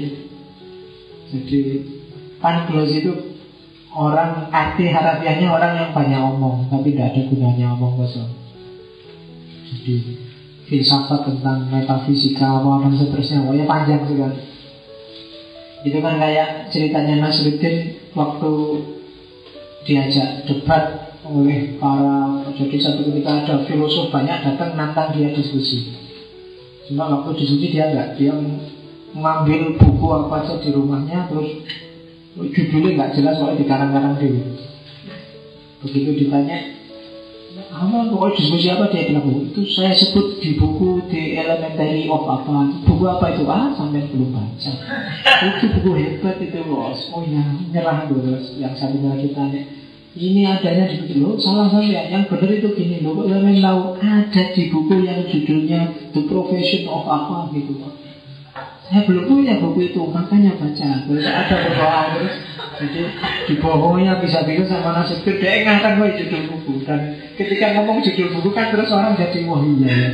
[1.29, 1.59] Jadi
[2.41, 3.11] Panglos itu
[3.91, 8.40] Orang arti harafiahnya orang yang banyak omong Tapi tidak ada gunanya omong kosong
[9.71, 9.95] jadi
[10.67, 13.47] filsafat tentang metafisika apa dan seterusnya.
[13.47, 14.39] Pokoknya panjang sekali
[15.81, 18.51] itu kan kayak ceritanya Nasruddin waktu
[19.81, 25.89] diajak debat oleh para jadi satu ketika ada filosof banyak datang nantang dia diskusi.
[26.85, 28.33] Cuma waktu diskusi dia enggak dia
[29.11, 31.65] mengambil buku apa saja di rumahnya terus
[32.37, 34.41] judulnya nggak jelas soalnya di karang-karang dulu.
[35.81, 36.80] Begitu ditanya
[37.51, 42.23] kamu pokoknya diskusi apa dia bilang oh, itu saya sebut di buku di elementary of
[42.23, 44.71] apa buku apa itu ah sampai belum baca
[45.41, 49.61] itu buku hebat itu bos oh ya nyerah bos yang satunya lagi tanya
[50.15, 54.43] ini adanya di buku lo salah saya yang benar itu gini lo kok tahu ada
[54.55, 55.81] di buku yang judulnya
[56.15, 57.79] the profession of apa gitu
[58.91, 60.89] saya belum punya buku itu makanya baca.
[61.07, 62.35] Terus ada berdoa terus.
[62.75, 63.01] Jadi
[63.47, 66.83] dibohongnya bisa bisa sama nasib itu dia ingatan gue judul buku.
[66.83, 70.09] Dan ketika ngomong judul buku kan terus orang jadi wah iya ya.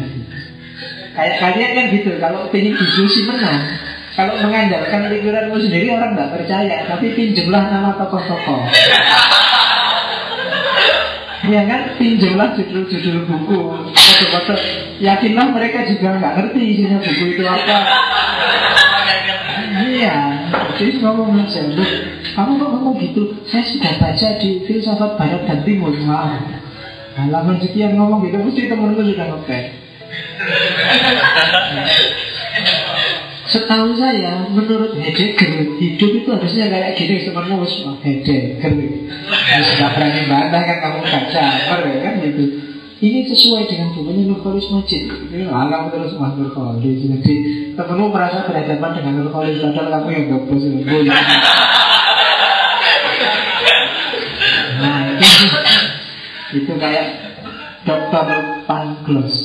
[1.18, 3.66] Kayak kalian kan gitu, kalau ingin diskusi menang,
[4.14, 8.62] kalau mengandalkan pikiranmu sendiri orang nggak percaya, tapi pinjemlah nama tokoh-tokoh.
[11.48, 13.60] Ya kan, pinjemlah judul-judul buku,
[13.95, 14.56] foto-foto.
[15.00, 17.78] Yakinlah mereka juga nggak ngerti isinya buku itu apa.
[19.88, 20.18] Iya,
[20.76, 21.64] jadi ngomong aja,
[22.36, 23.32] kamu kok ngomong gitu?
[23.48, 25.95] Saya sudah baca di filsafat barat dan timur.
[26.04, 26.36] Wah,
[27.16, 29.64] halaman sekian ngomong gitu, mesti temenku sudah ngepen.
[33.48, 38.76] Setahu saya, menurut Heidegger, hidup itu harusnya kayak gini semuanya wis Heidegger.
[39.72, 42.43] Sudah berani bantah kan kamu baca, ya kan gitu.
[42.98, 47.34] Ini sesuai dengan bukunya Nurholis Majid Ini alam terus Mas Nurholis Jadi
[47.78, 50.64] temenmu merasa berhadapan dengan Nurholis Padahal kamu yang gak bos
[54.82, 55.30] Nah itu
[56.58, 57.08] Itu kayak
[57.86, 58.28] Dokter
[58.66, 59.38] Panglos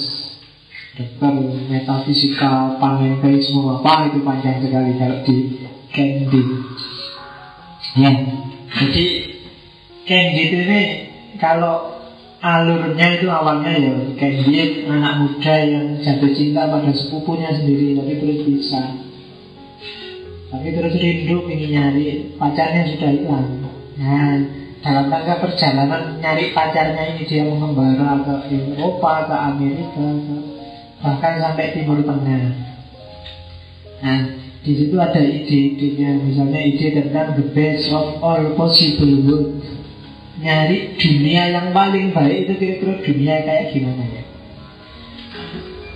[0.93, 1.33] Dokter
[1.73, 5.37] metafisika, panenteisme, apa itu panjang sekali kalau di
[5.89, 6.49] Candid.
[7.97, 8.13] Ya,
[8.77, 9.05] jadi
[10.05, 10.81] Candid ini
[11.41, 11.97] kalau
[12.43, 18.41] alurnya itu awalnya ya Candid anak muda yang jatuh cinta pada sepupunya sendiri tapi terus
[18.45, 18.83] bisa
[20.51, 22.05] tapi terus rindu ingin nyari
[22.37, 23.49] pacarnya sudah hilang
[23.97, 24.43] nah
[24.83, 30.52] dalam rangka perjalanan nyari pacarnya ini dia mengembara ke Eropa, ke Amerika, ke,
[31.03, 32.43] bahkan sampai Timur Tengah.
[34.03, 34.21] Nah,
[34.63, 39.59] di situ ada ide-idenya, misalnya ide tentang the best of all possible world.
[40.43, 44.23] Nyari dunia yang paling baik itu kira-kira dunia kayak gimana ya?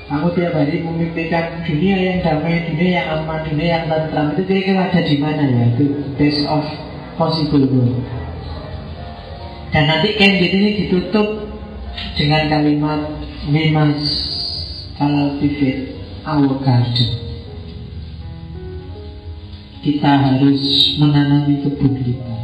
[0.06, 4.86] Kamu tiap hari memimpikan dunia yang damai, dunia yang aman, dunia yang tentram itu kira-kira
[4.86, 5.64] ada di mana ya?
[5.74, 5.84] Itu
[6.14, 6.62] best of
[7.18, 8.06] possible world.
[9.74, 11.26] Dan nanti candid ini ditutup
[12.14, 13.02] dengan kalimat
[13.46, 14.35] We must
[14.96, 15.94] cultivate
[16.24, 17.10] our garden
[19.84, 20.62] Kita harus
[20.98, 22.36] menanami kebun kita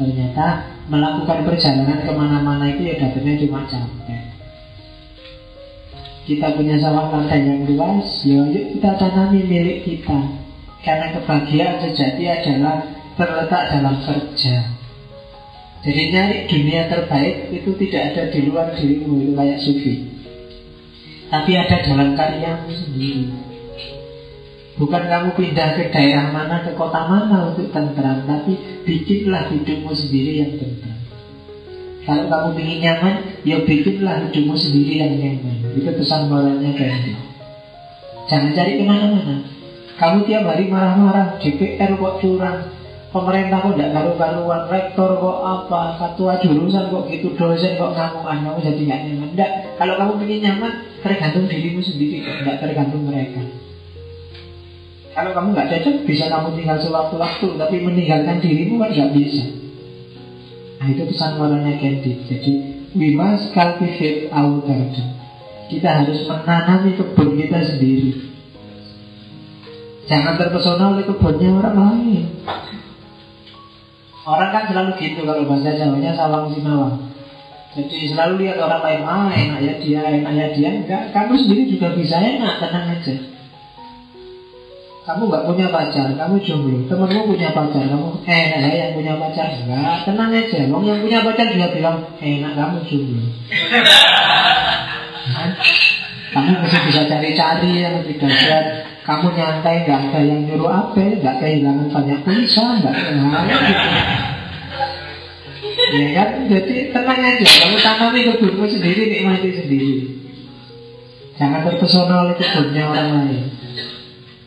[0.00, 0.46] Ternyata
[0.90, 4.22] melakukan perjalanan ke mana-mana itu ya dapetnya cuma capek.
[6.24, 10.18] Kita punya sawah lantai yang luas Ya yuk kita tanami milik kita.
[10.80, 12.80] Karena kebahagiaan sejati adalah
[13.20, 14.56] terletak dalam kerja.
[15.80, 20.09] Jadi nyari dunia terbaik itu tidak ada di luar dirimu kayak sufi.
[21.30, 23.30] Tapi ada dalam karyamu sendiri.
[24.74, 30.42] Bukan kamu pindah ke daerah mana, ke kota mana untuk tentram, tapi bikinlah hidupmu sendiri
[30.42, 30.98] yang tentram.
[32.02, 33.14] Kalau kamu ingin nyaman,
[33.46, 35.56] ya bikinlah hidupmu sendiri yang nyaman.
[35.78, 37.12] Itu pesan moralnya ganti.
[38.26, 39.36] Jangan cari ke mana-mana.
[40.00, 42.72] Kamu tiap hari marah-marah, DPR kok curang,
[43.10, 48.58] Pemerintah kok tidak karu-karuan, rektor kok apa, ketua jurusan kok gitu, dosen kok ngamuan, kamu
[48.62, 49.28] jadi nggak nyaman.
[49.34, 49.50] Tidak,
[49.82, 53.40] kalau kamu ingin nyaman, tergantung dirimu sendiri, tidak tergantung mereka.
[55.10, 59.44] Kalau kamu nggak cocok, bisa kamu tinggal sewaktu-waktu, tapi meninggalkan dirimu kan nggak bisa.
[60.80, 62.24] Nah itu pesan moralnya Candy.
[62.24, 62.52] Jadi,
[62.94, 65.06] we must cultivate our garden.
[65.66, 68.10] Kita harus menanami kebun kita sendiri.
[70.06, 72.24] Jangan terpesona oleh kebunnya orang lain.
[74.26, 77.09] Orang kan selalu gitu kalau bahasa Jawanya sawang sinawang.
[77.70, 80.68] Jadi selalu lihat orang lain, ah enak ya dia, enak ya dia.
[80.74, 83.14] Enggak, kamu sendiri juga bisa enak, tenang aja.
[85.06, 86.82] Kamu nggak punya pacar, kamu jomblo.
[86.90, 89.46] Temenmu punya pacar, kamu eh, enak ya yang punya pacar.
[89.54, 90.58] Enggak, tenang aja.
[90.66, 93.22] Wong yang punya pacar juga bilang enak kamu jomblo.
[96.30, 98.86] Kamu mesti bisa cari-cari yang lebih dahsyat.
[99.02, 104.39] Kamu nyantai, nggak ada yang nyuruh apa, nggak kehilangan banyak pulsa, nggak kehilangan gitu.
[105.90, 107.46] Ya kan, jadi tenang aja.
[107.46, 109.94] Kamu tanami kebunmu sendiri, nikmati sendiri.
[111.34, 113.44] Jangan terpesona oleh kebunnya orang lain.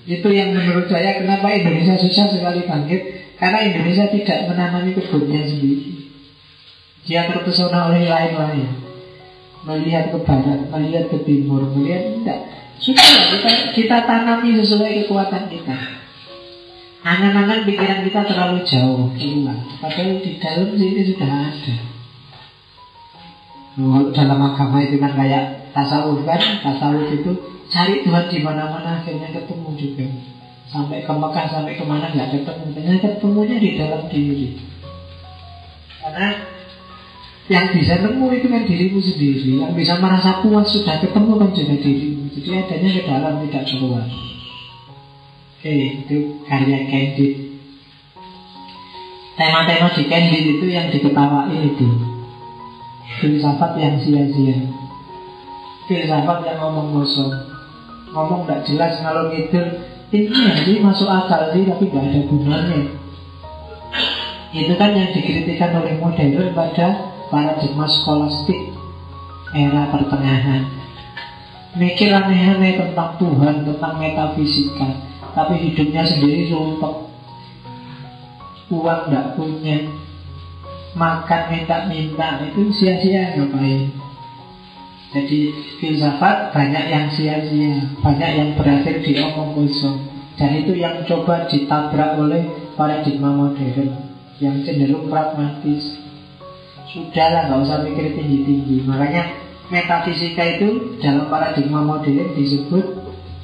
[0.03, 3.01] Itu yang menurut saya kenapa Indonesia susah sekali bangkit
[3.39, 6.11] Karena Indonesia tidak menanami kebunnya sendiri
[7.07, 8.83] Dia terpesona oleh lain-lain
[9.63, 12.39] melihat ke barat, melihat ke timur, melihat tidak.
[12.83, 16.03] Sudah kita, kita tanami sesuai kekuatan kita.
[17.04, 21.76] Angan-angan pikiran kita terlalu jauh keluar, padahal di dalam sini sudah ada.
[23.76, 27.32] Oh, dalam agama itu kan kayak tasawuf kan, tasawuf itu
[27.68, 30.08] cari Tuhan di mana-mana akhirnya ketemu juga.
[30.72, 34.47] Sampai ke Mekah, sampai ke mana nggak ketemu, ternyata ketemunya di dalam diri.
[35.99, 36.28] Karena
[37.51, 41.75] yang bisa nemu itu kan dirimu sendiri Yang bisa merasa puas sudah ketemu kan juga
[41.75, 44.08] dirimu Jadi adanya ke dalam tidak keluar
[45.63, 47.55] Oke itu karya Candid
[49.39, 51.87] Tema-tema di Candid itu yang diketawain itu.
[53.23, 54.59] Filsafat yang sia-sia.
[55.87, 57.31] Filsafat yang ngomong kosong.
[58.11, 59.87] Ngomong gak jelas kalau ngidul.
[60.11, 62.79] Ini sih masuk akal sih tapi gak ada gunanya.
[64.51, 68.67] Itu kan yang dikritikan oleh modern pada paradigma skolastik
[69.55, 70.67] era pertengahan.
[71.79, 77.10] Mikir aneh-aneh tentang Tuhan, tentang metafisika, tapi hidupnya sendiri sumpah.
[78.74, 79.86] Uang tidak punya,
[80.97, 83.92] makan minta-minta itu sia-sia ngapain?
[85.14, 90.10] Jadi filsafat banyak yang sia-sia, banyak yang berakhir di omong kosong.
[90.34, 93.93] Dan itu yang coba ditabrak oleh paradigma modern
[94.42, 96.01] yang cenderung pragmatis.
[96.89, 99.34] Sudahlah nggak usah mikir tinggi-tinggi Makanya
[99.74, 102.86] metafisika itu dalam paradigma modern disebut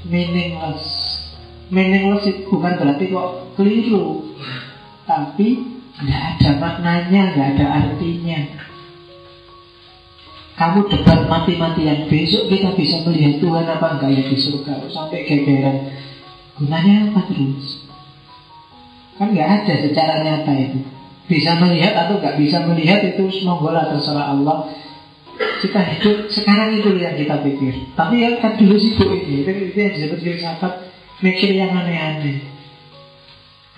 [0.10, 0.99] meaningless
[1.70, 4.26] Meaningless itu bukan berarti kok keliru.
[5.06, 5.48] Tapi
[6.02, 8.40] nggak ada maknanya, nggak ada artinya.
[10.58, 12.10] Kamu debat mati-matian.
[12.12, 14.92] Besok kita bisa melihat Tuhan apa enggak ya di surga.
[14.92, 15.88] Sampai gegeran
[16.60, 17.88] Gunanya apa terus?
[19.16, 20.80] Kan nggak ada secara nyata itu.
[21.32, 24.68] Bisa melihat atau nggak bisa melihat itu Monggolah terserah Allah.
[25.64, 27.96] Kita hidup sekarang itu yang kita pikir.
[27.96, 29.48] Tapi yang kan dulu sibuk ini.
[29.48, 30.89] Itu, itu yang disebut filsafat
[31.20, 32.60] Mikir yang aneh-aneh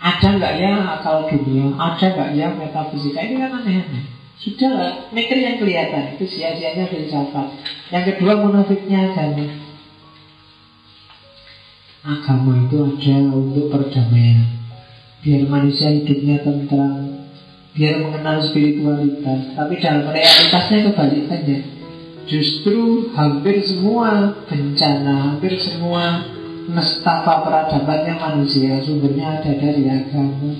[0.02, 1.78] ada nggak ya akal dunia?
[1.78, 3.22] Ada nggak ya metafisika?
[3.22, 4.04] Ini kan aneh-aneh.
[4.42, 7.54] Sudah lah, mikir yang kelihatan itu sia-sianya filsafat.
[7.94, 9.46] Yang kedua munafiknya agama.
[12.02, 14.42] Agama itu ada untuk perdamaian.
[15.22, 17.30] Biar manusia hidupnya tentram,
[17.78, 19.54] biar mengenal spiritualitas.
[19.54, 21.60] Tapi dalam realitasnya kebalikannya.
[22.26, 26.26] Justru hampir semua bencana, hampir semua
[26.70, 30.52] nestapa peradabannya manusia sumbernya ada dari agama.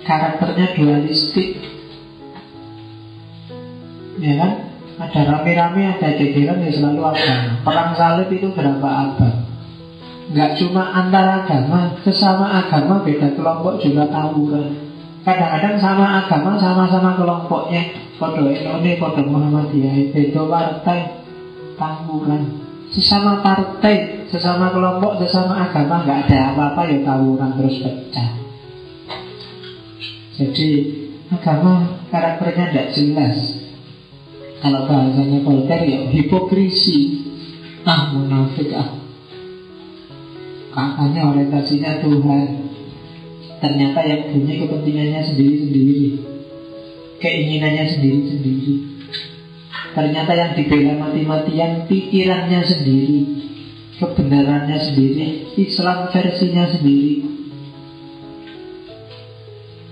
[0.00, 1.60] Karakternya dualistik.
[4.20, 4.52] Ya kan?
[5.00, 9.34] Ada rame-rame ada gegeran ya selalu agama perang salib itu berapa abad?
[10.28, 14.76] Nggak cuma antar agama sesama agama beda kelompok juga tawuran.
[15.24, 17.96] Kadang-kadang sama agama sama-sama kelompoknya.
[18.20, 21.00] Podo ini podo Muhammadiyah beda partai
[21.80, 28.30] tawuran Sesama partai, sesama kelompok, sesama agama nggak ada apa-apa ya tawuran terus pecah.
[30.34, 30.68] Jadi
[31.30, 33.36] agama karakternya tidak jelas.
[34.58, 37.30] Kalau bahasanya Voltaire ya hipokrisi,
[37.86, 38.98] ah munafik ah.
[40.74, 42.42] Katanya orientasinya Tuhan,
[43.62, 46.02] ternyata yang punya kepentingannya sendiri-sendiri,
[47.22, 48.89] keinginannya sendiri-sendiri.
[50.00, 53.20] Ternyata yang dibela mati-matian pikirannya sendiri
[54.00, 57.20] Kebenarannya sendiri Islam versinya sendiri.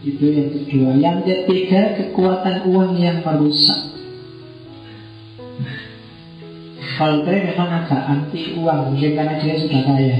[0.00, 0.90] Itu yang kedua.
[0.96, 3.92] Yang ketiga kekuatan uang yang merusak.
[6.96, 10.18] Voltaire memang agak anti uang Mungkin karena dia sudah kaya.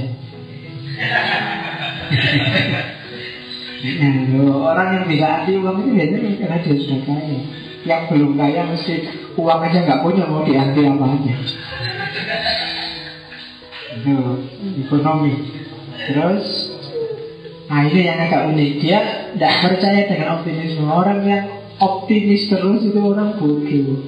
[3.89, 4.13] Nah,
[4.69, 7.39] orang yang bisa anti uang itu biasanya karena dia sudah kaya
[7.87, 8.95] Yang belum kaya mesti
[9.39, 11.33] uang aja nggak punya mau dianti apa aja.
[13.99, 14.15] Itu
[14.87, 15.33] ekonomi.
[16.09, 16.45] Terus
[17.69, 18.71] nah ini yang agak unik.
[18.83, 18.99] Dia
[19.35, 20.83] tidak percaya dengan optimisme.
[20.87, 21.43] Orang yang
[21.79, 23.99] optimis terus itu orang bodoh.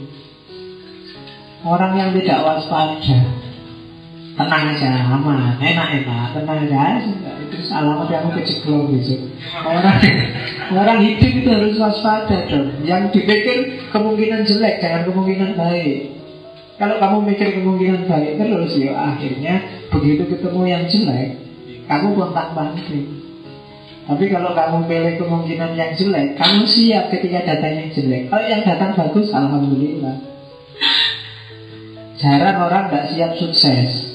[1.62, 3.41] Orang yang tidak waspada
[4.42, 6.98] tenang aja aman enak enak tenang aja.
[7.46, 9.22] Itu alamat yang keceklong besok
[9.62, 9.98] orang
[10.74, 12.74] orang hidup itu harus waspada dong.
[12.82, 13.58] Yang dipikir
[13.94, 16.18] kemungkinan jelek jangan kemungkinan baik.
[16.82, 21.30] Kalau kamu mikir kemungkinan baik terus ya akhirnya begitu ketemu yang jelek
[21.86, 23.22] kamu kontak banting
[24.02, 28.34] tapi kalau kamu pilih kemungkinan yang jelek kamu siap ketika datang yang jelek.
[28.34, 30.18] Kalau yang datang bagus alhamdulillah.
[32.18, 34.12] Jarang orang tidak siap sukses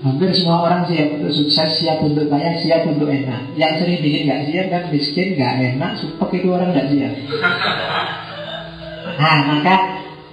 [0.00, 3.52] Hampir semua orang siap untuk sukses, siap untuk kaya, siap untuk enak.
[3.52, 7.12] Yang sering bikin nggak siap kan miskin, nggak enak, supek itu orang nggak siap.
[9.20, 9.74] Nah, maka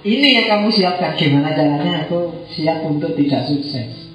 [0.08, 1.12] ini yang kamu siapkan.
[1.20, 4.08] Gimana caranya aku siap untuk tidak sukses?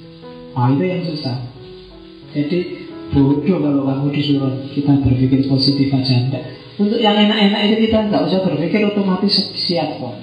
[0.58, 1.38] Nah, itu yang susah.
[2.34, 6.50] Jadi bodoh kalau kamu disuruh kita berpikir positif aja enggak.
[6.82, 10.18] Untuk yang enak-enak itu kita nggak usah berpikir otomatis siap kok.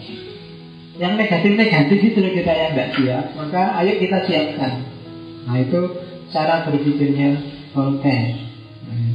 [0.98, 3.24] Yang negatif-negatif itu kita yang nggak siap.
[3.38, 4.89] Maka ayo kita siapkan.
[5.48, 5.80] Nah itu
[6.30, 7.40] cara berpikirnya
[7.70, 8.34] Voltaire.
[8.86, 9.10] Nah,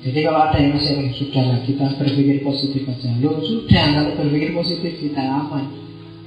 [0.00, 3.12] jadi kalau ada yang masih sudah lah kita berpikir positif aja.
[3.20, 5.68] Lo sudah kalau berpikir positif kita aman.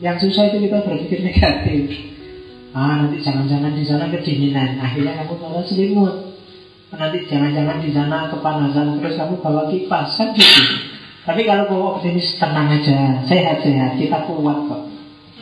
[0.02, 1.84] Yang susah itu kita berpikir negatif.
[2.72, 6.16] Ah nanti jangan-jangan di sana kedinginan, akhirnya kamu malah selimut.
[6.92, 10.64] Nanti jangan-jangan di sana kepanasan terus kamu bawa kipas kan gitu.
[11.22, 14.82] Tapi kalau kamu optimis tenang aja, sehat-sehat, kita kuat kok.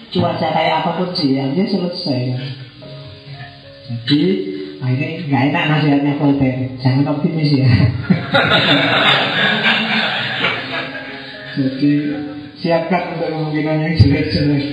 [0.10, 2.20] Cuaca kayak apa pun sih, ya selesai.
[2.36, 2.69] Kan?
[3.90, 4.22] Jadi
[4.80, 6.70] nah ini nggak enak nasihatnya Voltaire.
[6.78, 7.70] Jangan optimis ya.
[11.58, 11.92] Jadi
[12.62, 14.66] siapkan untuk kemungkinan yang jelek-jelek.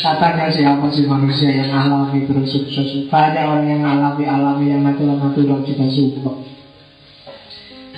[0.00, 5.60] Katanya siapa sih manusia yang alami terus sukses Banyak orang yang alami alami yang natural-natural
[5.60, 6.40] juga support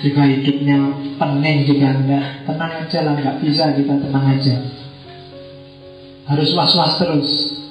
[0.03, 0.83] Juga hidupnya
[1.15, 4.55] pening juga enggak Tenang aja lah, nggak bisa kita tenang aja
[6.27, 7.29] Harus was-was terus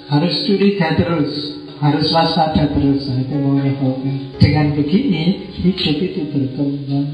[0.08, 3.10] Harus curiga terus harus waspada terus.
[3.10, 7.08] Nah, itu maunya Volker dengan begini hidup itu berkembang.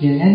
[0.00, 0.32] Ya kan?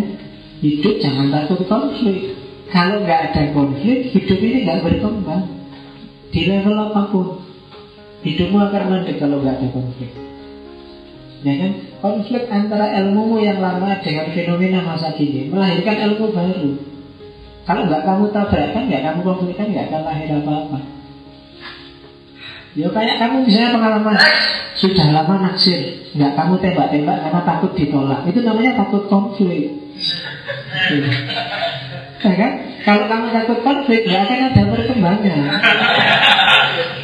[0.62, 2.38] Hidup jangan takut konflik.
[2.70, 5.44] Kalau nggak ada konflik hidup ini nggak berkembang.
[6.30, 7.42] Di level apa pun.
[8.24, 10.14] Hidupmu akan mandek kalau nggak ada konflik.
[11.44, 11.72] Ya kan?
[11.98, 16.72] Konflik antara ilmumu yang lama dengan fenomena masa kini melahirkan ilmu baru.
[17.64, 21.03] Kalau nggak kamu tabrakan, nggak kamu konflikkan, nggak akan lahir apa-apa.
[22.74, 24.18] Ya kayak kamu misalnya pengalaman
[24.74, 28.26] sudah lama naksir, nggak kamu tembak-tembak karena takut ditolak.
[28.26, 29.70] Itu namanya takut konflik.
[32.24, 32.52] Ya kan?
[32.88, 35.40] Kalau kamu takut konflik, nggak akan ada perkembangan.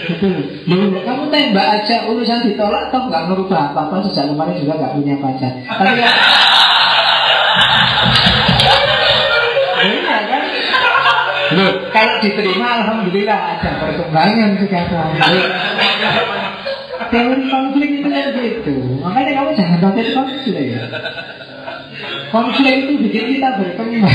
[0.07, 0.63] Betul.
[0.63, 3.99] Loh, kamu tembak aja urusan ditolak, toh nggak merubah apa-apa.
[4.07, 5.53] Sejak kemarin juga nggak punya pacar.
[5.67, 5.99] Tapi
[11.49, 15.09] Loh, kalau diterima Alhamdulillah ada perkembangan sekarang
[17.09, 18.75] Teori konflik itu kan gitu.
[19.01, 20.67] Makanya kamu jangan takut konflik.
[22.29, 24.13] Konflik itu bikin kita berkembang.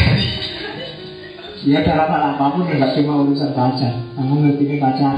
[1.65, 5.17] Ya dalam hal apa pun ya cuma urusan pacar Kamu ngerti ini pacar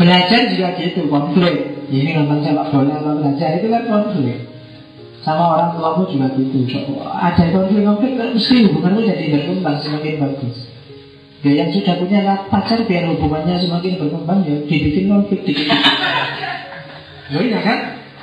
[0.00, 1.84] Belajar juga gitu konflik.
[1.92, 4.49] Ini nonton sepak bola atau belajar itu kan konflik
[5.20, 6.64] sama orang tuamu juga gitu.
[7.04, 10.56] Ada konflik-konflik mesti hubunganmu jadi berkembang semakin bagus?
[11.40, 12.20] Ya yang sudah punya
[12.52, 15.80] pacar biar hubungannya semakin berkembang ya dibikin konflik dikit-dikit
[17.30, 17.78] Loh iya kan?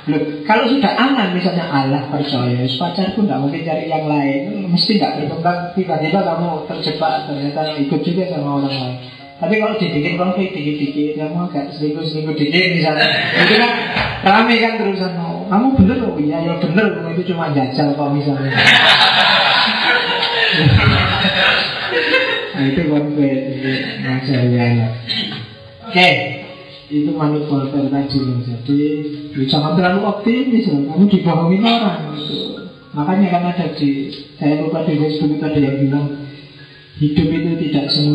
[0.08, 4.70] Loh, kalau sudah aman misalnya Allah percaya pacarku nggak mungkin cari yang lain.
[4.70, 8.96] Mesti nggak berkembang tiba-tiba kamu terjebak ternyata ikut juga sama orang lain
[9.38, 13.06] tapi kalau dibikin konflik dikit-dikit kamu agak seminggu-seminggu dikit misalnya.
[13.38, 13.72] Itu kan
[14.26, 15.12] rame kan terusan.
[15.14, 18.50] Mau kamu bener loh iya ya bener itu cuma jajal kok misalnya.
[22.58, 23.70] Nah itu konflik itu
[24.02, 24.88] masalah ya
[25.86, 26.10] oke.
[26.88, 28.80] Itu manipulator tadi loh jadi
[29.46, 32.00] jangan terlalu optimis loh kamu dibohongin orang.
[32.18, 32.36] Gitu.
[32.88, 34.10] makanya kan ada di
[34.40, 36.08] saya lupa di Facebook itu ada yang bilang
[36.98, 38.07] hidup itu tidak semudah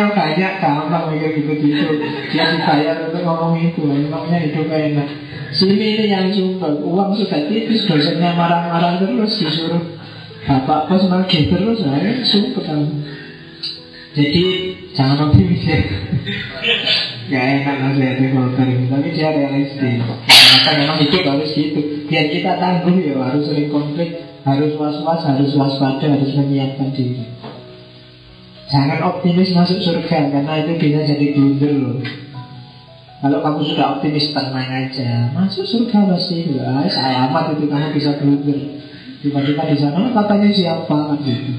[0.00, 1.92] yang banyak gampang kayak gitu gitu
[2.32, 5.08] dia dibayar untuk ngomong itu emangnya hidup enak.
[5.52, 10.00] Sini ini yang sumpah uang sudah tipis dosennya marah-marah terus disuruh
[10.48, 12.64] bapak bos nagih terus saya sumpah
[14.10, 14.44] jadi
[14.96, 15.62] jangan optimis.
[17.30, 18.26] Ya Gak enak nasihatnya
[18.66, 20.02] ini Tapi dia realistis.
[20.02, 21.80] Maka memang hidup harus gitu.
[22.10, 27.39] Biar kita tangguh ya Harus sering konflik Harus was-was Harus waspada Harus menyiapkan diri
[28.70, 31.98] Jangan optimis masuk surga Karena itu bisa jadi blunder loh.
[33.20, 35.28] Kalau kamu sudah optimis Tenang aja.
[35.36, 36.56] Masuk surga pasti.
[36.56, 38.58] Ya, Alamat itu kamu bisa blunder.
[39.20, 40.96] Tiba-tiba di sana katanya siapa?
[41.12, 41.52] Kan gitu.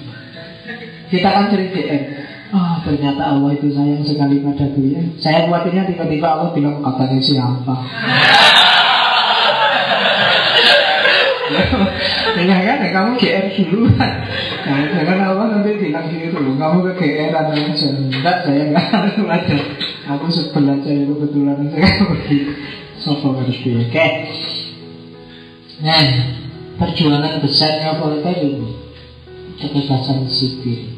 [1.11, 2.03] Kita kan DM
[2.51, 4.99] Ah, oh, ternyata Allah itu sayang sekali padaku ya.
[5.23, 7.75] Saya khawatirnya tiba-tiba Allah bilang katanya siapa.
[12.43, 14.11] ya kan, ya, kamu GR dulu kan.
[14.61, 17.87] Nah, jangan Allah nanti bilang gitu loh, kamu ke GR atau aja.
[17.97, 19.57] Enggak, saya enggak harus ada.
[20.17, 22.51] Aku sebel aja ya kebetulan saya begitu.
[23.01, 24.07] Sopo ngerti, oke.
[25.81, 26.05] Nah,
[26.81, 28.73] perjuangan besarnya Voltaire ini
[29.61, 30.89] kebebasan sipil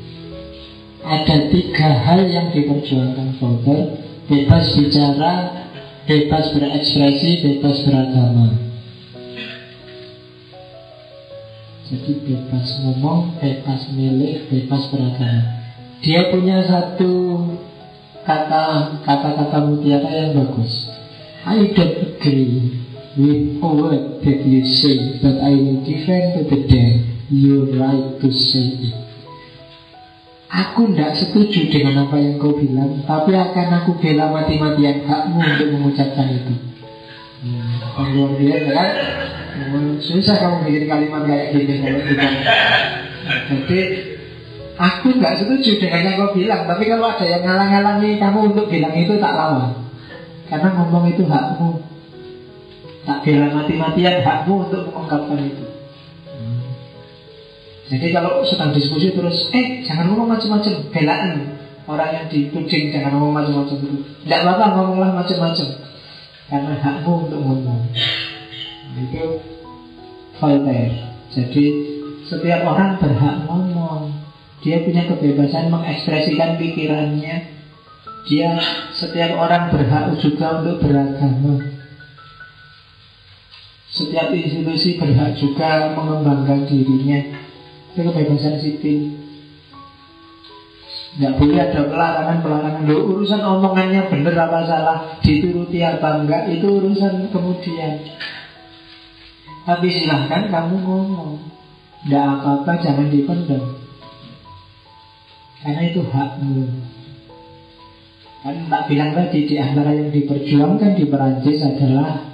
[1.04, 4.00] ada tiga hal yang diperjuangkan Voltaire
[4.32, 5.52] bebas bicara
[6.08, 8.48] bebas berekspresi bebas beragama
[11.94, 15.62] jadi bebas ngomong bebas milih bebas beragama
[16.02, 17.14] dia punya satu
[18.28, 18.64] kata
[19.08, 20.92] kata-kata mutiara yang bagus.
[21.48, 22.76] I don't agree
[23.20, 27.00] with a word that you say but I will defend to the death
[27.32, 28.96] your right to say it.
[30.54, 35.68] Aku tidak setuju dengan apa yang kau bilang Tapi akan aku bela mati-matian hakmu untuk
[35.74, 36.73] mengucapkan itu
[37.98, 38.92] hmm, Luar biasa kan?
[40.02, 42.32] Susah kamu bikin kalimat kayak gini kalau bukan
[43.50, 43.80] Jadi
[44.74, 48.94] Aku nggak setuju dengan yang kau bilang Tapi kalau ada yang ngalang-ngalangi kamu untuk bilang
[48.98, 49.84] itu tak lawan
[50.54, 51.82] Karena ngomong itu hakmu.
[53.10, 55.66] Tak bela mati-matian hakmu untuk mengungkapkan itu.
[57.90, 61.58] Jadi kalau sedang diskusi terus, eh jangan ngomong macam-macam, belaan
[61.90, 63.76] orang yang dituding jangan ngomong macam-macam.
[63.76, 63.98] Itu.
[64.24, 65.68] Tidak apa-apa ngomonglah macam-macam,
[66.54, 67.82] karena hakmu untuk ngomong.
[68.94, 69.42] Itu
[70.38, 71.10] Voltaire.
[71.34, 71.66] Jadi
[72.30, 74.14] setiap orang berhak ngomong.
[74.62, 77.50] Dia punya kebebasan mengekspresikan pikirannya.
[78.30, 78.50] Dia
[78.94, 81.58] setiap orang berhak juga untuk beragama.
[83.90, 87.34] Setiap institusi berhak juga mengembangkan dirinya
[87.94, 89.23] itu kebebasan sipil
[91.14, 94.98] Nggak boleh ada pelarangan-pelarangan Loh, Urusan omongannya benar apa salah?
[95.22, 96.50] Dituruti apa enggak?
[96.50, 98.02] Itu urusan kemudian.
[99.64, 101.38] Tapi silahkan kamu ngomong.
[102.10, 103.64] Nggak apa-apa jangan dipendam.
[105.64, 106.68] Karena itu hakmu
[108.44, 112.28] Kan tak bilang tadi di antara yang diperjuangkan di Perancis adalah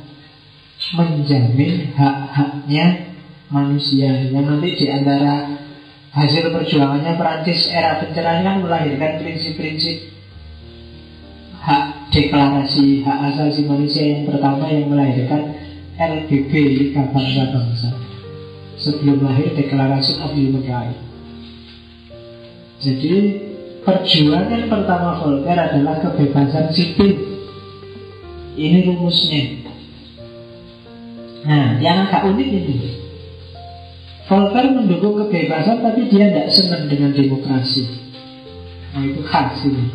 [0.97, 3.13] menjamin hak-haknya
[3.53, 4.25] manusia.
[4.33, 5.33] Yang nanti di antara
[6.09, 10.09] hasil perjuangannya Perancis era pencerahan kan melahirkan prinsip-prinsip
[11.59, 15.53] hak deklarasi hak asasi manusia yang pertama yang melahirkan
[15.99, 16.51] LBB
[16.95, 17.91] Bangsa-Bangsa
[18.79, 21.03] sebelum lahir deklarasi of human rights.
[22.79, 23.15] Jadi
[23.83, 27.11] perjuangan pertama Volker adalah kebebasan sipil.
[28.55, 29.43] Ini rumusnya.
[31.43, 32.98] Nah, yang agak unik ini.
[34.29, 37.81] Volker mendukung kebebasan tapi dia tidak senang dengan demokrasi.
[38.93, 39.89] Nah itu khas ini.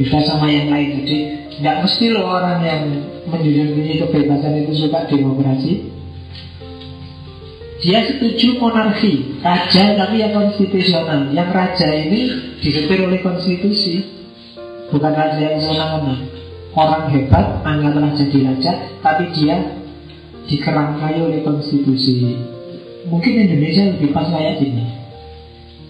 [0.00, 1.04] Beda sama yang lain.
[1.04, 1.18] Jadi
[1.60, 2.82] tidak mesti loh orang yang
[3.28, 5.92] menjunjung kebebasan itu suka demokrasi.
[7.84, 11.28] Dia setuju monarki, raja tapi yang konstitusional.
[11.36, 12.20] Yang raja ini
[12.64, 14.00] disetir oleh konstitusi,
[14.88, 16.24] bukan raja yang semena-mena.
[16.72, 18.72] Orang hebat, anggaplah jadi raja,
[19.04, 19.60] tapi dia
[20.48, 22.55] dikerangkai oleh konstitusi.
[23.06, 24.84] Mungkin Indonesia lebih pas kayak gini.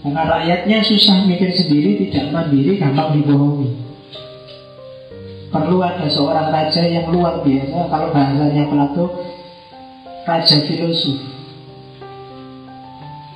[0.05, 3.68] Karena rakyatnya susah mikir sendiri, tidak mandiri, gampang dibohongi.
[5.51, 9.05] Perlu ada seorang raja yang luar biasa, kalau bahasanya Plato,
[10.26, 11.22] raja filosof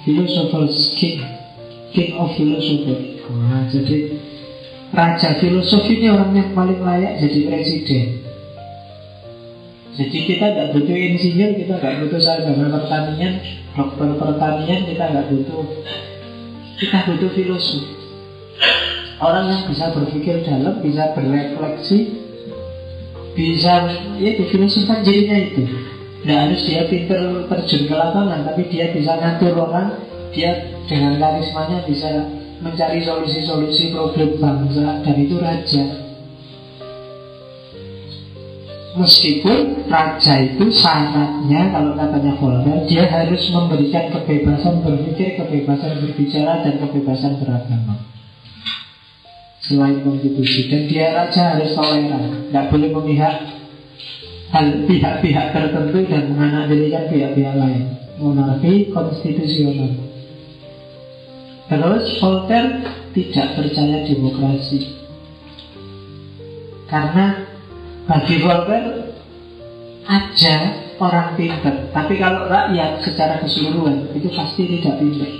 [0.02, 1.22] Philosophers King
[1.94, 2.98] King of Philosopher
[3.30, 4.18] nah, Jadi
[4.90, 8.19] Raja filosofi ini orang yang paling layak jadi presiden
[9.98, 13.32] Jadi kita tidak butuh insinyur Kita tidak butuh sarjana pertanian
[13.74, 15.66] Dokter pertanian kita tidak butuh.
[16.78, 17.84] Kita butuh filosof.
[19.20, 21.98] Orang yang bisa berpikir dalam Bisa berefleksi
[23.34, 23.90] Bisa
[24.22, 25.66] Ya itu filosof kan jadinya itu.
[26.20, 29.98] Tidak harus dia pinter terjun ke lapangan Tapi dia bisa ngatur orang
[30.30, 30.54] Dia
[30.86, 32.30] dengan karismanya bisa
[32.62, 36.09] mencari solusi-solusi problem bangsa Dan itu raja
[38.90, 46.74] Meskipun raja itu syaratnya kalau katanya Voltaire dia harus memberikan kebebasan berpikir, kebebasan berbicara dan
[46.82, 48.02] kebebasan beragama.
[49.62, 53.34] Selain konstitusi dan dia raja harus toleran, tidak boleh memihak
[54.90, 57.94] pihak-pihak tertentu dan menganalikan pihak-pihak lain.
[58.18, 59.94] Monarki konstitusional.
[61.70, 62.82] Terus Voltaire
[63.14, 64.98] tidak percaya demokrasi.
[66.90, 67.49] Karena
[68.10, 69.14] bagi Voltaire
[70.10, 70.54] aja
[70.98, 75.30] orang pinter, tapi kalau rakyat secara keseluruhan itu pasti tidak pinter.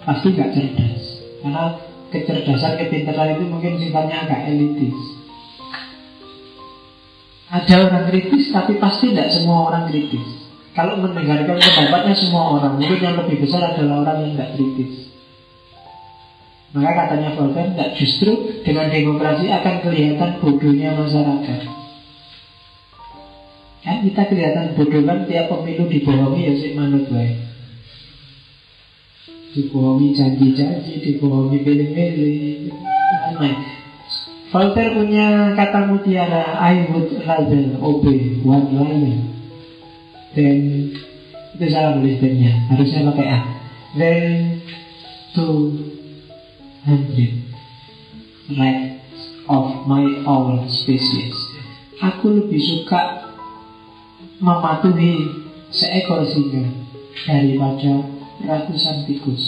[0.00, 1.02] Pasti nggak cerdas.
[1.44, 1.64] Karena
[2.08, 4.96] kecerdasan, kepintaran itu mungkin sifatnya agak elitis.
[7.52, 10.24] Ada orang kritis, tapi pasti tidak semua orang kritis.
[10.72, 15.09] Kalau mendengarkan pendapatnya semua orang, mungkin yang lebih besar adalah orang yang tidak kritis.
[16.70, 21.60] Maka katanya Voltaire, tidak justru dengan demokrasi akan kelihatan bodohnya masyarakat.
[23.80, 27.42] Kan kita kelihatan bodoh kan tiap pemilu dibohongi ya sih manut baik.
[29.50, 32.70] Dibohongi janji-janji, dibohongi pilih-pilih.
[34.50, 39.22] Voltaire punya kata mutiara I would rather obey one line
[40.34, 40.90] Then
[41.54, 43.38] Itu salah tulisnya Harusnya pakai A
[43.94, 44.58] Then
[45.38, 45.99] two
[46.84, 47.32] hundred
[48.50, 51.34] Rights of my own species.
[52.00, 53.30] Aku lebih suka
[54.40, 55.28] Mematuhi
[55.68, 56.64] Seekor singa
[57.28, 58.08] Daripada
[58.40, 59.44] ratusan tikus.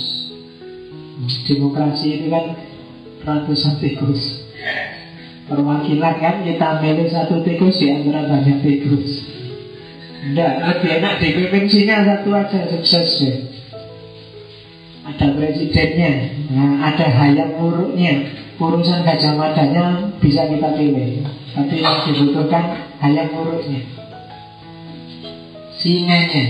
[1.48, 2.52] Demokrasi itu kan
[3.22, 4.44] Ratusan tikus.
[5.48, 9.10] Perwakilan kan kita milih satu tikus di antara banyak tikus.
[10.22, 13.51] Enggak, lebih enak dipimpin satu aja sukses deh
[15.12, 16.12] Ada presidennya,
[16.48, 21.26] nah, ada hayam muruknya Urusan gajah madanya bisa kita pilih.
[21.52, 22.64] Tapi yang dibutuhkan
[22.96, 23.84] hayam muruknya
[25.76, 26.44] Singanya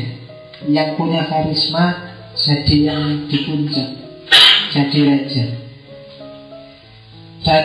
[0.71, 3.89] yang punya karisma jadi yang di puncak
[4.71, 5.45] Jadi raja.
[7.43, 7.65] Dan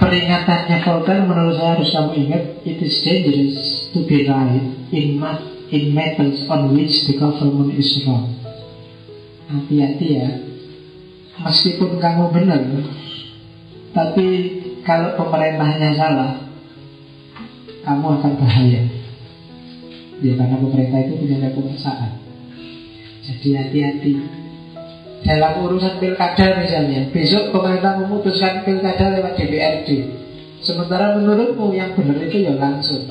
[0.00, 4.64] Peringatannya Volker menurut saya harus kamu ingat It is dangerous to be right
[4.96, 5.20] in,
[5.68, 8.39] in matters on which the government is wrong
[9.50, 10.30] Hati-hati ya.
[11.40, 12.60] Meskipun kamu benar
[13.90, 14.26] Tapi
[14.86, 16.32] kalau pemerintahnya salah
[17.82, 18.82] Kamu akan bahaya.
[20.20, 22.12] Ya karena pemerintah itu punya kekuasaan.
[23.24, 24.12] Jadi hati-hati.
[25.20, 29.88] Dalam urusan pilkada misalnya Besok pemerintah memutuskan pilkada lewat DPRD
[30.64, 33.04] Sementara menurutmu yang benar itu ya langsung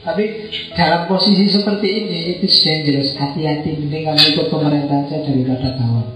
[0.00, 0.24] Tapi
[0.72, 6.08] dalam posisi seperti ini Itu dangerous Hati-hati Mending kamu ikut pemerintah saja daripada kawan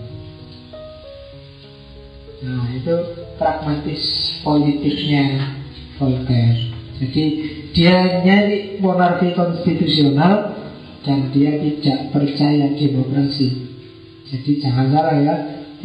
[2.44, 2.94] Nah itu
[3.40, 4.04] pragmatis
[4.44, 5.56] politiknya
[5.96, 6.74] Voltaire.
[6.98, 7.24] Jadi
[7.74, 10.54] dia nyari monarki konstitusional
[11.02, 13.48] dan dia tidak percaya demokrasi.
[14.30, 15.34] Jadi jangan salah ya,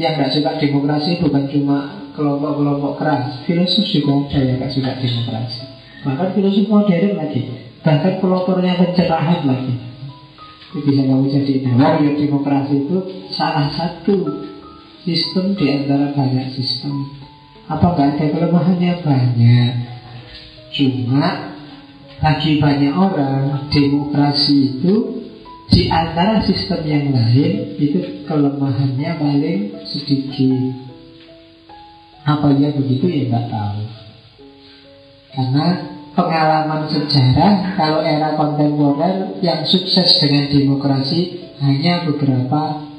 [0.01, 5.61] yang nggak suka demokrasi bukan cuma kelompok-kelompok keras, filosof juga ada yang nggak suka demokrasi.
[6.05, 7.41] Bahkan filosof modern lagi,
[7.84, 9.76] bahkan pelopornya pencerahan lagi.
[10.69, 12.97] Itu bisa kamu jadi nah, ya demokrasi itu
[13.34, 14.45] salah satu
[15.01, 17.10] sistem di antara banyak sistem.
[17.69, 19.73] Apa nggak ada kelemahannya banyak?
[20.73, 21.26] Cuma
[22.19, 24.95] bagi banyak orang demokrasi itu
[25.69, 30.73] di antara sistem yang lain itu kelemahannya paling sedikit.
[32.26, 33.81] Apa ya begitu ya nggak tahu.
[35.30, 35.68] Karena
[36.19, 42.91] pengalaman sejarah kalau era kontemporer yang sukses dengan demokrasi hanya beberapa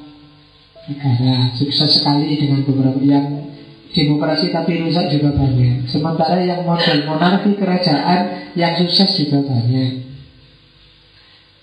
[0.88, 1.52] negara.
[1.52, 3.52] Sukses sekali dengan beberapa yang
[3.92, 5.84] demokrasi tapi rusak juga banyak.
[5.84, 10.08] Sementara yang model monarki kerajaan yang sukses juga banyak.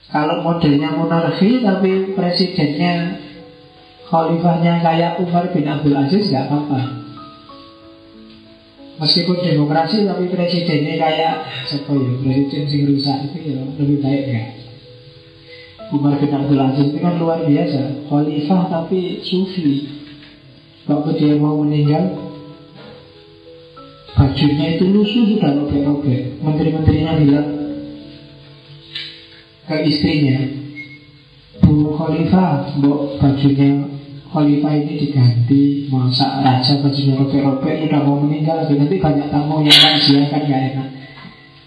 [0.07, 3.17] Kalau modelnya monarki tapi presidennya
[4.07, 7.06] khalifahnya kayak Umar bin Abdul Aziz nggak apa-apa.
[8.97, 11.33] Meskipun demokrasi tapi presidennya kayak
[11.69, 14.43] siapa ya presiden sing rusak itu ya lebih baik ya.
[15.93, 19.87] Umar bin Abdul Aziz itu kan luar biasa, khalifah tapi sufi.
[20.89, 22.11] Waktu dia mau meninggal,
[24.17, 26.41] bajunya itu lusuh sudah robek-robek.
[26.43, 27.47] Menteri-menterinya bilang,
[29.67, 30.47] ke istrinya
[31.59, 33.96] Bu Khalifah Bu bajunya
[34.27, 40.27] Khalifah ini diganti Masa raja bajunya robek-robek Udah mau meninggal Nanti banyak tamu yang takziah
[40.27, 40.87] kan gak enak.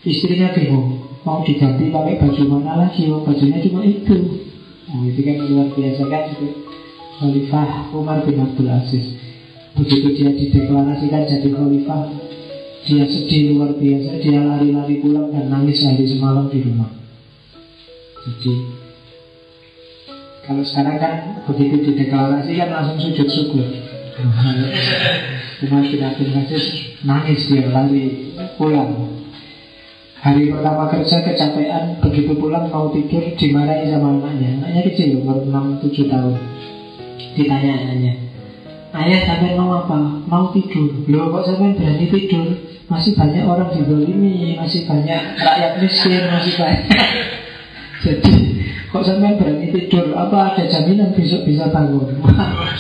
[0.05, 3.05] Istrinya bingung Mau diganti pakai baju mana lagi?
[3.13, 4.17] Oh, Bajunya cuma itu.
[4.89, 6.49] Nah itu kan luar biasa kan itu.
[7.21, 9.21] Khalifah Umar bin Abdul Aziz.
[9.77, 12.03] Begitu dia dideklarasikan jadi Khalifah
[12.81, 16.89] Dia sedih luar biasa Dia lari-lari pulang dan nangis hari semalam di rumah.
[18.25, 18.80] Jadi
[20.51, 21.15] kalau sekarang kan
[21.47, 23.63] begitu dideklarasi kan langsung sujud syukur.
[25.63, 29.15] Cuma tidak Aziz nangis dia lari pulang.
[30.21, 36.13] Hari pertama kerja kecapean Begitu pulang mau tidur dimarahi sama anaknya Anaknya kecil umur 6-7
[36.13, 36.37] tahun
[37.41, 38.13] Ditanya anaknya
[38.93, 40.21] Ayah sampai mau apa?
[40.29, 42.53] Mau tidur Loh kok sampai berani tidur?
[42.93, 46.85] Masih banyak orang di ini Masih banyak rakyat miskin Masih banyak
[48.05, 48.50] jadi
[48.91, 50.11] kok sampai berani tidur?
[50.19, 52.11] Apa ada jaminan besok bisa bangun?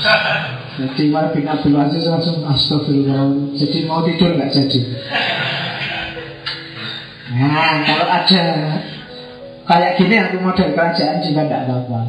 [0.78, 3.54] jadi Umar bin Abdul Aziz langsung astagfirullah.
[3.54, 4.80] Jadi mau tidur nggak jadi.
[7.30, 8.44] Nah kalau ada
[9.70, 12.00] kayak gini aku model kerajaan juga tidak apa-apa.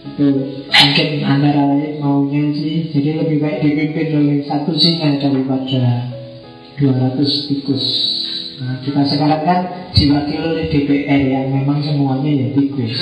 [0.00, 0.26] Itu
[0.68, 6.08] mungkin antara lain maunya sih Jadi lebih baik dipimpin oleh satu singa daripada
[6.80, 7.84] 200 tikus
[8.60, 9.60] Nah, kita sekarang kan
[9.96, 12.92] diwakili oleh DPR yang memang semuanya ya tikus.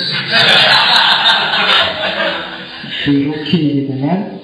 [3.09, 4.39] rugi gitu kan.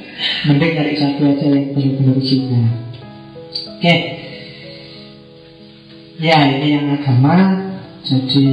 [0.47, 2.61] Mending cari satu aja yang benar-benar kita.
[3.79, 3.95] Oke.
[6.19, 7.63] Ya ini yang agama.
[8.05, 8.47] Jadi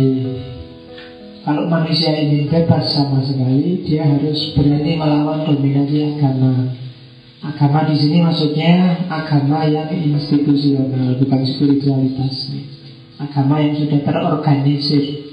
[1.43, 6.82] kalau manusia ingin bebas sama sekali, dia harus berani melawan dominasi agama.
[7.43, 12.55] Agama di sini maksudnya agama yang institusional, bukan spiritualitas.
[13.19, 15.27] Agama yang sudah terorganisir.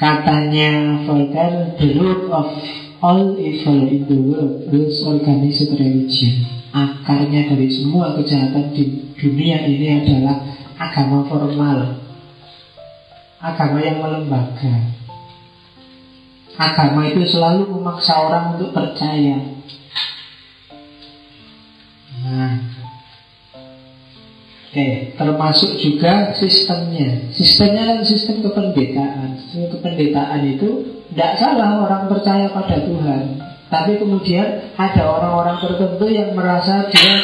[0.00, 2.48] Katanya Voltaire, the root of
[3.04, 6.48] all evil in the world is organized religion.
[6.72, 10.40] Akarnya dari semua kejahatan di dunia ini adalah
[10.80, 12.00] agama formal.
[13.36, 14.96] Agama yang melembaga.
[16.56, 19.60] Agama itu selalu memaksa orang untuk percaya
[22.30, 22.54] Nah,
[24.70, 27.26] Oke, termasuk juga sistemnya.
[27.34, 29.34] Sistemnya kan sistem kependetaan.
[29.42, 30.68] Sistem kependetaan itu
[31.10, 33.34] tidak salah orang percaya pada Tuhan.
[33.66, 37.18] Tapi kemudian ada orang-orang tertentu yang merasa dia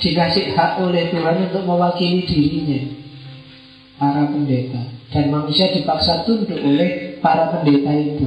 [0.00, 2.80] dikasih hak oleh Tuhan untuk mewakili dirinya.
[4.00, 4.80] Para pendeta.
[5.12, 8.24] Dan manusia dipaksa tunduk oleh para pendeta itu.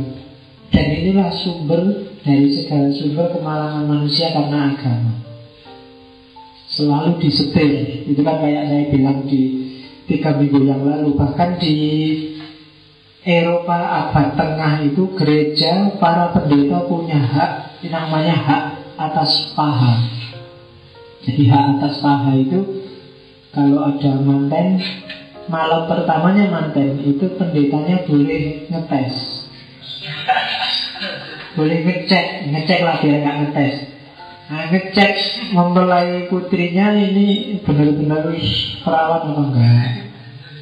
[0.69, 5.32] Dan inilah sumber dari segala sumber kemalangan manusia karena agama
[6.74, 8.04] selalu disetir.
[8.10, 9.41] Itu kan kayak saya bilang di
[10.10, 11.14] tiga minggu yang lalu.
[11.16, 11.76] Bahkan di
[13.24, 17.52] Eropa abad tengah itu gereja para pendeta punya hak
[17.88, 18.64] namanya hak
[19.00, 20.04] atas paha.
[21.24, 22.60] Jadi hak atas paha itu
[23.56, 24.82] kalau ada manten
[25.48, 29.16] malam pertamanya manten itu pendetanya boleh ngetes.
[31.54, 33.93] Boleh ngecek ngecek lah biar nggak ngetes
[34.44, 35.15] Nah, ngecek
[35.56, 38.28] mempelai putrinya ini benar-benar
[38.84, 39.91] perawat apa enggak?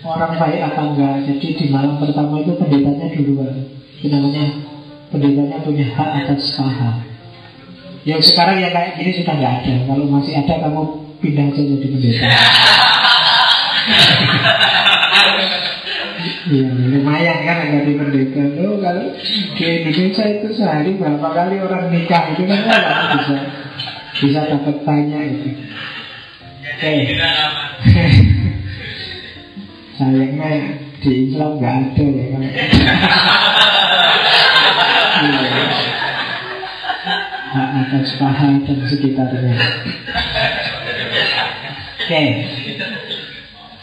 [0.05, 1.15] Orang baik apa enggak?
[1.25, 3.57] Jadi di malam pertama itu pendetanya duluan.
[4.05, 4.45] Namanya
[5.09, 7.05] pendetanya punya hak atas saham
[8.01, 9.73] Yang sekarang yang kayak gini sudah nggak ada.
[9.89, 10.81] Kalau masih ada kamu
[11.21, 12.27] pindah saja jadi pendeta.
[16.51, 18.41] Iya, lumayan kan agak di pendeta.
[18.61, 19.09] Loh, kalau
[19.57, 22.61] di Indonesia itu sehari berapa kali orang nikah itu kan
[23.17, 23.60] bisa
[24.21, 25.49] bisa dapat tanya itu.
[26.61, 26.93] Oke.
[29.97, 30.51] Sayangnya
[31.01, 32.41] di Islam nggak ada ya kan.
[37.51, 39.55] Hak atas paha dan sekitarnya.
[41.97, 42.23] Oke.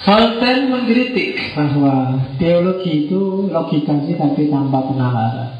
[0.06, 5.50] Voltaire mengkritik bahwa teologi itu logika sih tapi tanpa penalaran.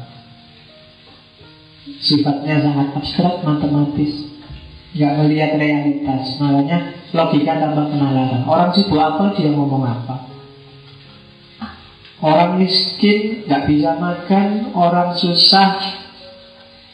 [1.99, 4.28] Sifatnya sangat abstrak, matematis,
[4.95, 6.37] nggak melihat realitas.
[6.41, 6.77] Makanya
[7.13, 8.41] logika tanpa penalaran.
[8.45, 10.15] Orang sibuk apa dia ngomong apa.
[12.19, 15.99] Orang miskin nggak bisa makan, orang susah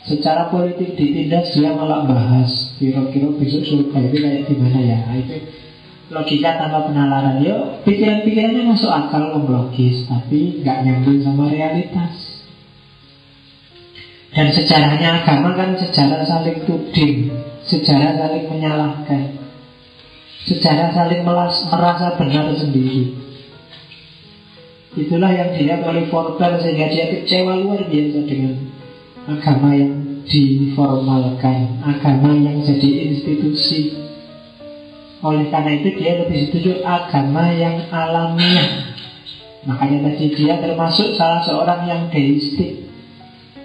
[0.06, 5.50] secara politik ditindas dia malah bahas kira-kira besok surga itu kayak gimana ya nah, itu
[6.14, 12.46] logika tanpa penalaran yuk pikiran-pikirannya masuk akal logis tapi nggak nyambung sama realitas
[14.38, 17.34] dan sejarahnya agama kan sejarah saling tuding
[17.66, 19.24] sejarah saling menyalahkan
[20.46, 23.14] sejarah saling melas, merasa benar sendiri
[24.96, 28.54] itulah yang dilihat oleh Porter sehingga dia kecewa luar biasa dengan
[29.28, 34.06] agama yang diformalkan agama yang jadi institusi
[35.26, 38.94] oleh karena itu dia lebih setuju agama yang alamiah.
[39.66, 42.86] Makanya tadi dia termasuk salah seorang yang deistik.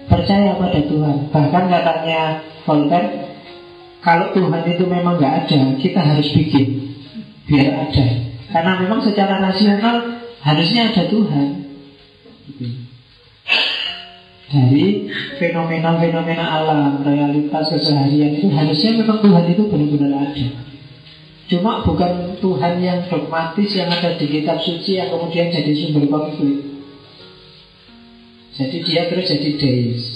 [0.09, 1.29] Percaya pada Tuhan.
[1.29, 3.30] Bahkan katanya Voltaire,
[4.01, 6.97] kalau Tuhan itu memang nggak ada, kita harus bikin
[7.45, 8.07] biar ada.
[8.51, 11.47] Karena memang secara rasional harusnya ada Tuhan.
[14.51, 15.07] Dari
[15.39, 20.47] fenomena-fenomena alam, realitas keseharian itu harusnya memang Tuhan itu benar-benar ada.
[21.47, 26.67] Cuma bukan Tuhan yang dogmatis yang ada di kitab suci yang kemudian jadi sumber konflik.
[28.55, 30.10] Jadi dia terus jadi deis.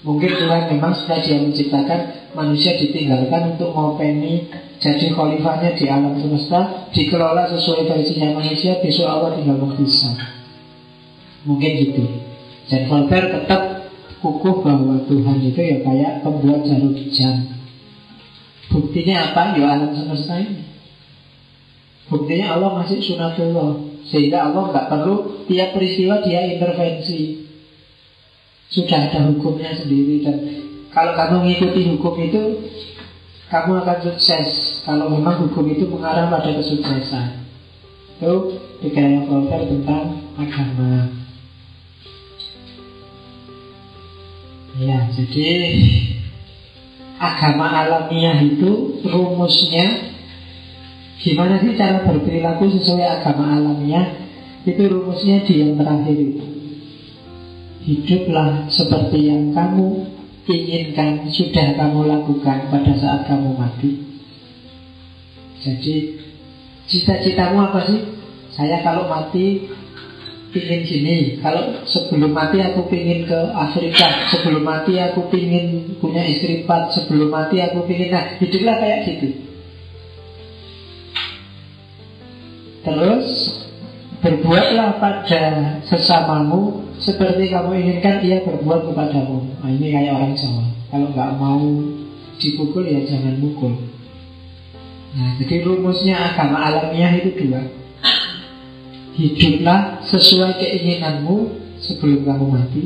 [0.00, 4.48] Mungkin Tuhan memang setelah dia menciptakan manusia ditinggalkan untuk ngopeni
[4.80, 10.16] jadi khalifahnya di alam semesta dikelola sesuai versinya manusia besok Allah tinggal menghisap.
[11.44, 12.04] Mungkin gitu.
[12.72, 13.92] Dan Voltaire tetap
[14.24, 17.60] kukuh bahwa Tuhan itu ya kayak pembuat jarum jam
[18.70, 19.58] Buktinya apa?
[19.58, 20.64] Ya alam semesta ini.
[22.06, 27.39] Buktinya Allah masih sunatullah Sehingga Allah nggak perlu tiap peristiwa dia intervensi
[28.70, 30.36] Sudah ada hukumnya sendiri Dan
[30.94, 32.42] kalau kamu mengikuti hukum itu
[33.50, 34.78] Kamu akan sukses.
[34.86, 37.42] Kalau memang hukum itu mengarah pada kesuksesan.
[38.22, 41.10] Itu pikiran Voltaire tentang agama.
[44.78, 45.50] Ya, jadi
[47.18, 50.14] agama alamiah itu rumusnya
[51.18, 54.14] gimana sih cara berperilaku sesuai agama alamiah?
[54.62, 56.59] Itu rumusnya di yang terakhir itu
[57.84, 60.06] hiduplah seperti yang kamu
[60.50, 63.90] inginkan sudah kamu lakukan pada saat kamu mati.
[65.60, 66.16] Jadi
[66.90, 68.00] cita-citamu apa sih?
[68.50, 69.70] Saya kalau mati
[70.50, 74.26] pingin gini Kalau sebelum mati aku pingin ke Afrika.
[74.34, 76.98] Sebelum mati aku pingin punya istri empat.
[76.98, 79.28] Sebelum mati aku pingin Nah hiduplah kayak gitu.
[82.80, 83.26] Terus
[84.20, 85.42] Berbuatlah pada
[85.88, 89.64] sesamamu Seperti kamu inginkan Ia berbuat kepadamu.
[89.64, 90.64] Nah ini kayak orang Jawa.
[90.92, 91.64] Kalau nggak mau
[92.36, 93.72] dipukul ya jangan mukul.
[95.16, 97.64] Nah jadi rumusnya agama alamiah itu dua.
[99.16, 101.36] Hiduplah sesuai keinginanmu
[101.80, 102.84] sebelum kamu mati.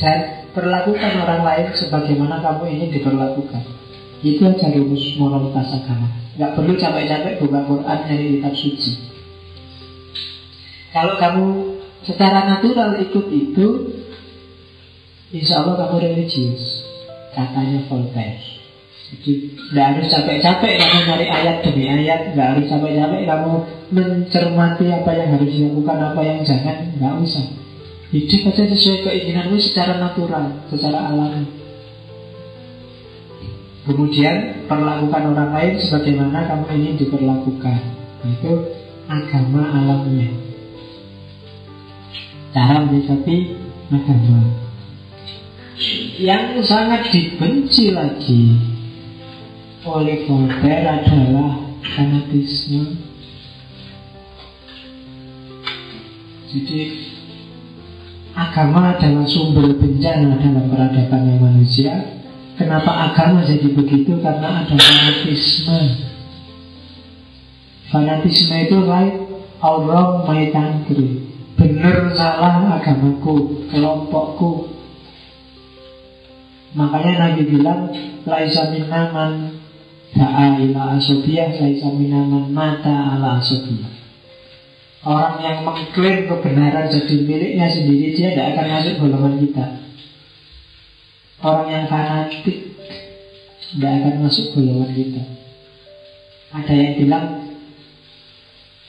[0.00, 3.60] Dan perlakukan orang lain sebagaimana kamu ingin diperlakukan.
[4.24, 6.08] Itu aja rumus moralitas agama.
[6.40, 9.10] Gak perlu capek-capek buka Quran dari kitab suci
[10.90, 11.46] Kalau kamu
[12.02, 13.66] secara natural ikut itu
[15.30, 16.82] Insya Allah kamu religius
[17.30, 18.60] Katanya Voltaire
[19.10, 23.52] jadi tidak harus capek-capek kamu nyari ayat demi ayat, tidak harus capek-capek kamu
[23.90, 27.46] mencermati apa yang harus dilakukan, apa yang jangan, nggak usah.
[28.14, 31.42] Hidup saja sesuai keinginanmu secara natural, secara alami.
[33.82, 37.80] Kemudian perlakukan orang lain sebagaimana kamu ingin diperlakukan.
[38.22, 38.52] Itu
[39.10, 40.49] agama alamnya.
[42.50, 43.36] Cara menyikapi
[43.94, 44.42] agama.
[46.20, 48.58] Yang sangat dibenci lagi
[49.86, 53.00] oleh Voltaire adalah fanatisme.
[56.50, 56.78] Jadi
[58.34, 62.18] agama adalah sumber bencana dalam peradaban manusia.
[62.58, 64.20] Kenapa agama jadi begitu?
[64.20, 65.80] Karena ada fanatisme.
[67.88, 69.16] Fanatisme itu right
[69.62, 71.29] or wrong my country.
[71.60, 74.72] Benar salah agamaku, kelompokku.
[76.72, 77.92] Makanya Nabi bilang,
[78.24, 79.60] Laisa minna man
[80.16, 84.00] da'a ila asobiyah, laisa minna man mata ala asobiyah.
[85.00, 89.66] Orang yang mengklaim kebenaran jadi miliknya sendiri Dia tidak akan masuk golongan kita
[91.40, 92.76] Orang yang fanatik
[93.64, 95.24] Tidak akan masuk golongan kita
[96.52, 97.49] Ada yang bilang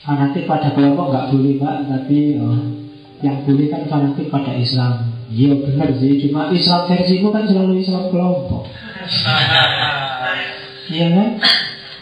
[0.02, 2.58] Fanatik pada kelompok nggak boleh pak Tapi oh,
[3.22, 8.10] yang boleh kan fanatik pada Islam Iya benar sih Cuma Islam versimu kan selalu Islam
[8.10, 8.66] kelompok
[10.92, 11.28] Iya kan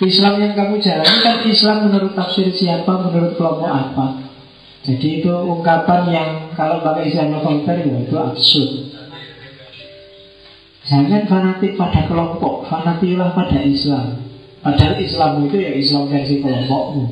[0.01, 4.07] Islam yang kamu jalani kan Islam menurut tafsir siapa, menurut kelompok apa.
[4.81, 8.71] Jadi itu ungkapan yang kalau pakai Islam Voltaire ya itu absurd.
[10.89, 14.25] Jangan fanatik pada kelompok, fanatiklah pada Islam.
[14.65, 17.05] Padahal Islam itu ya Islam versi kelompokmu.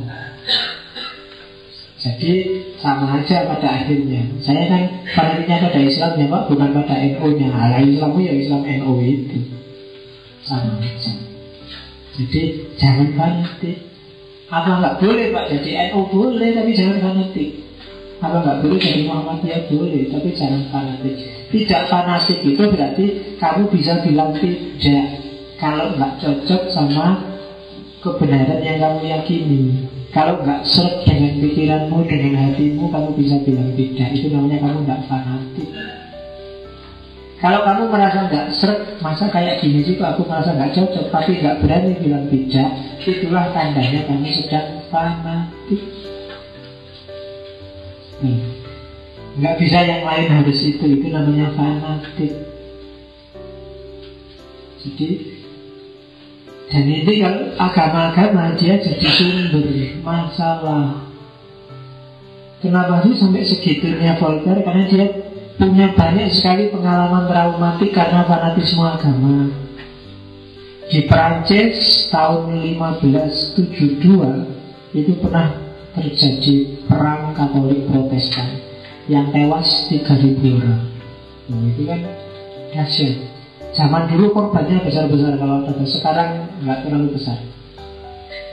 [1.98, 2.32] Jadi
[2.78, 4.22] sama aja pada akhirnya.
[4.38, 4.82] Saya kan
[5.18, 7.50] fanatiknya pada Islam ya Pak, bukan pada NU-nya.
[7.50, 9.38] Nah, Islammu ya Islam NU itu.
[10.46, 11.12] Sama aja.
[12.14, 12.42] Jadi
[12.78, 13.78] jangan fanatik.
[14.48, 17.50] Apa nggak boleh Pak jadi NU boleh tapi jangan fanatik.
[18.22, 21.14] Apa nggak boleh jadi Muhammadiyah boleh tapi jangan fanatik.
[21.50, 23.06] Tidak fanatik itu berarti
[23.42, 25.06] kamu bisa bilang tidak
[25.58, 27.18] kalau nggak cocok sama
[27.98, 29.97] kebenaran yang kamu yakini.
[30.18, 34.18] Kalau nggak seret dengan pikiranmu, dengan hatimu, kamu bisa bilang tidak.
[34.18, 35.68] Itu namanya kamu nggak fanatik.
[37.38, 41.62] Kalau kamu merasa nggak seret, masa kayak gini sih aku merasa nggak cocok, tapi nggak
[41.62, 42.70] berani bilang tidak,
[43.06, 45.82] itulah tandanya kamu sedang fanatik.
[48.18, 48.42] Hmm.
[49.38, 52.34] Nggak bisa yang lain harus itu, itu namanya fanatik.
[54.82, 55.37] Jadi
[56.68, 59.64] dan ini kalau agama-agama dia jadi sumber
[60.04, 61.08] masalah.
[62.60, 64.60] Kenapa sih sampai segitunya Voltaire?
[64.60, 65.06] Karena dia
[65.56, 69.48] punya banyak sekali pengalaman traumatik karena fanatisme agama.
[70.88, 75.52] Di Prancis tahun 1572 itu pernah
[75.96, 76.56] terjadi
[76.88, 78.60] perang Katolik Protestan
[79.08, 80.84] yang tewas 3000 orang.
[81.48, 82.00] Nah, itu kan
[82.76, 83.37] dahsyat.
[83.78, 87.38] Zaman dulu korbannya besar-besar kalau ada sekarang nggak terlalu besar.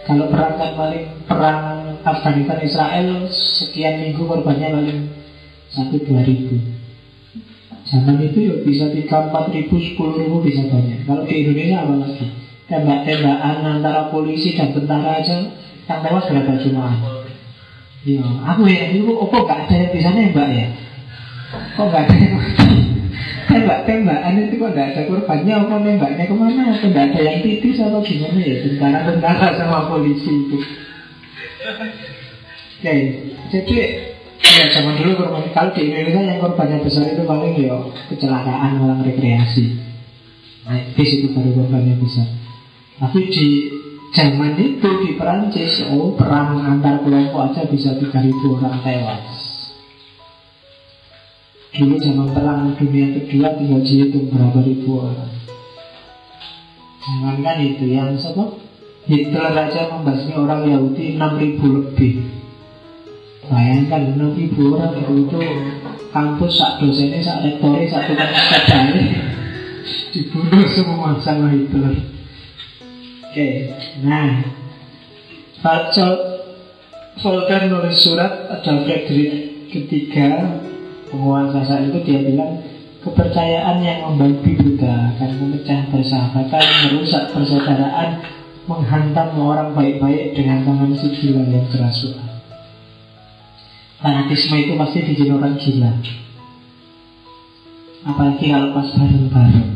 [0.06, 1.62] Kalau perang kan paling perang
[2.06, 5.00] Afghanistan Israel sekian minggu korbannya paling
[5.74, 6.62] satu dua ribu.
[7.90, 11.10] Zaman itu ya bisa tiga empat ribu, sepuluh ribu bisa banyak.
[11.10, 12.26] Kalau di Indonesia apa lagi?
[12.70, 15.38] Tembak-tembakan antara polisi dan tentara aja
[15.90, 16.94] yang tewas berapa cuma?
[18.06, 20.70] Ya, aku ya itu oh, kok gak ada yang bisa nembak ya?
[21.74, 22.34] Kok gak ada yang
[23.46, 25.54] tembak-tembakan itu kok gak ada korbannya?
[25.66, 26.64] Kok nembaknya ke mana?
[26.82, 28.56] Kok gak ada yang titis atau gimana ya?
[28.66, 30.58] Tentara-tentara sama polisi itu.
[32.76, 32.96] Oke,
[33.50, 33.76] jadi
[34.56, 37.76] Ya zaman dulu korban kalau di Indonesia yang korbannya besar itu paling ya
[38.08, 39.76] kecelakaan malang rekreasi.
[40.64, 42.24] Naik bis itu baru korbannya besar.
[42.96, 43.48] Tapi di
[44.16, 49.35] zaman itu di Perancis, oh perang antar kelompok aja bisa 3000 orang tewas.
[51.76, 55.28] Dulu zaman perang dunia kedua tinggal dihitung berapa ribu orang.
[57.04, 58.48] Jangankan itu yang siapa?
[59.06, 62.14] Hitler aja membasmi orang Yahudi 6000 lebih.
[63.46, 65.38] Bayangkan enam ibu orang itu
[66.10, 69.04] kampus sak dosennya, sak rektornya, sak tukang sekadari
[70.16, 71.94] dibunuh semua sama Hitler.
[73.30, 73.48] Oke,
[74.02, 74.48] nah
[75.62, 76.08] baca
[77.22, 80.56] Volker nulis surat ada Frederick ketiga
[81.10, 82.62] penguasa saat itu dia bilang
[83.06, 88.26] kepercayaan yang membabi buta akan memecah persahabatan, merusak persaudaraan,
[88.66, 92.36] menghantam orang baik-baik dengan tangan si gila yang kerasukan.
[94.02, 95.90] Fanatisme itu pasti bikin orang gila
[98.06, 99.72] Apalagi kalau pas bareng-bareng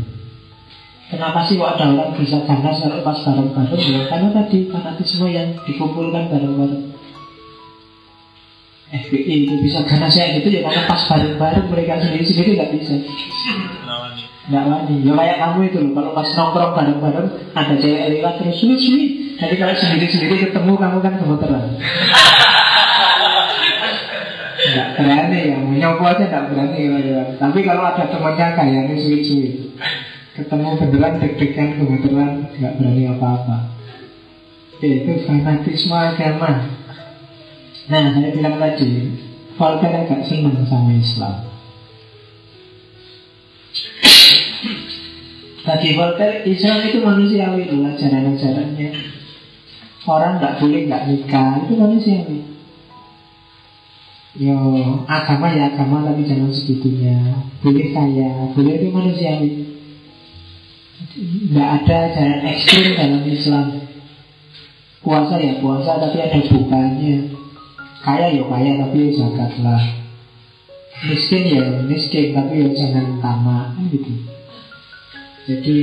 [1.09, 4.05] Kenapa sih kok ada orang bisa ganas kalau pas bareng-bareng ya?
[4.05, 6.98] Karena tadi fanatisme yang dikumpulkan bareng-bareng
[8.89, 12.93] FPI itu bisa ganas ya gitu ya Karena pas bareng-bareng mereka sendiri-sendiri nggak bisa.
[14.49, 18.57] Nggak wani Ya kayak kamu itu loh Kalau pas nongkrong bareng-bareng Ada cewek lewat terus
[18.57, 19.03] suwi-suwi
[19.37, 21.65] Jadi kalau sendiri-sendiri ketemu kamu kan gemeteran.
[24.59, 26.81] Enggak berani ya, nyopo aja enggak berani
[27.37, 29.53] Tapi kalau ada temannya kayak ini sulit-sulit
[30.39, 33.57] Ketemu beneran deg-degan kebetulan nggak berani apa-apa.
[34.79, 36.78] Oke, itu fanatisme agama.
[37.89, 39.17] Nah, saya bilang tadi,
[39.57, 41.35] Voltaire agak senang sama Islam.
[45.65, 48.89] Bagi Voltaire, Islam itu manusiawi loh ajaran-ajarannya.
[50.05, 52.39] Orang nggak boleh nggak nikah, itu manusiawi.
[54.37, 54.55] Yo,
[55.09, 57.41] agama ya agama tapi jangan segitunya.
[57.65, 59.51] Boleh kaya, boleh itu manusiawi.
[61.09, 63.65] Tidak ada jalan ekstrim dalam Islam.
[65.01, 67.48] Puasa ya puasa tapi ada bukanya.
[67.99, 69.83] Kaya ya kaya tapi ya zakat lah.
[71.03, 74.13] Miskin ya miskin tapi ya jangan tamak gitu.
[75.49, 75.79] Jadi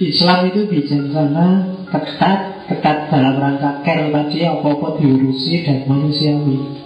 [0.00, 1.48] Islam itu bijaksana,
[1.92, 2.40] ketat,
[2.72, 6.80] ketat dalam rangka care tadi apa-apa diurusi dan manusiawi.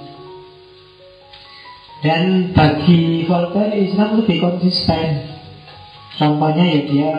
[2.05, 5.25] Dan bagi Voltaire Islam lebih konsisten
[6.21, 7.11] Contohnya ya dia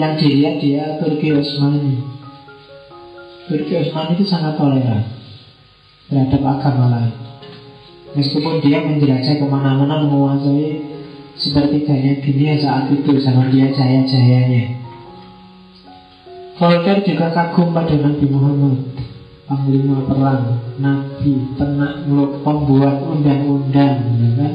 [0.00, 2.00] Yang dilihat dia Turki Osmani
[3.52, 5.19] Turki Osmani itu sangat toleran
[6.10, 7.14] Terhadap agama lain
[8.18, 10.82] Meskipun dia menjelajah ke mana-mana menguasai
[11.38, 14.82] Sepertiganya dunia saat itu Sama dia jaya-jayanya
[16.58, 19.00] Voltaire juga kagum pada Nabi Muhammad
[19.50, 24.54] panglima perang, nabi, penakluk, pembuat undang-undang, ya kan?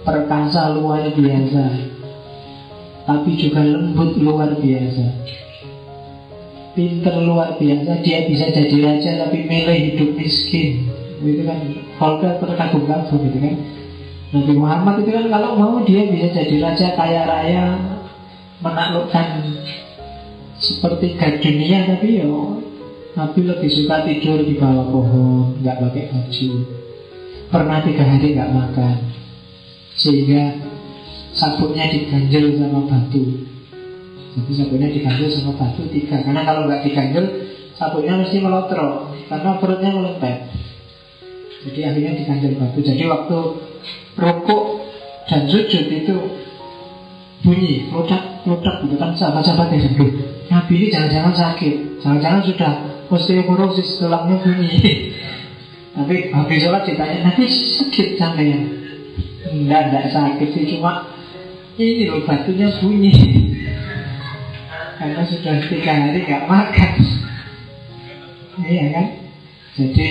[0.00, 1.64] Perkasa luar biasa,
[3.04, 5.04] tapi juga lembut luar biasa.
[6.74, 10.90] Pinter luar biasa, dia bisa jadi raja tapi milih hidup miskin.
[11.22, 11.62] Itu kan
[12.02, 13.54] Volker terkagum-kagum gitu kan.
[14.34, 17.64] Nabi Muhammad itu kan kalau mau dia bisa jadi raja kaya raya,
[18.58, 19.46] menaklukkan
[20.58, 22.26] seperti dunia tapi ya
[23.14, 26.50] Nabi lebih suka tidur di bawah pohon, nggak pakai baju.
[27.54, 28.96] Pernah tiga hari nggak makan,
[29.94, 30.58] sehingga
[31.38, 33.53] sabuknya diganjel sama batu.
[34.34, 37.24] Jadi sabuknya diganjel sama batu tiga, karena kalau nggak diganjel,
[37.78, 40.50] sabuknya mesti melotrok, karena perutnya melempet.
[41.64, 42.78] Jadi akhirnya diganjel batu.
[42.82, 43.38] Jadi waktu
[44.18, 44.62] rokok
[45.30, 46.16] dan sujud itu
[47.46, 49.86] bunyi, produk, produk gitu kan sahabat-sahabat yang
[50.44, 52.72] Nabi ini jangan-jangan sakit, jangan-jangan sudah
[53.08, 54.70] osteoporosis tulangnya bunyi.
[55.94, 58.50] Tapi habis sholat ditanya nanti sakit sampai
[59.46, 61.06] enggak enggak sakit sih cuma
[61.78, 63.14] ini loh batunya bunyi
[64.96, 66.92] karena sudah tiga hari nggak makan
[68.64, 69.06] iya kan?
[69.74, 70.08] Jadi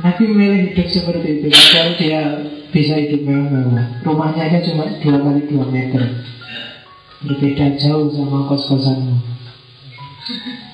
[0.00, 1.48] Nabi memilih hidup seperti itu.
[1.48, 2.20] Padahal dia
[2.68, 4.04] bisa hidup mewah-mewah.
[4.04, 6.02] Rumahnya aja cuma dua kali dua meter.
[7.24, 9.16] Berbeda jauh sama kos-kosanmu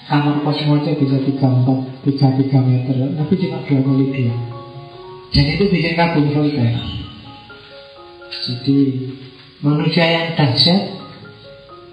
[0.07, 2.95] kamar kosmosnya bisa 34, 33 meter.
[3.19, 4.35] Tapi cuma 2 kali dia
[5.37, 6.81] dan itu bikin kagum Voltaire
[8.47, 8.79] jadi
[9.61, 10.96] manusia yang dahsyat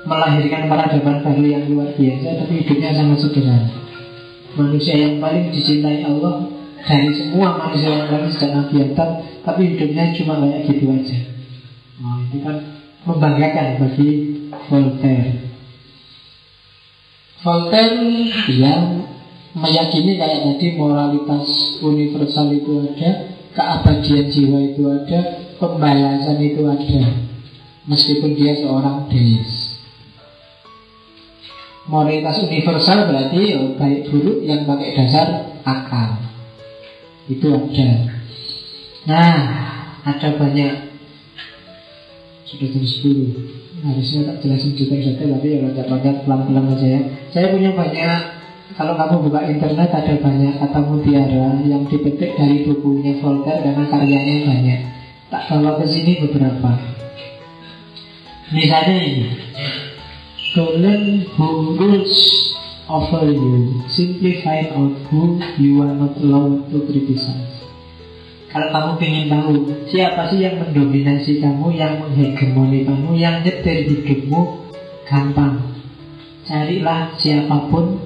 [0.03, 3.69] melahirkan peradaban baru yang luar biasa tapi hidupnya sangat sederhana
[4.53, 6.51] manusia yang paling dicintai Allah
[6.84, 8.91] dari semua manusia yang lain sejak Nabi
[9.43, 11.19] tapi hidupnya cuma kayak gitu aja
[12.03, 12.57] nah, itu kan
[13.07, 14.09] membanggakan bagi
[14.67, 15.53] Voltaire
[17.43, 17.99] Voltaire
[18.47, 19.03] yang
[19.53, 25.19] meyakini kayak tadi moralitas universal itu ada, keabadian jiwa itu ada,
[25.59, 27.03] pembalasan itu ada.
[27.84, 29.62] Meskipun dia seorang deis.
[31.84, 35.27] Moralitas universal berarti oh, baik buruk yang pakai dasar
[35.68, 36.15] akal.
[37.27, 37.89] Itu ada.
[39.03, 39.35] Nah,
[40.07, 40.73] ada banyak.
[42.47, 47.01] Sudah jam 10 harusnya tak jelasin detail-detail tapi ya loncat-loncat pelan-pelan aja ya.
[47.35, 48.19] Saya punya banyak.
[48.80, 50.53] Kalau kamu buka internet ada banyak.
[50.55, 54.80] Kata mutiara yang dipetik dari bukunya Voltaire karena karyanya banyak.
[55.27, 56.72] Tak bawa ke sini beberapa.
[58.55, 59.26] Misalnya ini
[60.53, 61.47] to learn who
[61.77, 62.15] rules
[62.89, 67.53] over you simply find out who you are not allowed to criticize
[68.53, 69.53] kalau kamu ingin tahu
[69.89, 74.69] siapa sih yang mendominasi kamu, yang menghegemoni kamu, yang nyetir hidupmu,
[75.09, 75.57] gampang.
[76.45, 77.97] Carilah siapa pun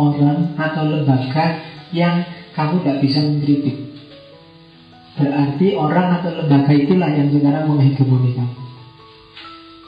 [0.00, 1.60] orang atau lembaga
[1.92, 2.24] yang
[2.56, 3.76] kamu tidak bisa mengkritik.
[5.20, 8.59] Berarti orang atau lembaga itulah yang sekarang menghegemoni kamu.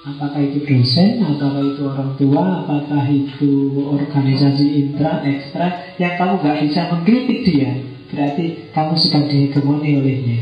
[0.02, 6.58] Apakah itu dosen, apakah itu orang tua, apakah itu organisasi intra, ekstra Yang kamu nggak
[6.66, 7.70] bisa mengkritik dia
[8.10, 10.38] Berarti kamu sedang dihegemoni olehnya.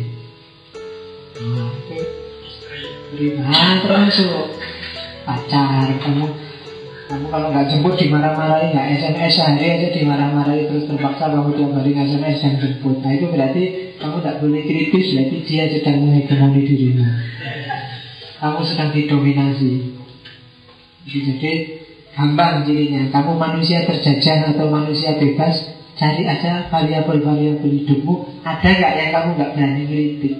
[3.36, 4.32] Nah, termasuk
[5.28, 6.26] pacar kamu.
[7.12, 11.92] Kamu kalau nggak jemput dimarah-marahi nggak SMS sehari aja dimarah-marahi terus terpaksa kamu tiap hari
[11.94, 12.96] SMS dan jemput.
[13.04, 13.62] Nah itu berarti
[14.00, 17.06] kamu tidak boleh kritis berarti dia sedang menghegemoni dirimu
[18.40, 20.00] kamu sedang didominasi
[21.04, 21.80] Jadi
[22.16, 23.08] gampang cirinya.
[23.12, 25.56] Kamu manusia terjajah atau manusia bebas,
[25.96, 28.44] cari aja variabel-variabel hidupmu.
[28.44, 30.34] Ada nggak yang kamu nggak berani kritik?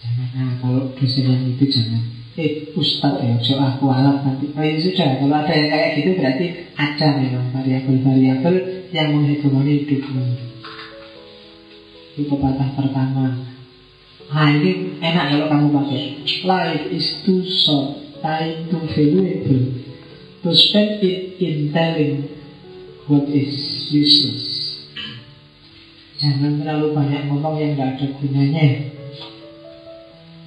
[0.00, 2.02] Jangan, nah, kalau dosen yang itu jangan.
[2.40, 4.48] Eh, ustad ya, so aku alat nanti.
[4.54, 6.46] Oh ya sudah, kalau ada yang kayak gitu berarti
[6.78, 8.54] ada memang variabel-variabel
[8.94, 10.24] yang menghegemoni hidupmu.
[12.16, 13.50] Itu pepatah pertama.
[14.30, 16.02] Nah ini enak kalau kamu pakai.
[16.46, 19.82] Life is too short time too valuable
[20.44, 22.30] to spend it in telling
[23.10, 24.46] what is useless.
[26.20, 28.92] Jangan terlalu banyak ngomong yang gak ada gunanya.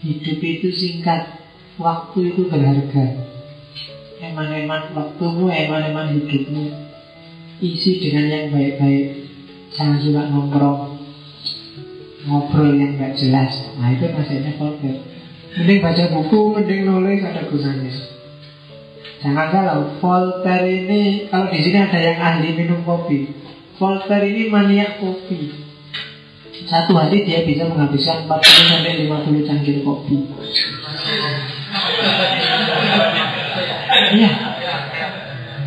[0.06, 1.34] Hidup itu singkat,
[1.82, 3.26] waktu itu berharga.
[4.22, 6.70] Eman-eman waktumu, eman-eman hidupmu.
[7.58, 9.34] Isi dengan yang baik-baik.
[9.74, 10.93] Jangan suka nongkrong,
[12.28, 13.52] ngobrol yang gak jelas.
[13.80, 14.96] Nah itu maksudnya vulgar.
[15.54, 17.94] Mending baca buku, mending nulis ada gunanya.
[19.24, 23.32] Jangan salah, Voltaire ini kalau di sini ada yang ahli minum kopi.
[23.80, 25.64] Voltaire ini maniak kopi.
[26.68, 30.16] Satu hari dia bisa menghabiskan 40 sampai 50 cangkir kopi.
[34.14, 34.32] Iya.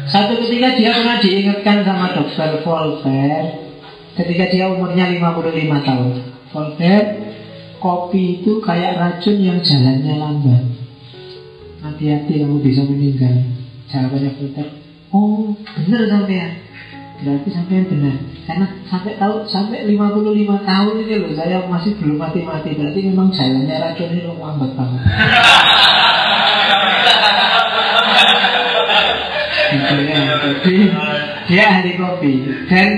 [0.06, 3.48] Satu ketika dia pernah diingatkan sama dokter Voltaire
[4.20, 6.35] ketika dia umurnya 55 tahun.
[6.56, 7.36] Voltaire
[7.76, 10.64] kopi itu kayak racun yang jalannya lambat.
[11.84, 13.44] Hati-hati kamu bisa meninggal.
[13.92, 14.72] Jawabannya Voltaire,
[15.12, 15.52] oh
[15.84, 16.50] benar sampean.
[17.20, 18.16] Berarti sampean benar.
[18.48, 22.72] Karena sampai tahu sampai 55 tahun ini loh saya masih belum mati-mati.
[22.72, 25.02] Berarti memang jalannya racun ini lambat banget.
[29.76, 30.20] gitu ya.
[31.46, 32.32] Dia ahli kopi
[32.66, 32.88] dan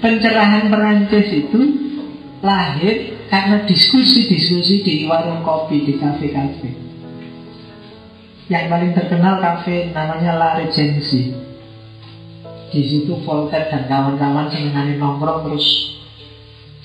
[0.00, 1.79] pencerahan Perancis itu
[2.40, 6.72] lahir karena diskusi-diskusi di warung kopi, di kafe-kafe.
[8.50, 11.36] Yang paling terkenal kafe namanya La Regency.
[12.70, 15.66] Di situ Voltaire dan kawan-kawan senengannya nongkrong terus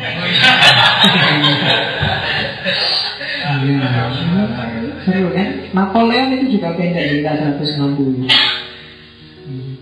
[3.46, 3.78] Ya,
[5.06, 5.50] seru kan?
[5.74, 8.26] Napoleon itu juga pendek hingga 160.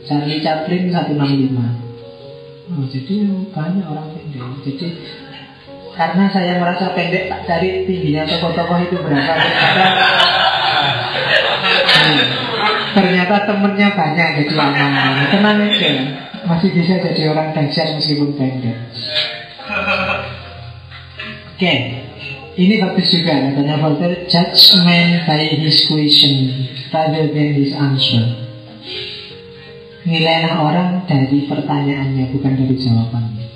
[0.03, 1.55] Charlie Chaplin 165.
[2.75, 3.15] Oh, jadi
[3.51, 4.43] banyak orang pendek.
[4.67, 4.87] Jadi
[5.93, 9.33] karena saya merasa pendek tak cari tingginya tokoh-tokoh itu berapa
[12.93, 14.85] ternyata temennya banyak jadi lama
[15.33, 15.91] tenang aja.
[16.43, 18.77] Masih bisa jadi orang dahsyat meskipun pendek.
[21.53, 21.57] Oke.
[21.57, 21.77] Okay.
[22.59, 23.33] ini bagus juga.
[23.33, 28.43] Katanya Voltaire judgment by his question rather than his answer.
[30.03, 33.47] Nilailah orang dari pertanyaannya bukan dari jawabannya.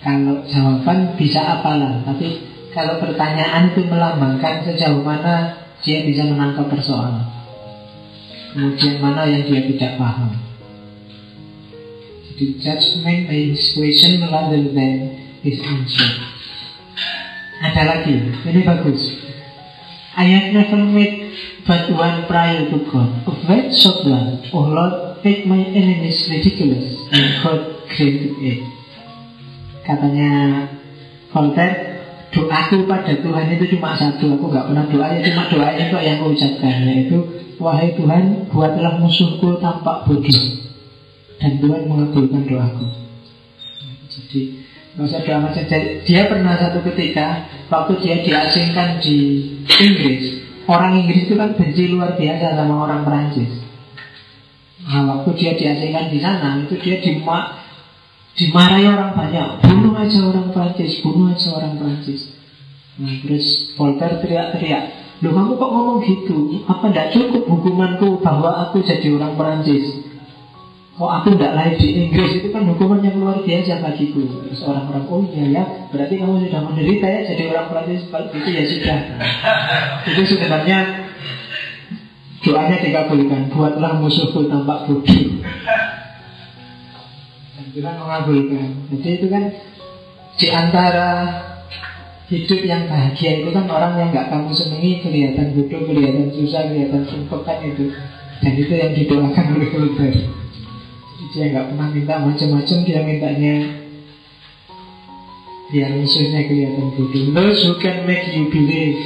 [0.00, 7.24] Kalau jawaban bisa apalah, tapi kalau pertanyaan itu melambangkan sejauh mana dia bisa menangkap persoalan.
[8.52, 10.36] Kemudian mana yang dia tidak paham.
[12.28, 16.10] Jadi judgment his question rather than his answer.
[17.64, 18.12] Ada lagi,
[18.44, 19.24] ini bagus.
[20.16, 21.12] I have never met
[21.64, 23.24] but one prior to God.
[23.24, 28.60] Of that short one, oh Lord, make my enemies ridiculous and God granted it.
[29.84, 30.32] Katanya
[31.32, 31.85] Voltaire,
[32.36, 34.36] doaku pada Tuhan itu cuma satu.
[34.36, 36.84] Aku gak pernah doa, ya cuma doa itu yang aku ucapkan.
[36.84, 37.18] Yaitu,
[37.56, 40.44] wahai Tuhan, buatlah musuhku tampak bodoh.
[41.40, 42.86] Dan Tuhan mengabulkan doaku.
[44.12, 44.40] Jadi,
[44.96, 45.64] usah doa macam
[46.08, 50.24] Dia pernah satu ketika Waktu dia diasingkan di Inggris
[50.64, 53.52] Orang Inggris itu kan benci luar biasa sama orang Perancis
[54.86, 57.65] Nah waktu dia diasingkan di sana Itu dia dimak
[58.36, 62.20] dimarahi orang banyak Bunuh aja orang Perancis Bunuh aja orang Perancis
[63.00, 64.84] Nah terus Voltaire teriak-teriak
[65.24, 66.60] Loh kamu kok ngomong gitu?
[66.68, 70.04] Apa tidak cukup hukumanku bahwa aku jadi orang Perancis
[70.96, 72.40] Oh aku tidak lahir di Inggris?
[72.40, 74.48] Itu kan hukuman yang luar biasa bagiku.
[74.48, 78.08] Terus orang-orang oh iya ya Berarti kamu sudah menderita ya jadi orang Prancis.
[78.08, 78.98] Gitu ya sudah.
[80.12, 80.78] Itu sebenarnya
[82.44, 85.20] Doanya dikabulkan Buatlah musuhku tampak bodoh
[87.76, 88.68] Dan Tuhan mengabulkan.
[88.88, 89.44] Jadi itu kan
[90.40, 91.08] Di antara
[92.26, 97.04] Hidup yang bahagia itu kan orang yang gak kamu senangi Kelihatan bodoh, kelihatan susah, kelihatan
[97.04, 97.92] sumpah kan itu.
[98.40, 100.12] Dan itu yang didoakan oleh Luther
[101.36, 103.54] dia nggak pernah minta macam-macam dia mintanya
[105.68, 107.24] biar musuhnya kelihatan bodoh.
[107.36, 109.04] Those who can make you believe?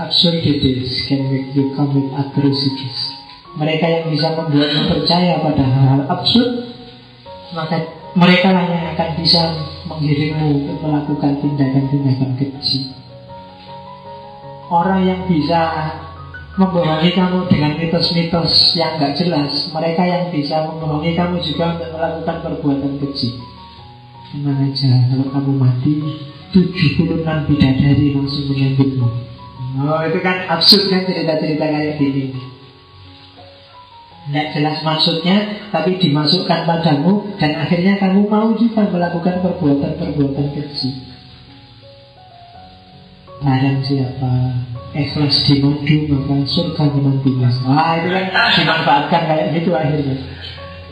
[0.00, 3.14] Absurdities can make you commit atrocities?
[3.54, 6.70] Mereka yang bisa membuatmu percaya pada hal-hal absurd
[7.54, 9.42] maka mereka yang akan bisa
[9.86, 13.00] menggiringmu untuk melakukan tindakan-tindakan keji
[14.70, 15.90] orang yang bisa
[16.54, 19.70] membohongi kamu dengan mitos-mitos yang nggak jelas.
[19.74, 23.28] Mereka yang bisa membohongi kamu juga untuk melakukan perbuatan keji.
[24.30, 25.94] Tenang aja, kalau kamu mati,
[26.54, 29.08] 76 bidadari langsung menyambutmu.
[29.80, 32.34] Oh, itu kan absurd kan cerita-cerita kayak gini.
[34.30, 41.02] Tidak jelas maksudnya, tapi dimasukkan padamu dan akhirnya kamu mau juga melakukan perbuatan-perbuatan keji.
[43.42, 44.54] Barang siapa
[44.94, 47.50] ikhlas dimadu maka surga menantinya.
[47.74, 50.14] Wah itu kan dimanfaatkan kayak gitu akhirnya.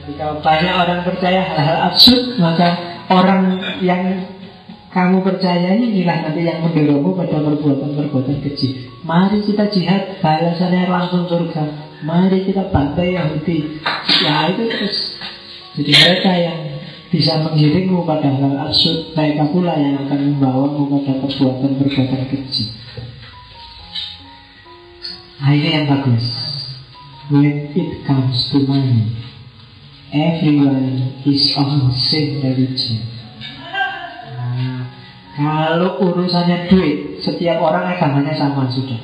[0.03, 2.75] Ketika banyak orang percaya hal-hal absurd maka
[3.07, 4.03] orang yang
[4.91, 8.91] kamu percayai inilah nanti yang mendorongmu pada perbuatan-perbuatan keji.
[9.07, 11.88] Mari kita jihad, balasannya langsung surga.
[12.07, 13.83] Mari kita bantai Yahudi.
[14.23, 15.19] Ya itu terus.
[15.75, 16.61] Jadi mereka yang
[17.11, 22.65] bisa mengiringmu pada hal absurd, mereka pula yang akan membawamu pada perbuatan-perbuatan keji.
[25.39, 26.27] Nah ini yang bagus
[27.31, 29.15] When it comes to money
[30.11, 33.07] Everyone is on the same religion
[34.35, 34.83] nah,
[35.39, 38.99] Kalau urusannya duit Setiap orang agamanya sama sudah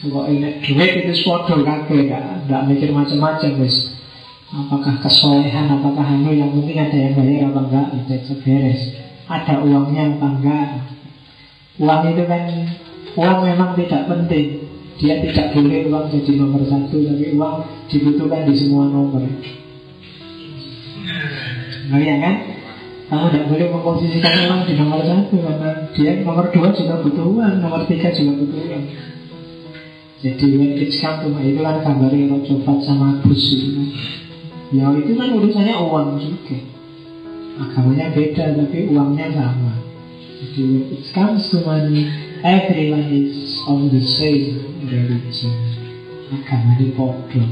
[0.00, 4.00] Kalau ini duit itu suatu kakek Tidak mikir macam-macam guys
[4.48, 8.80] Apakah kesolehan, apakah anu Yang penting ada yang bayar apa enggak Itu beres.
[9.28, 10.68] Ada uangnya apa enggak?
[11.84, 12.42] Uang itu kan
[13.10, 14.64] Uang memang tidak penting.
[14.96, 17.56] Dia tidak boleh uang jadi nomor satu Tapi uang
[17.92, 19.20] dibutuhkan di semua nomor.
[21.92, 22.34] Nah ya kan?
[23.12, 27.54] Kamu tidak boleh memposisikan uang di nomor satu Karena dia nomor dua juga butuh uang
[27.60, 28.84] Nomor tiga juga butuh uang
[30.20, 30.52] Jadi
[31.00, 33.88] come to Itu kan gambarnya Rojo sama Gus itu
[34.70, 36.58] Ya itu kan urusannya uang juga.
[37.58, 39.80] Agamanya beda tapi uangnya sama.
[40.20, 42.06] Jadi it comes to money
[42.44, 45.56] Everyone is on the same religion.
[46.30, 47.42] Agama di podo.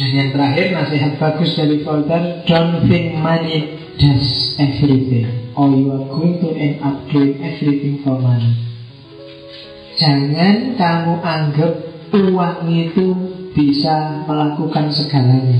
[0.00, 5.52] Dan yang terakhir nasihat bagus dari Voltaire Don't think money does everything.
[5.54, 8.67] Or you are going to end up doing everything for money
[9.98, 11.72] Jangan kamu anggap
[12.14, 13.06] uang itu
[13.52, 15.58] bisa melakukan segalanya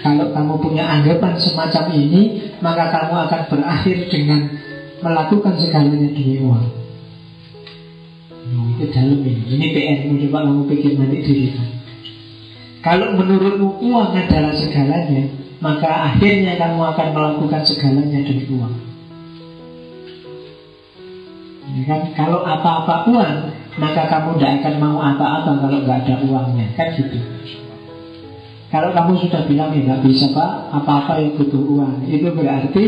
[0.00, 4.40] Kalau kamu punya anggapan semacam ini Maka kamu akan berakhir dengan
[5.04, 6.66] melakukan segalanya demi uang.
[8.46, 9.42] Nah, itu dalam ini.
[9.58, 11.48] Ini PR coba kamu pikir nanti diri.
[12.80, 15.26] Kalau menurutmu uang adalah segalanya,
[15.58, 18.95] maka akhirnya kamu akan melakukan segalanya demi uang.
[21.66, 22.00] Ya kan?
[22.14, 23.36] Kalau apa-apa uang,
[23.82, 27.18] maka kamu tidak akan mau apa-apa kalau nggak ada uangnya, kan gitu.
[28.70, 32.84] Kalau kamu sudah bilang ya nggak bisa pak, apa-apa yang butuh uang, itu berarti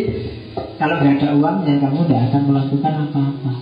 [0.78, 3.52] kalau nggak ada uangnya kamu tidak akan melakukan apa-apa.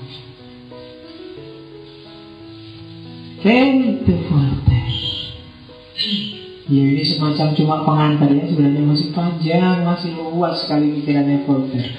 [4.26, 5.00] Voltaire.
[6.66, 11.94] Ya ini semacam cuma pengantarnya sebenarnya masih panjang, masih luas sekali pikirannya Voltaire.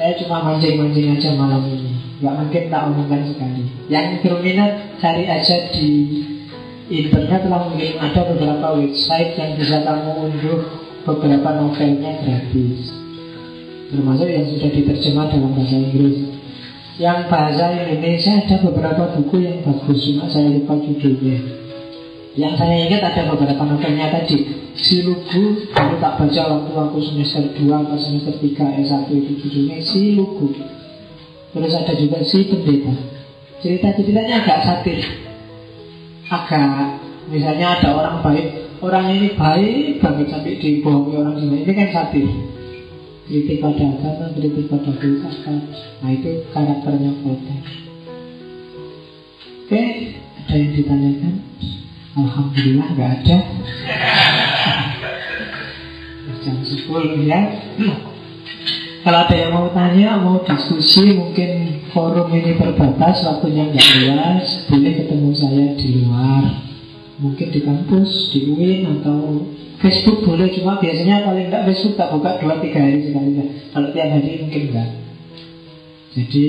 [0.00, 1.92] Saya cuma mancing-mancing aja malam ini.
[2.24, 3.68] Gak mungkin tak omongkan sekali.
[3.92, 5.88] Yang berminat cari aja di
[6.88, 8.00] internet lah mungkin.
[8.00, 10.60] Ada beberapa website yang bisa kamu unduh.
[11.04, 12.96] Beberapa novelnya gratis.
[13.92, 16.32] Termasuk yang sudah diterjemah dalam bahasa Inggris.
[16.96, 20.00] Yang bahasa Indonesia ada beberapa buku yang bagus.
[20.00, 21.60] Cuma saya lupa judulnya
[22.38, 24.46] yang saya ingat ada beberapa novelnya tadi.
[24.78, 29.82] Si Lugu baru tak baca waktu aku semester 2 atau semester 3 S1 itu judulnya
[29.82, 30.54] Si Lugu.
[31.50, 32.94] Terus ada juga Si Pendeta.
[33.60, 35.02] Cerita-ceritanya agak satir.
[36.30, 41.88] Agak misalnya ada orang baik orang ini baik banget sampai dibohongi orang lain ini kan
[41.90, 42.26] satir.
[43.26, 45.62] Kritik pada agama kritik pada filsafat
[46.02, 47.70] nah itu karakternya Voltaire.
[49.66, 49.82] Oke
[50.38, 51.34] ada yang ditanyakan
[52.10, 53.38] Alhamdulillah nggak ada
[56.40, 57.40] jam 10 ya
[59.00, 64.92] kalau ada yang mau tanya, mau diskusi, mungkin forum ini terbatas, waktunya nggak luas, boleh
[64.92, 66.44] ketemu saya di luar.
[67.16, 69.48] Mungkin di kampus, di UIN, atau
[69.80, 73.30] Facebook boleh, cuma biasanya paling nggak Facebook tak buka 2-3 hari sekali.
[73.72, 74.88] Kalau tiap hari mungkin enggak.
[76.12, 76.44] Jadi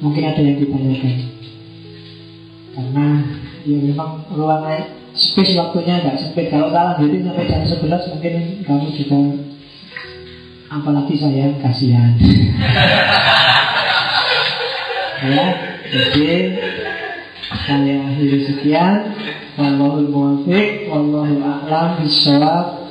[0.00, 1.41] mungkin ada yang ditanyakan.
[2.72, 3.06] Karena
[3.68, 6.48] ya memang ruangnya space waktunya nggak sempit.
[6.48, 8.34] Kalau salah jadi sampai jam 11 mungkin
[8.64, 9.20] kamu juga
[10.72, 12.12] apalagi saya kasihan.
[15.22, 15.54] Ya
[15.86, 16.58] jadi
[17.62, 19.14] saya akhiri sekian.
[19.52, 22.02] Wallahul muwafiq Wallahu a'lam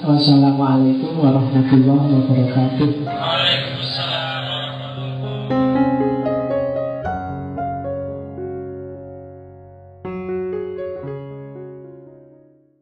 [0.01, 2.89] Wassalamualaikum warahmatullahi wabarakatuh.
[3.03, 4.10] Waalaikumsalam